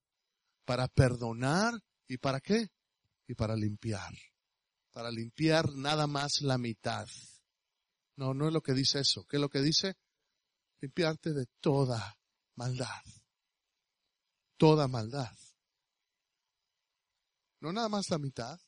para 0.66 0.86
perdonar 0.86 1.72
y 2.06 2.18
para 2.18 2.40
qué? 2.40 2.68
Y 3.26 3.34
para 3.34 3.56
limpiar. 3.56 4.12
Para 4.92 5.10
limpiar 5.10 5.72
nada 5.74 6.06
más 6.06 6.42
la 6.42 6.58
mitad. 6.58 7.06
No, 8.16 8.34
no 8.34 8.48
es 8.48 8.52
lo 8.52 8.60
que 8.60 8.74
dice 8.74 9.00
eso. 9.00 9.24
¿Qué 9.24 9.38
es 9.38 9.40
lo 9.40 9.48
que 9.48 9.62
dice? 9.62 9.94
Limpiarte 10.80 11.32
de 11.32 11.46
toda 11.60 12.18
maldad. 12.56 13.02
Toda 14.58 14.88
maldad. 14.88 15.34
No 17.60 17.72
nada 17.72 17.88
más 17.88 18.10
la 18.10 18.18
mitad. 18.18 18.60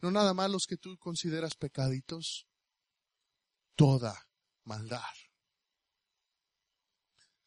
No 0.00 0.10
nada 0.10 0.32
más 0.32 0.50
los 0.50 0.64
que 0.66 0.78
tú 0.78 0.96
consideras 0.96 1.54
pecaditos 1.54 2.46
toda 3.74 4.28
maldad. 4.64 5.02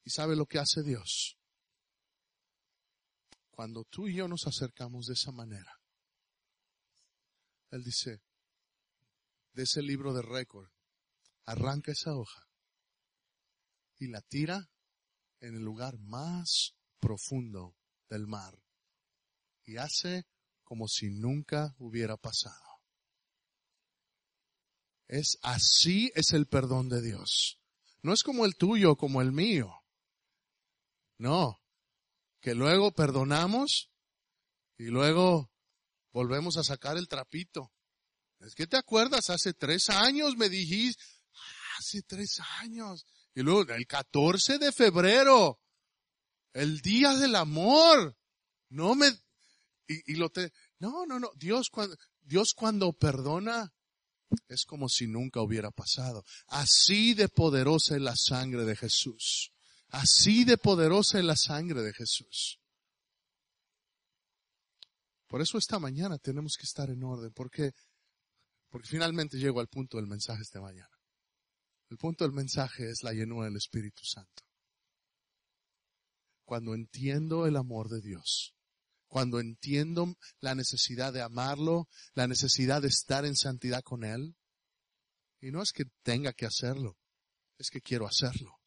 ¿Y 0.04 0.10
sabe 0.10 0.36
lo 0.36 0.46
que 0.46 0.60
hace 0.60 0.84
Dios? 0.84 1.38
Cuando 3.50 3.84
tú 3.86 4.08
y 4.08 4.16
yo 4.16 4.28
nos 4.28 4.46
acercamos 4.46 5.08
de 5.08 5.14
esa 5.14 5.32
manera, 5.32 5.82
Él 7.72 7.84
dice, 7.84 8.22
de 9.54 9.64
ese 9.64 9.82
libro 9.82 10.14
de 10.14 10.22
récord, 10.22 10.70
arranca 11.46 11.92
esa 11.92 12.16
hoja 12.16 12.48
y 14.00 14.08
la 14.08 14.22
tira 14.22 14.70
en 15.40 15.56
el 15.56 15.64
lugar 15.64 15.98
más 15.98 16.76
profundo 17.00 17.76
del 18.10 18.28
mar 18.28 18.54
y 19.66 19.78
hace 19.78 20.28
como 20.64 20.88
si 20.88 21.10
nunca 21.10 21.76
hubiera 21.80 22.18
pasado. 22.18 22.67
Es 25.08 25.38
así 25.42 26.12
es 26.16 26.32
el 26.34 26.48
perdón 26.48 26.90
de 26.90 27.02
Dios. 27.02 27.60
No 28.02 28.14
es 28.14 28.24
como 28.24 28.46
el 28.46 28.56
tuyo, 28.56 28.96
como 28.96 29.22
el 29.22 29.32
mío. 29.32 29.74
No. 31.18 31.60
Que 32.42 32.54
luego 32.54 32.92
perdonamos 32.92 33.90
y 34.78 34.86
luego 34.86 35.52
volvemos 36.12 36.58
a 36.58 36.64
sacar 36.64 36.98
el 36.98 37.08
trapito. 37.08 37.72
Es 38.40 38.54
que 38.54 38.68
te 38.68 38.78
acuerdas, 38.78 39.30
hace 39.30 39.54
tres 39.54 39.90
años 39.90 40.38
me 40.38 40.50
dijiste, 40.50 41.04
hace 41.78 42.04
tres 42.04 42.40
años. 42.60 43.06
Y 43.34 43.42
luego 43.42 43.74
el 43.74 43.88
14 43.88 44.58
de 44.60 44.72
febrero, 44.72 45.60
el 46.54 46.82
día 46.82 47.14
del 47.16 47.36
amor. 47.36 48.18
No 48.70 48.96
me, 48.96 49.08
y, 49.88 50.14
y 50.14 50.16
lo 50.16 50.30
te, 50.30 50.52
no, 50.80 51.06
no, 51.06 51.20
no. 51.20 51.32
Dios 51.36 51.70
cuando, 51.70 51.96
Dios 52.22 52.54
cuando 52.56 52.94
perdona, 52.94 53.74
es 54.48 54.66
como 54.66 54.90
si 54.90 55.08
nunca 55.08 55.42
hubiera 55.42 55.72
pasado. 55.72 56.24
Así 56.48 57.14
de 57.14 57.30
poderosa 57.30 57.96
es 57.96 58.02
la 58.02 58.16
sangre 58.16 58.66
de 58.66 58.76
Jesús. 58.76 59.52
Así 59.90 60.44
de 60.44 60.58
poderosa 60.58 61.20
es 61.20 61.26
la 61.26 61.36
sangre 61.36 61.82
de 61.82 61.94
Jesús. 61.94 62.60
Por 65.28 65.42
eso 65.42 65.58
esta 65.58 65.80
mañana 65.80 66.18
tenemos 66.18 66.56
que 66.58 66.64
estar 66.64 66.90
en 66.90 67.04
orden, 67.04 67.32
porque, 67.34 67.72
porque 68.70 68.88
finalmente 68.88 69.38
llego 69.38 69.60
al 69.60 69.68
punto 69.68 69.98
del 69.98 70.08
mensaje 70.08 70.42
esta 70.42 70.62
mañana. 70.62 70.90
El 71.90 71.98
punto 71.98 72.24
del 72.24 72.34
mensaje 72.34 72.90
es 72.90 73.04
la 73.04 73.14
llenura 73.14 73.46
del 73.46 73.58
Espíritu 73.58 74.04
Santo. 74.04 74.44
Cuando 76.44 76.74
entiendo 76.74 77.46
el 77.46 77.58
amor 77.58 77.90
de 77.90 78.02
Dios, 78.02 78.57
cuando 79.08 79.40
entiendo 79.40 80.16
la 80.40 80.56
necesidad 80.56 81.14
de 81.14 81.22
amarlo, 81.22 81.88
la 82.14 82.28
necesidad 82.28 82.82
de 82.82 82.90
estar 82.90 83.26
en 83.26 83.36
santidad 83.36 83.82
con 83.82 84.04
Él. 84.04 84.36
Y 85.40 85.52
no 85.52 85.62
es 85.62 85.72
que 85.72 85.86
tenga 86.04 86.34
que 86.34 86.46
hacerlo, 86.46 86.98
es 87.58 87.70
que 87.70 87.82
quiero 87.82 88.08
hacerlo. 88.08 88.60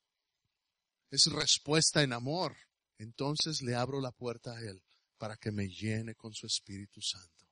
Es 1.10 1.26
respuesta 1.26 2.02
en 2.02 2.12
amor. 2.12 2.56
Entonces 2.98 3.62
le 3.62 3.74
abro 3.74 4.00
la 4.00 4.12
puerta 4.12 4.52
a 4.52 4.60
Él 4.60 4.82
para 5.18 5.36
que 5.36 5.52
me 5.52 5.68
llene 5.68 6.14
con 6.14 6.32
su 6.32 6.46
Espíritu 6.46 7.00
Santo. 7.00 7.46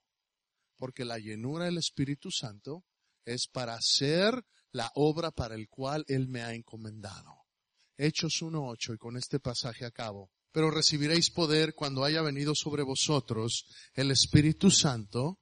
Porque 0.76 1.04
la 1.04 1.18
llenura 1.18 1.64
del 1.64 1.78
Espíritu 1.78 2.30
Santo 2.30 2.84
es 3.24 3.48
para 3.48 3.74
hacer 3.74 4.42
la 4.70 4.90
obra 4.94 5.30
para 5.30 5.54
el 5.54 5.68
cual 5.68 6.04
Él 6.06 6.28
me 6.28 6.42
ha 6.42 6.54
encomendado. 6.54 7.34
Hechos 7.96 8.42
1.8 8.42 8.94
y 8.94 8.98
con 8.98 9.16
este 9.16 9.40
pasaje 9.40 9.84
acabo 9.84 10.30
pero 10.52 10.70
recibiréis 10.70 11.30
poder 11.30 11.74
cuando 11.74 12.04
haya 12.04 12.22
venido 12.22 12.54
sobre 12.54 12.82
vosotros 12.82 13.66
el 13.94 14.10
Espíritu 14.10 14.70
Santo 14.70 15.40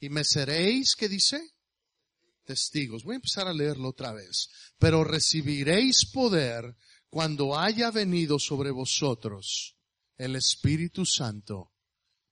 y 0.00 0.08
me 0.08 0.24
seréis, 0.24 0.96
¿qué 0.96 1.08
dice? 1.08 1.54
Testigos. 2.44 3.04
Voy 3.04 3.14
a 3.14 3.16
empezar 3.16 3.48
a 3.48 3.54
leerlo 3.54 3.88
otra 3.88 4.12
vez. 4.12 4.48
Pero 4.78 5.04
recibiréis 5.04 6.04
poder 6.06 6.76
cuando 7.08 7.56
haya 7.56 7.90
venido 7.90 8.38
sobre 8.38 8.70
vosotros 8.70 9.76
el 10.16 10.36
Espíritu 10.36 11.06
Santo 11.06 11.72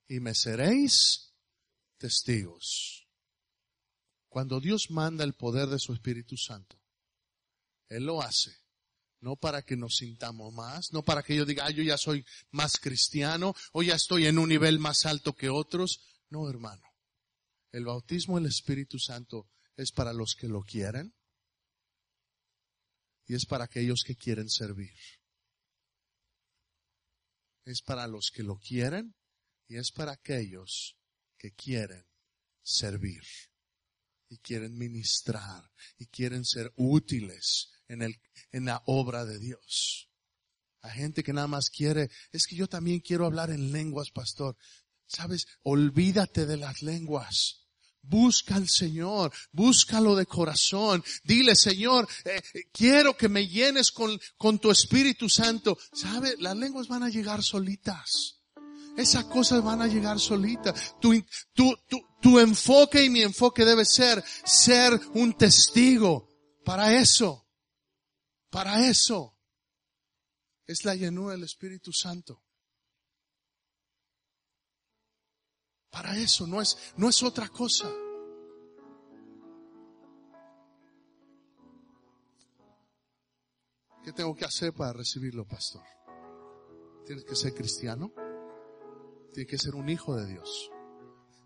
y 0.09 0.21
me 0.21 0.35
seréis 0.35 1.35
testigos. 1.97 3.09
Cuando 4.29 4.61
Dios 4.61 4.91
manda 4.91 5.25
el 5.25 5.35
poder 5.35 5.69
de 5.69 5.79
su 5.79 5.93
Espíritu 5.93 6.37
Santo, 6.37 6.79
Él 7.89 8.05
lo 8.05 8.21
hace 8.23 8.62
no 9.23 9.37
para 9.37 9.63
que 9.63 9.77
nos 9.77 9.97
sintamos 9.97 10.53
más, 10.53 10.93
no 10.93 11.03
para 11.03 11.23
que 11.23 11.37
yo 11.37 11.47
diga, 11.47 11.71
yo 11.71 11.83
ya 11.85 11.97
soy 11.97 12.27
más 12.51 12.77
cristiano 12.77 13.55
o 13.73 13.83
ya 13.83 13.95
estoy 13.95 14.27
en 14.27 14.37
un 14.37 14.49
nivel 14.49 14.81
más 14.81 15.07
alto 15.07 15.35
que 15.35 15.49
otros. 15.49 16.01
No, 16.29 16.51
hermano. 16.51 16.83
El 17.71 17.85
bautismo 17.85 18.37
del 18.37 18.47
Espíritu 18.47 18.99
Santo 18.99 19.49
es 19.77 19.93
para 19.93 20.13
los 20.13 20.35
que 20.35 20.49
lo 20.49 20.63
quieren 20.63 21.15
y 23.27 23.35
es 23.35 23.47
para 23.47 23.65
aquellos 23.65 24.03
que 24.05 24.17
quieren 24.17 24.51
servir. 24.51 24.93
es 27.65 27.81
para 27.81 28.09
los 28.09 28.33
que 28.35 28.43
lo 28.43 28.59
quieren 28.59 29.15
y 29.69 29.77
es 29.77 29.93
para 29.93 30.13
aquellos 30.13 30.97
que 31.39 31.53
quieren 31.53 32.05
servir 32.61 33.23
y 34.29 34.39
quieren 34.39 34.77
ministrar 34.77 35.71
y 35.97 36.07
quieren 36.07 36.45
ser 36.45 36.73
útiles 36.75 37.71
en 37.93 38.03
el, 38.03 38.21
en 38.51 38.65
la 38.65 38.83
obra 38.87 39.25
de 39.25 39.39
Dios. 39.39 40.09
A 40.81 40.91
gente 40.91 41.23
que 41.23 41.33
nada 41.33 41.47
más 41.47 41.71
quiere, 41.71 42.11
es 42.33 42.47
que 42.47 42.57
yo 42.57 42.67
también 42.67 43.01
quiero 43.01 43.27
hablar 43.27 43.51
en 43.51 43.71
lenguas, 43.71 44.11
pastor. 44.11 44.57
Sabes, 45.07 45.47
olvídate 45.63 46.47
de 46.47 46.57
las 46.57 46.83
lenguas. 46.83 47.59
Busca 48.01 48.57
al 48.57 48.69
Señor, 48.69 49.33
búscalo 49.53 50.17
de 50.17 50.27
corazón. 50.27 51.05
Dile, 51.23 51.55
Señor, 51.55 52.09
eh, 52.25 52.43
quiero 52.73 53.17
que 53.17 53.29
me 53.29 53.47
llenes 53.47 53.93
con, 53.93 54.19
con 54.37 54.59
tu 54.59 54.73
Espíritu 54.73 55.29
Santo. 55.29 55.79
¿Sabe? 55.93 56.35
Las 56.39 56.57
lenguas 56.57 56.89
van 56.89 57.05
a 57.05 57.11
llegar 57.11 57.45
solitas. 57.45 58.41
Esas 58.97 59.25
cosas 59.27 59.63
van 59.63 59.83
a 59.83 59.87
llegar 59.87 60.19
solitas. 60.19 60.97
Tu, 61.01 61.23
tu, 61.53 61.77
tu, 61.89 61.99
tu 62.21 62.41
enfoque 62.41 63.05
y 63.05 63.11
mi 63.11 63.23
enfoque 63.23 63.65
debe 63.65 63.85
ser 63.85 64.23
ser 64.45 65.01
un 65.15 65.35
testigo 65.35 66.29
para 66.65 66.99
eso. 67.01 67.43
Para 68.53 68.87
eso. 68.87 69.35
Es 70.67 70.85
la 70.85 70.95
llenura 70.95 71.33
del 71.33 71.45
Espíritu 71.45 71.91
Santo. 71.91 72.45
Para 75.91 76.17
eso, 76.19 76.47
no 76.47 76.61
es, 76.61 76.77
no 76.99 77.09
es 77.09 77.23
otra 77.23 77.49
cosa. 77.49 77.91
¿Qué 84.05 84.13
tengo 84.13 84.35
que 84.35 84.45
hacer 84.45 84.75
para 84.75 84.93
recibirlo, 84.93 85.47
pastor? 85.47 85.85
Tienes 87.07 87.25
que 87.25 87.35
ser 87.35 87.55
cristiano. 87.55 88.13
Tienes 89.33 89.51
que 89.51 89.59
ser 89.59 89.75
un 89.75 89.89
hijo 89.89 90.15
de 90.15 90.27
Dios. 90.27 90.71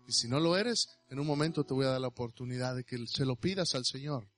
Y 0.07 0.11
si 0.11 0.27
no 0.27 0.41
lo 0.41 0.57
eres, 0.57 0.89
en 1.07 1.19
un 1.19 1.27
momento 1.27 1.63
te 1.63 1.73
voy 1.73 1.85
a 1.85 1.91
dar 1.91 2.01
la 2.01 2.09
oportunidad 2.09 2.75
de 2.75 2.83
que 2.83 2.97
se 3.07 3.25
lo 3.25 3.37
pidas 3.37 3.75
al 3.75 3.85
Señor. 3.85 4.29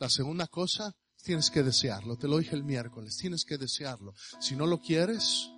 La 0.00 0.08
segunda 0.08 0.46
cosa, 0.46 0.96
tienes 1.22 1.50
que 1.50 1.62
desearlo. 1.62 2.16
Te 2.16 2.26
lo 2.26 2.38
dije 2.38 2.56
el 2.56 2.64
miércoles, 2.64 3.18
tienes 3.18 3.44
que 3.44 3.58
desearlo. 3.58 4.14
Si 4.40 4.56
no 4.56 4.66
lo 4.66 4.80
quieres, 4.80 5.50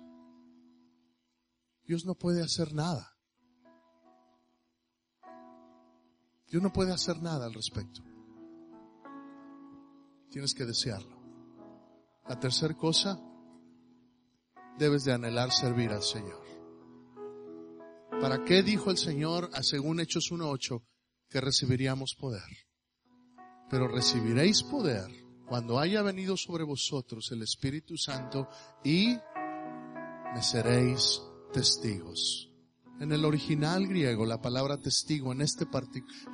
Dios 1.85 2.05
no 2.05 2.15
puede 2.15 2.43
hacer 2.43 2.73
nada. 2.73 3.17
Dios 6.47 6.61
no 6.61 6.73
puede 6.73 6.91
hacer 6.91 7.21
nada 7.21 7.45
al 7.45 7.53
respecto. 7.53 8.03
Tienes 10.29 10.53
que 10.53 10.65
desearlo. 10.65 11.23
La 12.27 12.37
tercera 12.37 12.75
cosa, 12.75 13.17
debes 14.77 15.05
de 15.05 15.13
anhelar 15.13 15.53
servir 15.53 15.91
al 15.91 16.03
Señor. 16.03 16.43
¿Para 18.19 18.43
qué 18.43 18.61
dijo 18.61 18.91
el 18.91 18.97
Señor, 18.97 19.49
según 19.61 20.01
Hechos 20.01 20.31
1.8, 20.33 20.83
que 21.29 21.39
recibiríamos 21.39 22.15
poder? 22.19 22.43
Pero 23.69 23.87
recibiréis 23.87 24.63
poder 24.63 25.09
cuando 25.47 25.79
haya 25.79 26.01
venido 26.01 26.37
sobre 26.37 26.63
vosotros 26.63 27.31
el 27.31 27.41
Espíritu 27.41 27.97
Santo 27.97 28.47
y 28.83 29.17
me 30.33 30.41
seréis 30.41 31.21
testigos. 31.51 32.49
En 32.99 33.11
el 33.11 33.25
original 33.25 33.87
griego, 33.87 34.25
la 34.25 34.41
palabra 34.41 34.77
testigo 34.77 35.31
en 35.31 35.41
este 35.41 35.65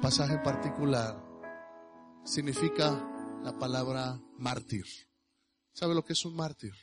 pasaje 0.02 0.38
particular 0.40 1.24
significa 2.24 3.40
la 3.44 3.58
palabra 3.58 4.22
mártir. 4.38 4.86
¿Sabe 5.74 5.96
lo 5.96 6.04
que 6.04 6.14
es 6.14 6.26
un 6.26 6.36
mártir? 6.36 6.74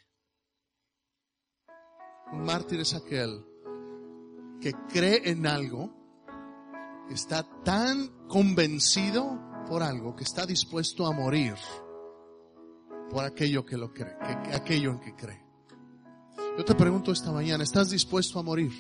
Un 2.33 2.45
mártir 2.45 2.81
es 2.81 2.95
aquel 2.95 3.45
que 4.61 4.73
cree 4.89 5.31
en 5.31 5.47
algo, 5.47 5.93
está 7.11 7.47
tan 7.63 8.27
convencido 8.27 9.39
por 9.69 9.83
algo 9.83 10.15
que 10.15 10.25
está 10.25 10.47
dispuesto 10.47 11.07
a 11.07 11.13
morir 11.13 11.55
por 13.11 13.25
aquello 13.25 13.65
que 13.65 13.77
lo 13.77 13.93
cree, 13.93 14.17
que, 14.45 14.55
aquello 14.55 14.93
en 14.93 15.01
que 15.01 15.15
cree. 15.15 15.45
Yo 16.57 16.65
te 16.65 16.75
pregunto 16.75 17.13
esta 17.13 17.33
mañana, 17.33 17.65
¿estás 17.65 17.91
dispuesto 17.91 18.39
a 18.39 18.43
morir 18.43 18.73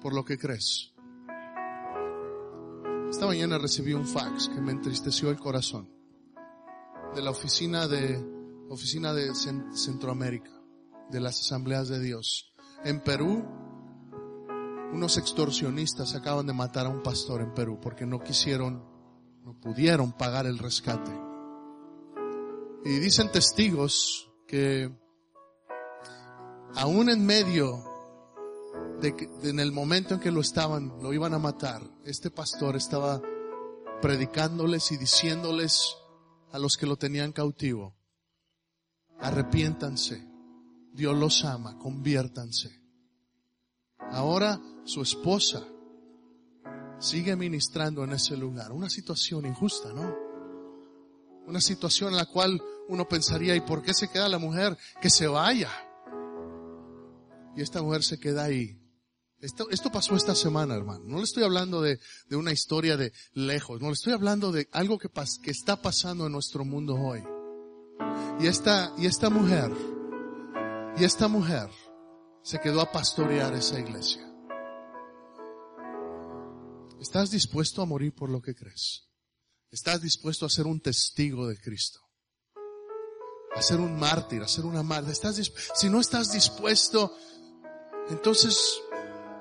por 0.00 0.14
lo 0.14 0.24
que 0.24 0.38
crees? 0.38 0.92
Esta 3.10 3.26
mañana 3.26 3.58
recibí 3.58 3.92
un 3.92 4.06
fax 4.06 4.48
que 4.48 4.60
me 4.60 4.72
entristeció 4.72 5.30
el 5.30 5.38
corazón 5.38 5.90
de 7.14 7.22
la 7.22 7.30
oficina 7.30 7.86
de 7.86 8.32
oficina 8.72 9.12
de 9.12 9.34
Centroamérica, 9.74 10.50
de 11.10 11.20
las 11.20 11.40
asambleas 11.40 11.88
de 11.88 12.00
Dios. 12.00 12.54
En 12.84 13.00
Perú, 13.00 13.44
unos 14.92 15.18
extorsionistas 15.18 16.14
acaban 16.14 16.46
de 16.46 16.54
matar 16.54 16.86
a 16.86 16.88
un 16.88 17.02
pastor 17.02 17.42
en 17.42 17.52
Perú 17.52 17.78
porque 17.82 18.06
no 18.06 18.20
quisieron, 18.20 18.82
no 19.44 19.58
pudieron 19.60 20.12
pagar 20.12 20.46
el 20.46 20.58
rescate. 20.58 21.10
Y 22.84 22.98
dicen 22.98 23.30
testigos 23.30 24.30
que 24.46 24.90
aún 26.74 27.10
en 27.10 27.24
medio 27.24 27.84
de, 29.00 29.14
en 29.42 29.60
el 29.60 29.72
momento 29.72 30.14
en 30.14 30.20
que 30.20 30.30
lo 30.30 30.40
estaban, 30.40 30.92
lo 31.02 31.12
iban 31.12 31.34
a 31.34 31.38
matar, 31.38 31.82
este 32.04 32.30
pastor 32.30 32.76
estaba 32.76 33.20
predicándoles 34.00 34.90
y 34.92 34.96
diciéndoles 34.96 35.96
a 36.50 36.58
los 36.58 36.76
que 36.76 36.86
lo 36.86 36.96
tenían 36.96 37.32
cautivo, 37.32 37.94
arrepiéntanse, 39.20 40.26
Dios 40.92 41.16
los 41.16 41.44
ama, 41.44 41.78
conviértanse. 41.78 42.82
Ahora 44.10 44.60
su 44.84 45.02
esposa 45.02 45.66
sigue 47.02 47.36
ministrando 47.36 48.04
en 48.04 48.12
ese 48.12 48.36
lugar, 48.36 48.72
una 48.72 48.88
situación 48.88 49.44
injusta, 49.44 49.92
¿no? 49.92 50.16
Una 51.46 51.60
situación 51.60 52.10
en 52.10 52.16
la 52.16 52.26
cual 52.26 52.62
uno 52.88 53.08
pensaría, 53.08 53.54
¿y 53.56 53.60
por 53.60 53.82
qué 53.82 53.92
se 53.92 54.08
queda 54.08 54.28
la 54.28 54.38
mujer? 54.38 54.78
Que 55.00 55.10
se 55.10 55.26
vaya 55.26 55.70
y 57.56 57.62
esta 57.62 57.82
mujer 57.82 58.02
se 58.02 58.18
queda 58.18 58.44
ahí. 58.44 58.78
Esto, 59.40 59.90
pasó 59.90 60.14
esta 60.14 60.36
semana, 60.36 60.76
hermano. 60.76 61.02
No 61.04 61.16
le 61.16 61.24
estoy 61.24 61.42
hablando 61.42 61.82
de, 61.82 61.98
de, 62.28 62.36
una 62.36 62.52
historia 62.52 62.96
de 62.96 63.12
lejos. 63.32 63.80
No 63.80 63.88
le 63.88 63.94
estoy 63.94 64.12
hablando 64.12 64.52
de 64.52 64.68
algo 64.70 64.98
que, 64.98 65.08
que 65.42 65.50
está 65.50 65.82
pasando 65.82 66.26
en 66.26 66.32
nuestro 66.32 66.64
mundo 66.64 66.94
hoy. 66.94 67.24
Y 68.40 68.46
esta, 68.46 68.94
y 68.96 69.06
esta 69.06 69.30
mujer, 69.30 69.72
y 70.96 71.02
esta 71.02 71.26
mujer 71.26 71.68
se 72.42 72.60
quedó 72.60 72.80
a 72.80 72.92
pastorear 72.92 73.52
esa 73.54 73.80
iglesia. 73.80 74.31
¿Estás 77.02 77.32
dispuesto 77.32 77.82
a 77.82 77.84
morir 77.84 78.14
por 78.14 78.30
lo 78.30 78.40
que 78.40 78.54
crees? 78.54 79.08
¿Estás 79.72 80.00
dispuesto 80.00 80.46
a 80.46 80.48
ser 80.48 80.68
un 80.68 80.78
testigo 80.78 81.48
de 81.48 81.58
Cristo? 81.58 81.98
A 83.56 83.60
ser 83.60 83.80
un 83.80 83.98
mártir, 83.98 84.40
a 84.40 84.46
ser 84.46 84.64
una 84.64 84.84
madre. 84.84 85.10
¿Estás 85.10 85.52
si 85.74 85.90
no 85.90 86.00
estás 86.00 86.32
dispuesto 86.32 87.12
entonces 88.08 88.80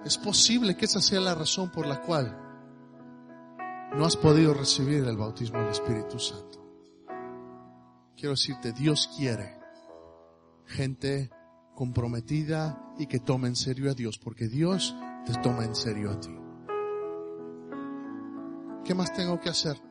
es 0.04 0.18
posible 0.18 0.76
que 0.76 0.86
esa 0.86 1.02
sea 1.02 1.20
la 1.20 1.36
razón 1.36 1.72
por 1.72 1.86
la 1.86 2.02
cual 2.02 2.36
no 3.96 4.06
has 4.06 4.18
podido 4.18 4.56
recibir 4.56 5.04
el 5.04 5.18
bautismo 5.18 5.60
del 5.60 5.70
Espíritu 5.70 6.18
Santo. 6.18 6.60
Quiero 8.16 8.32
decirte, 8.32 8.72
Dios 8.72 9.08
quiere 9.16 9.60
gente 10.66 11.30
comprometida 11.76 12.96
y 12.98 13.06
que 13.06 13.20
tome 13.20 13.50
en 13.50 13.56
serio 13.56 13.92
a 13.92 13.94
Dios, 13.94 14.18
porque 14.18 14.48
Dios 14.48 14.96
te 15.28 15.34
toma 15.44 15.66
en 15.66 15.76
serio 15.76 16.10
a 16.10 16.20
ti. 16.20 16.51
¿Qué 18.84 18.96
más 18.96 19.14
tengo 19.14 19.40
que 19.40 19.50
hacer? 19.50 19.82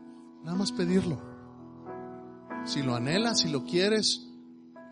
Nada 0.43 0.57
más 0.57 0.73
pedirlo. 0.73 1.21
Si 2.65 2.83
lo 2.83 2.95
anhelas, 2.95 3.41
si 3.41 3.49
lo 3.49 3.65
quieres, 3.65 4.27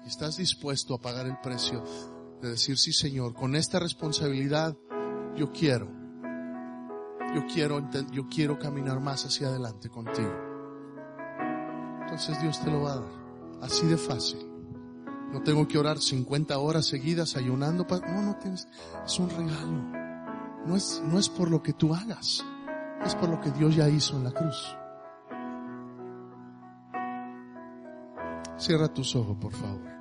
y 0.05 0.09
estás 0.09 0.36
dispuesto 0.36 0.94
a 0.94 1.01
pagar 1.01 1.26
el 1.26 1.38
precio, 1.40 1.82
de 2.40 2.51
decir, 2.51 2.78
sí 2.78 2.92
Señor, 2.92 3.34
con 3.34 3.57
esta 3.57 3.78
responsabilidad 3.78 4.76
yo 5.36 5.53
quiero, 5.53 5.88
yo 7.34 7.46
quiero, 7.53 7.90
yo 8.11 8.28
quiero 8.28 8.59
caminar 8.59 9.01
más 9.01 9.24
hacia 9.24 9.49
adelante 9.49 9.88
contigo. 9.88 10.32
Entonces 12.03 12.40
Dios 12.40 12.62
te 12.62 12.70
lo 12.70 12.82
va 12.82 12.92
a 12.92 13.01
dar, 13.01 13.62
así 13.62 13.86
de 13.86 13.96
fácil. 13.96 14.49
No 15.32 15.42
tengo 15.42 15.68
que 15.68 15.76
orar 15.76 15.99
50 15.99 16.57
horas 16.59 16.86
seguidas 16.86 17.36
ayunando. 17.36 17.86
no, 17.90 18.22
no 18.22 18.36
tienes, 18.36 18.66
es 19.05 19.18
un 19.18 19.28
regalo. 19.28 19.99
No 20.64 20.74
es, 20.74 21.03
no 21.05 21.18
es 21.18 21.28
por 21.28 21.51
lo 21.51 21.62
que 21.62 21.74
tú 21.74 21.94
hagas, 21.94 22.44
es 23.05 23.14
por 23.14 23.28
lo 23.28 23.40
que 23.40 23.51
Dios 23.51 23.76
ya 23.76 23.88
hizo 23.88 24.16
en 24.16 24.24
la 24.24 24.30
cruz. 24.30 24.76
Cierra 28.57 28.88
tus 28.88 29.14
ojos, 29.14 29.36
por 29.40 29.53
favor. 29.53 29.97